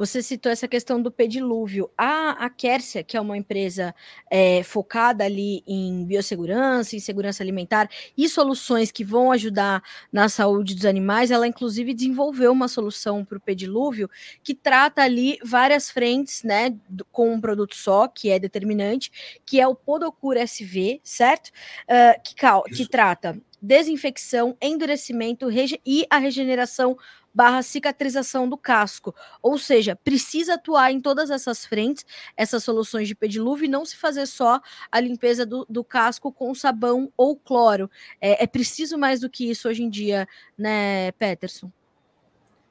Você 0.01 0.23
citou 0.23 0.51
essa 0.51 0.67
questão 0.67 1.03
do 1.03 1.13
pedilúvio. 1.13 1.91
A, 1.95 2.47
a 2.47 2.49
Quercia, 2.49 3.05
que 3.05 3.19
é 3.19 3.21
uma 3.21 3.37
empresa 3.37 3.95
é, 4.31 4.63
focada 4.63 5.25
ali 5.25 5.63
em 5.67 6.07
biossegurança, 6.07 6.97
em 6.97 6.99
segurança 6.99 7.43
alimentar 7.43 7.87
e 8.17 8.27
soluções 8.27 8.91
que 8.91 9.05
vão 9.05 9.31
ajudar 9.31 9.83
na 10.11 10.31
saúde 10.31 10.75
dos 10.75 10.87
animais, 10.87 11.31
ela 11.31 11.47
inclusive 11.47 11.93
desenvolveu 11.93 12.51
uma 12.51 12.67
solução 12.67 13.27
para 13.27 13.37
o 13.37 13.41
pedilúvio 13.43 14.09
que 14.43 14.55
trata 14.55 15.03
ali 15.03 15.39
várias 15.45 15.91
frentes, 15.91 16.43
né, 16.45 16.75
com 17.13 17.35
um 17.35 17.39
produto 17.39 17.77
só, 17.77 18.09
que 18.09 18.31
é 18.31 18.39
determinante, 18.39 19.13
que 19.45 19.61
é 19.61 19.69
o 19.69 19.75
Podocura 19.75 20.41
SV, 20.41 21.03
certo? 21.05 21.49
Uh, 21.85 22.19
que, 22.25 22.35
que 22.75 22.89
trata 22.89 23.39
desinfecção, 23.61 24.57
endurecimento 24.61 25.49
e 25.85 26.07
a 26.09 26.19
regeneração 26.19 26.97
barra 27.33 27.63
cicatrização 27.63 28.49
do 28.49 28.57
casco. 28.57 29.15
Ou 29.43 29.57
seja, 29.57 29.97
precisa 29.97 30.55
atuar 30.55 30.91
em 30.93 31.01
todas 31.01 31.31
essas 31.31 31.65
frentes, 31.65 32.05
essas 32.37 32.63
soluções 32.63 33.09
de 33.09 33.15
pedilúvio, 33.15 33.67
e 33.67 33.69
não 33.69 33.85
se 33.85 33.97
fazer 33.97 34.27
só 34.27 34.61
a 34.91 35.01
limpeza 35.01 35.47
do, 35.47 35.65
do 35.69 35.85
casco 35.85 36.33
com 36.33 36.55
sabão 36.55 37.13
ou 37.17 37.37
cloro. 37.37 37.91
É, 38.21 38.43
é, 38.43 38.47
preciso 38.47 38.99
mais 38.99 39.21
do 39.21 39.31
que 39.31 39.49
isso 39.49 39.69
hoje 39.69 39.83
em 39.83 39.91
dia, 39.91 40.27
né, 40.59 41.13
Peterson? 41.13 41.71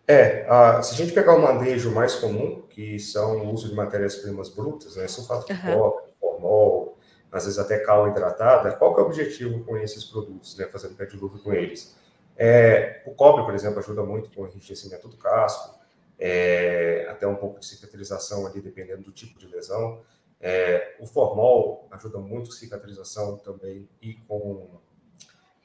É, 0.07 0.45
a, 0.49 0.81
se 0.81 0.95
a 0.95 0.97
gente 0.97 1.13
pegar 1.13 1.35
o 1.35 1.41
manejo 1.41 1.91
mais 1.91 2.15
comum, 2.15 2.63
que 2.69 2.97
são 2.97 3.37
o 3.37 3.53
uso 3.53 3.69
de 3.69 3.75
matérias-primas 3.75 4.49
brutas, 4.49 4.95
né, 4.95 5.07
sulfato 5.07 5.45
de 5.45 5.53
uhum. 5.53 5.77
cobre, 5.77 6.03
formol, 6.19 6.88
às 7.31 7.45
vezes 7.45 7.59
até 7.59 7.79
cal 7.79 8.07
hidratada, 8.07 8.73
qual 8.73 8.93
que 8.93 9.01
é 9.01 9.03
o 9.03 9.07
objetivo 9.07 9.63
com 9.63 9.77
esses 9.77 10.03
produtos, 10.05 10.57
né, 10.57 10.65
fazendo 10.67 10.95
pé 10.95 11.05
de 11.05 11.17
luva 11.17 11.37
com 11.39 11.53
eles? 11.53 11.95
É, 12.35 13.03
o 13.05 13.11
cobre, 13.11 13.43
por 13.43 13.53
exemplo, 13.53 13.79
ajuda 13.79 14.01
muito 14.03 14.31
com 14.31 14.43
o 14.43 14.47
enriquecimento 14.47 15.07
do 15.07 15.17
casco, 15.17 15.77
é, 16.17 17.07
até 17.09 17.27
um 17.27 17.35
pouco 17.35 17.59
de 17.59 17.65
cicatrização 17.65 18.45
ali, 18.45 18.61
dependendo 18.61 19.03
do 19.03 19.11
tipo 19.11 19.37
de 19.37 19.47
lesão. 19.47 20.01
É, 20.41 20.95
o 20.99 21.05
formol 21.05 21.87
ajuda 21.91 22.17
muito 22.19 22.49
com 22.49 22.55
cicatrização 22.55 23.37
também 23.37 23.89
e 24.01 24.13
com, 24.13 24.79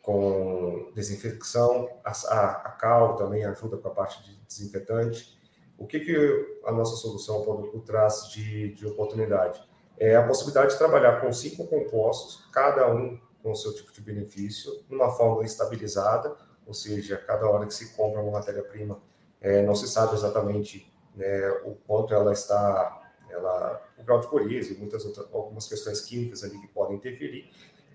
com 0.03 0.91
desinfecção. 0.95 1.89
A, 2.05 2.11
a, 2.11 2.51
a 2.51 2.71
cal 2.73 3.17
também 3.17 3.45
ajuda 3.45 3.77
com 3.77 3.89
a 3.89 3.93
parte 3.93 4.23
de 4.25 4.37
desinfetante. 4.47 5.39
O 5.79 5.87
que, 5.87 6.01
que 6.01 6.61
a 6.65 6.73
nossa 6.73 6.97
solução, 6.97 7.41
o 7.41 7.45
produto, 7.45 7.81
traz 7.81 8.29
de, 8.31 8.75
de 8.75 8.87
oportunidade? 8.87 9.61
É 9.99 10.17
a 10.17 10.27
possibilidade 10.27 10.73
de 10.73 10.79
trabalhar 10.79 11.21
com 11.21 11.33
cinco 11.33 11.67
compostos, 11.67 12.45
cada 12.53 12.93
um 12.93 13.19
com 13.43 13.53
o 13.53 13.55
seu 13.55 13.75
tipo 13.75 13.93
de 13.93 14.01
benefício, 14.01 14.85
numa 14.89 15.11
fórmula 15.11 15.45
estabilizada, 15.45 16.35
ou 16.67 16.73
seja, 16.73 17.17
cada 17.17 17.49
hora 17.49 17.67
que 17.67 17.75
se 17.75 17.95
compra 17.95 18.21
uma 18.21 18.33
matéria-prima, 18.33 18.99
é, 19.41 19.63
não 19.63 19.75
se 19.75 19.87
sabe 19.87 20.15
exatamente 20.15 20.91
né, 21.15 21.51
o 21.65 21.75
quanto 21.87 22.15
ela 22.15 22.33
está, 22.33 23.13
ela, 23.29 23.83
o 23.99 24.03
grau 24.03 24.21
de 24.21 24.29
pureza 24.29 24.73
e 24.73 24.77
muitas 24.77 25.05
outras, 25.05 25.27
algumas 25.33 25.67
questões 25.69 26.01
químicas 26.01 26.43
ali 26.43 26.59
que 26.59 26.69
podem 26.69 26.97
interferir, 26.97 27.51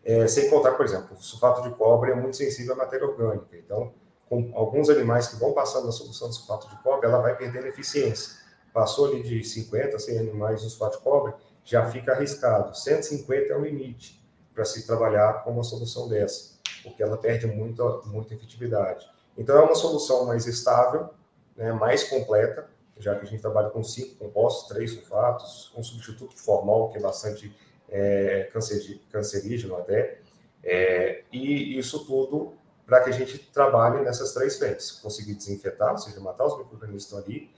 é, 0.05 0.27
sem 0.27 0.49
contar, 0.49 0.73
por 0.73 0.85
exemplo, 0.85 1.17
o 1.17 1.21
sulfato 1.21 1.63
de 1.63 1.75
cobre 1.75 2.11
é 2.11 2.15
muito 2.15 2.37
sensível 2.37 2.73
à 2.73 2.77
matéria 2.77 3.07
orgânica, 3.07 3.57
então, 3.57 3.91
com 4.29 4.51
alguns 4.53 4.89
animais 4.89 5.27
que 5.27 5.35
vão 5.37 5.53
passando 5.53 5.87
na 5.87 5.91
solução 5.91 6.29
de 6.29 6.35
sulfato 6.35 6.69
de 6.69 6.81
cobre, 6.83 7.07
ela 7.07 7.19
vai 7.19 7.35
perdendo 7.35 7.65
eficiência. 7.65 8.37
Passou 8.71 9.07
ali 9.07 9.23
de 9.23 9.43
50, 9.43 9.97
100 9.97 10.19
animais 10.19 10.63
no 10.63 10.69
sulfato 10.69 10.97
de 10.99 11.03
cobre, 11.03 11.33
já 11.69 11.85
fica 11.89 12.13
arriscado. 12.13 12.75
150 12.75 13.53
é 13.53 13.55
o 13.55 13.61
limite 13.61 14.23
para 14.53 14.65
se 14.65 14.85
trabalhar 14.85 15.43
com 15.43 15.51
uma 15.51 15.63
solução 15.63 16.07
dessa 16.07 16.59
porque 16.83 17.01
ela 17.01 17.17
perde 17.17 17.47
muita, 17.47 17.83
muita 18.05 18.33
efetividade. 18.33 19.07
Então, 19.37 19.57
é 19.57 19.61
uma 19.61 19.75
solução 19.75 20.25
mais 20.25 20.45
estável, 20.47 21.09
né, 21.55 21.71
mais 21.71 22.03
completa, 22.03 22.69
já 22.99 23.15
que 23.15 23.25
a 23.25 23.27
gente 23.27 23.41
trabalha 23.41 23.69
com 23.69 23.83
cinco 23.83 24.15
compostos, 24.15 24.67
três 24.67 24.91
sulfatos, 24.91 25.71
um 25.75 25.83
substituto 25.83 26.37
formal, 26.37 26.89
que 26.89 26.97
é 26.97 27.01
bastante 27.01 27.55
é, 27.89 28.49
cancerígeno 29.11 29.77
até, 29.77 30.19
é, 30.63 31.23
e 31.31 31.77
isso 31.77 32.05
tudo 32.05 32.53
para 32.85 33.03
que 33.03 33.09
a 33.09 33.13
gente 33.13 33.37
trabalhe 33.37 34.03
nessas 34.03 34.33
três 34.33 34.57
frentes, 34.57 34.91
conseguir 34.91 35.35
desinfetar, 35.35 35.91
ou 35.91 35.97
seja, 35.97 36.19
matar 36.19 36.45
os 36.45 36.57
micro-organismos 36.57 37.23
ali, 37.23 37.49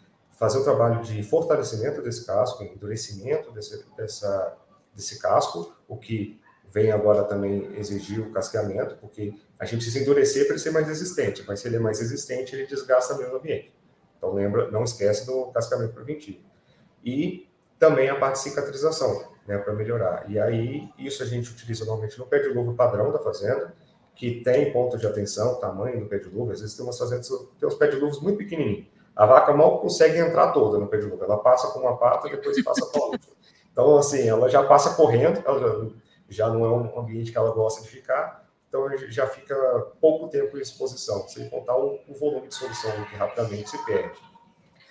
fazer 0.41 0.57
o 0.57 0.63
trabalho 0.63 1.03
de 1.03 1.21
fortalecimento 1.21 2.01
desse 2.01 2.25
casco, 2.25 2.63
endurecimento 2.63 3.51
desse, 3.51 3.85
dessa, 3.95 4.57
desse 4.91 5.19
casco, 5.19 5.71
o 5.87 5.95
que 5.95 6.41
vem 6.67 6.91
agora 6.91 7.23
também 7.25 7.71
exigir 7.77 8.19
o 8.19 8.31
casqueamento, 8.31 8.95
porque 8.95 9.35
a 9.59 9.65
gente 9.65 9.75
precisa 9.75 9.99
endurecer 9.99 10.45
para 10.45 10.55
ele 10.55 10.63
ser 10.63 10.71
mais 10.71 10.87
resistente, 10.87 11.43
mas 11.47 11.59
se 11.59 11.67
ele 11.67 11.75
é 11.75 11.79
mais 11.79 11.99
resistente, 11.99 12.55
ele 12.55 12.65
desgasta 12.65 13.15
menos 13.19 13.33
o 13.33 13.35
ambiente. 13.35 13.71
Então, 14.17 14.33
lembra, 14.33 14.71
não 14.71 14.83
esquece 14.83 15.27
do 15.27 15.45
casqueamento 15.51 15.93
preventivo. 15.93 16.39
E 17.05 17.47
também 17.77 18.09
a 18.09 18.15
parte 18.15 18.37
de 18.37 18.49
cicatrização, 18.49 19.23
né, 19.45 19.59
para 19.59 19.75
melhorar. 19.75 20.25
E 20.27 20.39
aí, 20.39 20.89
isso 20.97 21.21
a 21.21 21.25
gente 21.27 21.51
utiliza 21.51 21.85
normalmente 21.85 22.17
no 22.17 22.25
pé 22.25 22.39
de 22.39 22.49
luva 22.49 22.73
padrão 22.73 23.11
da 23.11 23.19
fazenda, 23.19 23.75
que 24.15 24.41
tem 24.41 24.73
ponto 24.73 24.97
de 24.97 25.05
atenção, 25.05 25.59
tamanho 25.59 25.99
do 25.99 26.07
pé 26.07 26.17
de 26.17 26.29
luva. 26.29 26.53
Às 26.53 26.61
vezes 26.61 26.75
tem 26.75 26.83
umas 26.83 26.97
fazendas 26.97 27.29
que 27.29 27.59
tem 27.59 27.69
uns 27.69 27.75
pés 27.75 27.93
de 27.93 27.99
luvas 27.99 28.19
muito 28.19 28.39
pequenininhos. 28.39 28.87
A 29.15 29.25
vaca 29.25 29.53
mal 29.53 29.79
consegue 29.79 30.17
entrar 30.17 30.51
toda 30.51 30.77
no 30.77 30.87
pé 30.87 30.97
de 30.97 31.05
luva. 31.05 31.25
Ela 31.25 31.37
passa 31.37 31.67
com 31.71 31.79
uma 31.79 31.97
pata 31.97 32.27
e 32.27 32.31
depois 32.31 32.63
passa 32.63 32.85
com 32.85 32.99
a 32.99 33.05
outra. 33.07 33.31
Então, 33.71 33.97
assim, 33.97 34.27
ela 34.27 34.49
já 34.49 34.63
passa 34.63 34.95
correndo, 34.95 35.41
ela 35.45 35.91
já 36.29 36.49
não 36.49 36.65
é 36.65 36.69
um 36.69 36.99
ambiente 36.99 37.31
que 37.31 37.37
ela 37.37 37.51
gosta 37.51 37.81
de 37.81 37.89
ficar, 37.89 38.49
então 38.67 38.87
já 39.09 39.27
fica 39.27 39.55
pouco 39.99 40.29
tempo 40.29 40.57
em 40.57 40.61
exposição, 40.61 41.27
sem 41.27 41.49
contar 41.49 41.77
o, 41.77 41.99
o 42.07 42.13
volume 42.13 42.47
de 42.47 42.55
solução 42.55 42.91
que 43.05 43.15
rapidamente 43.15 43.69
se 43.69 43.85
perde. 43.85 44.17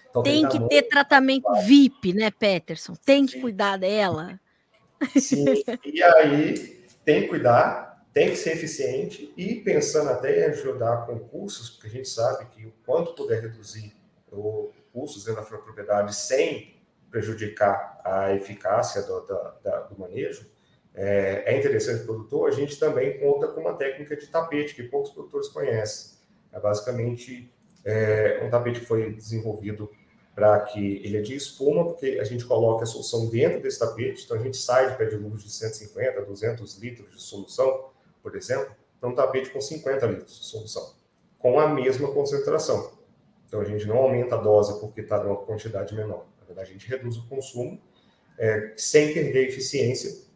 Então, 0.09 0.23
tem, 0.23 0.47
tem 0.47 0.49
que 0.49 0.68
ter 0.68 0.83
tratamento 0.83 1.45
claro. 1.45 1.66
VIP, 1.66 2.12
né, 2.12 2.31
Peterson? 2.31 2.95
Tem 3.05 3.25
que 3.25 3.33
Sim. 3.33 3.41
cuidar 3.41 3.79
dela. 3.79 4.39
Sim, 5.16 5.45
e 5.85 6.03
aí 6.03 6.87
tem 7.05 7.23
que 7.23 7.29
cuidar, 7.29 8.05
tem 8.12 8.29
que 8.31 8.37
ser 8.37 8.53
eficiente 8.53 9.33
e 9.37 9.55
pensando 9.57 10.11
até 10.11 10.41
em 10.41 10.51
ajudar 10.51 11.07
com 11.07 11.18
cursos, 11.18 11.71
porque 11.71 11.87
a 11.87 11.91
gente 11.91 12.09
sabe 12.09 12.47
que 12.47 12.66
o 12.66 12.73
quanto 12.85 13.14
puder 13.14 13.41
reduzir 13.41 13.95
o 14.39 14.70
custos 14.93 15.24
dentro 15.24 15.41
da 15.41 15.47
propriedade 15.47 16.14
sem 16.14 16.74
prejudicar 17.11 18.01
a 18.05 18.35
eficácia 18.35 19.03
do, 19.03 19.20
da, 19.26 19.57
da, 19.62 19.81
do 19.81 19.99
manejo, 19.99 20.49
é, 20.95 21.45
é 21.47 21.59
interessante 21.59 22.05
para 22.05 22.12
o 22.12 22.14
produtor, 22.16 22.49
a 22.49 22.53
gente 22.53 22.78
também 22.78 23.18
conta 23.18 23.49
com 23.49 23.61
uma 23.61 23.74
técnica 23.74 24.16
de 24.16 24.26
tapete 24.26 24.74
que 24.74 24.83
poucos 24.85 25.11
produtores 25.11 25.49
conhecem. 25.49 26.18
É 26.53 26.59
basicamente 26.59 27.53
é, 27.85 28.41
um 28.45 28.51
tapete 28.51 28.81
que 28.81 28.87
foi 28.87 29.12
desenvolvido 29.12 29.91
para 30.35 30.61
que 30.61 31.01
ele 31.05 31.18
é 31.18 31.20
de 31.20 31.35
espuma, 31.35 31.85
porque 31.85 32.18
a 32.20 32.24
gente 32.24 32.45
coloca 32.45 32.85
a 32.85 32.87
solução 32.87 33.28
dentro 33.28 33.61
desse 33.61 33.78
tapete, 33.78 34.24
então 34.24 34.37
a 34.37 34.41
gente 34.41 34.57
sai 34.57 34.91
de 34.91 34.97
pé 34.97 35.05
de 35.07 35.16
luz 35.16 35.43
de 35.43 35.51
150, 35.51 36.22
200 36.22 36.78
litros 36.78 37.14
de 37.14 37.22
solução, 37.22 37.91
por 38.22 38.35
exemplo, 38.37 38.74
para 38.99 39.09
um 39.09 39.14
tapete 39.14 39.51
com 39.51 39.61
50 39.61 40.07
litros 40.07 40.39
de 40.39 40.45
solução, 40.45 40.95
com 41.39 41.59
a 41.59 41.68
mesma 41.68 42.12
concentração. 42.12 42.99
Então 43.51 43.61
a 43.61 43.64
gente 43.64 43.84
não 43.84 43.96
aumenta 43.96 44.36
a 44.36 44.38
dose 44.38 44.78
porque 44.78 45.01
está 45.01 45.20
numa 45.22 45.36
quantidade 45.36 45.92
menor. 45.92 46.24
Na 46.38 46.46
verdade, 46.46 46.70
a 46.70 46.72
gente 46.72 46.88
reduz 46.88 47.16
o 47.16 47.26
consumo 47.26 47.80
é, 48.38 48.72
sem 48.76 49.12
perder 49.12 49.40
a 49.40 49.48
eficiência 49.48 50.30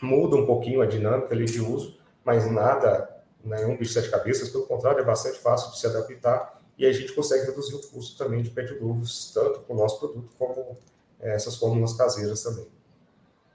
muda 0.00 0.36
um 0.36 0.46
pouquinho 0.46 0.80
a 0.80 0.86
dinâmica 0.86 1.34
ali 1.34 1.44
de 1.44 1.60
uso, 1.60 1.98
mas 2.24 2.50
nada, 2.50 3.22
nenhum 3.44 3.76
bicho 3.76 3.92
de 3.92 4.00
sete 4.00 4.10
cabeças, 4.10 4.48
pelo 4.48 4.66
contrário, 4.66 5.00
é 5.00 5.04
bastante 5.04 5.38
fácil 5.38 5.70
de 5.72 5.78
se 5.78 5.86
adaptar 5.86 6.62
e 6.78 6.86
a 6.86 6.92
gente 6.92 7.12
consegue 7.12 7.46
reduzir 7.46 7.74
o 7.74 7.80
custo 7.88 8.16
também 8.16 8.42
de 8.42 8.52
luvas, 8.80 9.30
tanto 9.32 9.60
com 9.60 9.74
o 9.74 9.76
nosso 9.76 9.98
produto 9.98 10.32
como 10.38 10.76
é, 11.20 11.34
essas 11.34 11.56
fórmulas 11.56 11.92
caseiras 11.92 12.42
também. 12.42 12.66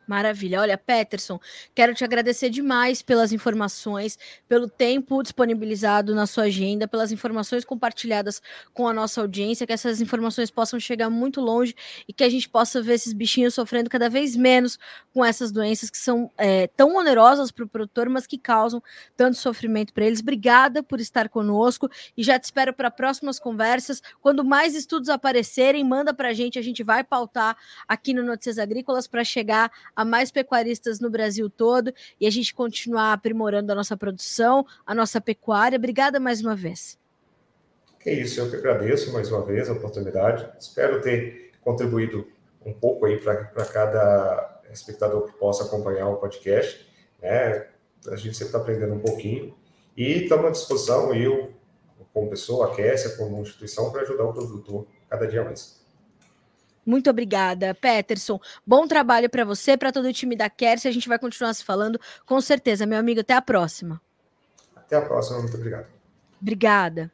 Maravilha. 0.10 0.60
Olha, 0.60 0.76
Peterson, 0.76 1.39
quero 1.76 1.93
te 1.93 2.03
agradecer 2.03 2.49
demais 2.49 2.99
pelas 2.99 3.32
informações, 3.32 4.18
pelo 4.47 4.68
tempo 4.68 5.22
disponibilizado 5.22 6.16
na 6.16 6.26
sua 6.26 6.45
agenda, 6.45 6.88
pelas 6.88 7.12
informações 7.12 7.64
compartilhadas 7.64 8.41
com 8.74 8.88
a 8.88 8.93
nossa 8.93 9.22
audiência, 9.22 9.68
que 9.68 9.74
essas 9.74 10.01
informações 10.01 10.49
possam 10.49 10.80
chegar 10.80 11.12
muito 11.12 11.39
longe 11.39 11.76
e 12.07 12.12
que 12.12 12.24
a 12.24 12.30
gente 12.30 12.49
possa 12.49 12.82
ver 12.82 12.95
esses 12.95 13.14
bichinhos 13.14 13.53
sofrendo 13.53 13.88
cada 13.88 14.10
vez 14.10 14.36
menos 14.36 14.80
com 15.14 15.24
essas 15.24 15.51
doenças 15.51 15.91
que 15.91 15.97
são 15.99 16.32
é, 16.39 16.66
tão 16.66 16.95
onerosas 16.95 17.51
para 17.51 17.66
o 17.66 17.70
produtor, 17.70 18.10
mas 18.10 18.26
que 18.26 18.39
causam 18.39 18.82
tanto 19.16 19.38
sofrimento 19.38 19.93
para 19.93 20.05
eles. 20.05 20.22
Obrigada 20.22 20.82
por 20.82 20.99
estar 20.99 21.30
conosco 21.30 21.88
e 22.18 22.24
já 22.24 22.39
te 22.39 22.45
espero 22.45 22.74
para 22.74 22.89
próximas 22.89 23.38
conversas. 23.38 24.01
Quando 24.22 24.43
mais 24.43 24.74
estudos 24.74 25.07
aparecerem, 25.07 25.84
manda 25.84 26.16
para 26.16 26.30
a 26.30 26.34
gente, 26.34 26.57
a 26.57 26.64
gente 26.64 26.84
vai 26.84 27.03
pautar 27.03 27.55
aqui 27.88 28.12
no 28.12 28.24
Notícias 28.24 28.57
Agrícolas 28.57 29.05
para 29.05 29.24
chegar 29.24 29.72
a 30.00 30.06
mais 30.06 30.32
pecuaristas 30.32 31.02
no 31.02 31.10
Brasil 31.10 31.50
todo 31.50 31.93
e 32.22 32.26
a 32.26 32.30
gente 32.30 32.56
continuar 32.56 33.12
aprimorando 33.12 33.70
a 33.74 33.76
nossa 33.76 33.97
produção, 33.97 34.66
a 34.86 34.95
nossa 34.95 35.20
pecuária. 35.20 35.76
Obrigada 35.76 36.22
mais 36.22 36.39
uma 36.39 36.56
vez. 36.56 36.97
Que 38.00 38.10
isso, 38.10 38.39
eu 38.39 38.50
que 38.50 38.56
agradeço 38.56 39.12
mais 39.12 39.30
uma 39.30 39.43
vez 39.43 39.70
a 39.70 39.74
oportunidade. 39.74 40.50
Espero 40.58 41.02
ter 41.02 41.52
contribuído 41.60 42.26
um 42.66 42.72
pouco 42.72 43.08
aí 43.08 43.20
para 43.20 43.66
cada 43.66 44.62
espectador 44.72 45.26
que 45.26 45.38
possa 45.38 45.66
acompanhar 45.66 46.08
o 46.08 46.16
podcast. 46.16 46.89
Né? 47.22 47.68
A 48.08 48.16
gente 48.16 48.38
sempre 48.38 48.45
está 48.45 48.60
aprendendo 48.60 48.93
um 48.93 49.02
pouquinho. 49.02 49.54
E 49.97 50.24
estamos 50.24 50.45
à 50.45 50.52
disposição, 50.52 51.14
eu, 51.14 51.52
como 52.14 52.30
pessoa, 52.30 52.72
a 52.72 52.74
Kessia, 52.74 53.18
como 53.18 53.41
instituição, 53.41 53.91
para 53.91 54.04
ajudar 54.04 54.24
o 54.24 54.34
produtor 54.34 54.88
cada 55.10 55.28
dia 55.28 55.43
mais. 55.43 55.84
Muito 56.90 57.08
obrigada, 57.08 57.76
Peterson. 57.76 58.40
Bom 58.66 58.88
trabalho 58.88 59.30
para 59.30 59.46
você, 59.46 59.78
para 59.78 59.92
todo 59.92 60.06
o 60.06 60.12
time 60.12 60.36
da 60.36 60.50
Kersi. 60.50 60.88
A 60.88 60.92
gente 60.92 61.08
vai 61.08 61.20
continuar 61.20 61.54
se 61.54 61.64
falando, 61.64 62.02
com 62.26 62.42
certeza, 62.42 62.84
meu 62.84 62.98
amigo. 62.98 63.20
Até 63.20 63.36
a 63.36 63.42
próxima. 63.44 64.02
Até 64.76 64.96
a 64.96 65.02
próxima, 65.04 65.38
muito 65.38 65.56
obrigado. 65.56 65.86
Obrigada. 66.42 67.12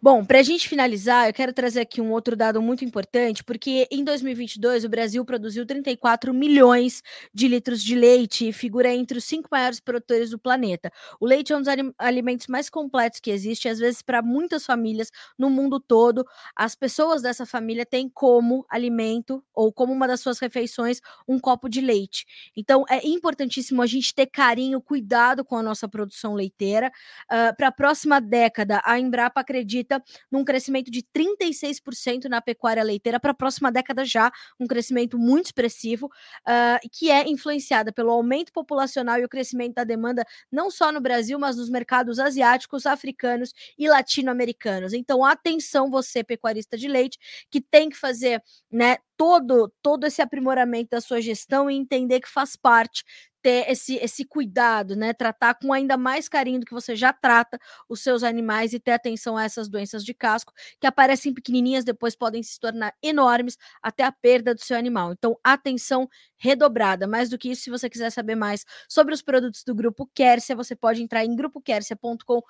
Bom, 0.00 0.24
para 0.24 0.38
a 0.38 0.42
gente 0.44 0.68
finalizar, 0.68 1.26
eu 1.28 1.32
quero 1.34 1.52
trazer 1.52 1.80
aqui 1.80 2.00
um 2.00 2.12
outro 2.12 2.36
dado 2.36 2.62
muito 2.62 2.84
importante, 2.84 3.42
porque 3.42 3.88
em 3.90 4.04
2022 4.04 4.84
o 4.84 4.88
Brasil 4.88 5.24
produziu 5.24 5.66
34 5.66 6.32
milhões 6.32 7.02
de 7.34 7.48
litros 7.48 7.82
de 7.82 7.96
leite 7.96 8.48
e 8.48 8.52
figura 8.52 8.94
entre 8.94 9.18
os 9.18 9.24
cinco 9.24 9.48
maiores 9.50 9.80
produtores 9.80 10.30
do 10.30 10.38
planeta. 10.38 10.92
O 11.18 11.26
leite 11.26 11.52
é 11.52 11.56
um 11.56 11.60
dos 11.60 11.68
alimentos 11.98 12.46
mais 12.46 12.70
completos 12.70 13.18
que 13.18 13.28
existe, 13.30 13.68
às 13.68 13.80
vezes 13.80 14.00
para 14.00 14.22
muitas 14.22 14.64
famílias 14.64 15.10
no 15.36 15.50
mundo 15.50 15.80
todo, 15.80 16.24
as 16.54 16.76
pessoas 16.76 17.20
dessa 17.20 17.44
família 17.44 17.84
têm 17.84 18.08
como 18.08 18.64
alimento 18.70 19.42
ou 19.52 19.72
como 19.72 19.92
uma 19.92 20.06
das 20.06 20.20
suas 20.20 20.38
refeições 20.38 21.00
um 21.26 21.40
copo 21.40 21.68
de 21.68 21.80
leite. 21.80 22.24
Então 22.56 22.84
é 22.88 23.04
importantíssimo 23.04 23.82
a 23.82 23.86
gente 23.86 24.14
ter 24.14 24.26
carinho, 24.26 24.80
cuidado 24.80 25.44
com 25.44 25.56
a 25.56 25.62
nossa 25.62 25.88
produção 25.88 26.34
leiteira. 26.34 26.92
Uh, 27.24 27.56
para 27.56 27.68
a 27.68 27.72
próxima 27.72 28.20
década, 28.20 28.80
a 28.84 28.98
Embrapa 29.00 29.40
acredita 29.40 29.87
acredita 29.88 30.02
num 30.30 30.44
crescimento 30.44 30.90
de 30.90 31.02
36% 31.02 32.24
na 32.24 32.40
pecuária 32.40 32.82
leiteira 32.82 33.18
para 33.18 33.30
a 33.30 33.34
próxima 33.34 33.72
década 33.72 34.04
já, 34.04 34.30
um 34.60 34.66
crescimento 34.66 35.18
muito 35.18 35.46
expressivo, 35.46 36.06
uh, 36.06 36.88
que 36.92 37.10
é 37.10 37.28
influenciada 37.28 37.92
pelo 37.92 38.10
aumento 38.10 38.52
populacional 38.52 39.18
e 39.18 39.24
o 39.24 39.28
crescimento 39.28 39.74
da 39.74 39.84
demanda 39.84 40.24
não 40.52 40.70
só 40.70 40.92
no 40.92 41.00
Brasil, 41.00 41.38
mas 41.38 41.56
nos 41.56 41.70
mercados 41.70 42.18
asiáticos, 42.18 42.86
africanos 42.86 43.52
e 43.78 43.88
latino-americanos. 43.88 44.92
Então, 44.92 45.24
atenção 45.24 45.90
você 45.90 46.22
pecuarista 46.22 46.76
de 46.76 46.88
leite 46.88 47.18
que 47.50 47.60
tem 47.60 47.88
que 47.88 47.96
fazer, 47.96 48.42
né, 48.70 48.98
todo 49.16 49.72
todo 49.82 50.04
esse 50.04 50.22
aprimoramento 50.22 50.90
da 50.90 51.00
sua 51.00 51.20
gestão 51.20 51.70
e 51.70 51.74
entender 51.74 52.20
que 52.20 52.28
faz 52.28 52.54
parte 52.54 53.02
ter 53.48 53.70
esse, 53.70 53.96
esse 53.96 54.24
cuidado, 54.24 54.94
né? 54.94 55.12
Tratar 55.14 55.54
com 55.54 55.72
ainda 55.72 55.96
mais 55.96 56.28
carinho 56.28 56.60
do 56.60 56.66
que 56.66 56.74
você 56.74 56.94
já 56.94 57.12
trata 57.12 57.58
os 57.88 58.02
seus 58.02 58.22
animais 58.22 58.72
e 58.74 58.78
ter 58.80 58.92
atenção 58.92 59.36
a 59.38 59.44
essas 59.44 59.68
doenças 59.68 60.04
de 60.04 60.12
casco 60.12 60.52
que 60.80 60.86
aparecem 60.86 61.32
pequenininhas, 61.32 61.84
depois 61.84 62.14
podem 62.14 62.42
se 62.42 62.60
tornar 62.60 62.92
enormes 63.02 63.56
até 63.82 64.04
a 64.04 64.12
perda 64.12 64.54
do 64.54 64.60
seu 64.62 64.76
animal. 64.76 65.12
Então, 65.12 65.36
atenção 65.42 66.08
redobrada. 66.38 67.06
Mais 67.06 67.28
do 67.28 67.36
que 67.36 67.50
isso, 67.50 67.62
se 67.62 67.70
você 67.70 67.90
quiser 67.90 68.10
saber 68.10 68.34
mais 68.34 68.64
sobre 68.88 69.12
os 69.12 69.20
produtos 69.22 69.64
do 69.64 69.74
Grupo 69.74 70.08
Quercia, 70.14 70.56
você 70.56 70.74
pode 70.74 71.02
entrar 71.02 71.24
em 71.24 71.34
grupoquercia.com.br. 71.34 72.42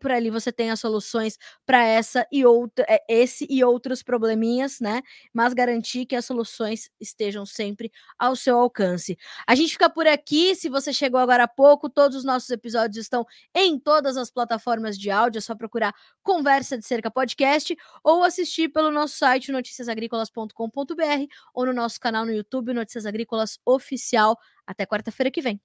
Por 0.00 0.10
ali 0.10 0.30
você 0.30 0.52
tem 0.52 0.70
as 0.70 0.80
soluções 0.80 1.38
para 1.64 1.84
essa 1.84 2.26
e 2.30 2.44
outra, 2.44 2.84
é, 2.88 3.02
esse 3.08 3.46
e 3.50 3.64
outros 3.64 4.02
probleminhas, 4.02 4.78
né? 4.80 5.02
Mas 5.32 5.54
garantir 5.54 6.06
que 6.06 6.14
as 6.14 6.24
soluções 6.24 6.90
estejam 7.00 7.46
sempre 7.46 7.90
ao 8.18 8.36
seu 8.36 8.58
alcance. 8.58 9.16
A 9.46 9.54
gente 9.54 9.72
fica 9.72 9.88
por 9.88 10.06
aqui. 10.06 10.54
Se 10.54 10.68
você 10.68 10.92
chegou 10.92 11.18
agora 11.18 11.44
há 11.44 11.48
pouco, 11.48 11.88
todos 11.88 12.16
os 12.16 12.24
nossos 12.24 12.50
episódios 12.50 12.98
estão 12.98 13.26
em 13.54 13.78
todas 13.78 14.16
as 14.16 14.30
plataformas 14.30 14.98
de 14.98 15.10
áudio. 15.10 15.38
É 15.38 15.42
só 15.42 15.54
procurar 15.54 15.94
Conversa 16.22 16.76
de 16.76 16.84
Cerca 16.84 17.10
Podcast 17.10 17.76
ou 18.02 18.22
assistir 18.22 18.68
pelo 18.68 18.90
nosso 18.90 19.16
site 19.16 19.50
noticiasagricolas.com.br 19.52 21.26
ou 21.54 21.66
no 21.66 21.72
nosso 21.72 22.00
canal 22.00 22.26
no 22.26 22.32
YouTube 22.66 22.74
Notícias 22.74 23.06
Agrícolas 23.06 23.58
Oficial. 23.64 24.36
Até 24.66 24.84
quarta-feira 24.86 25.30
que 25.30 25.40
vem. 25.40 25.60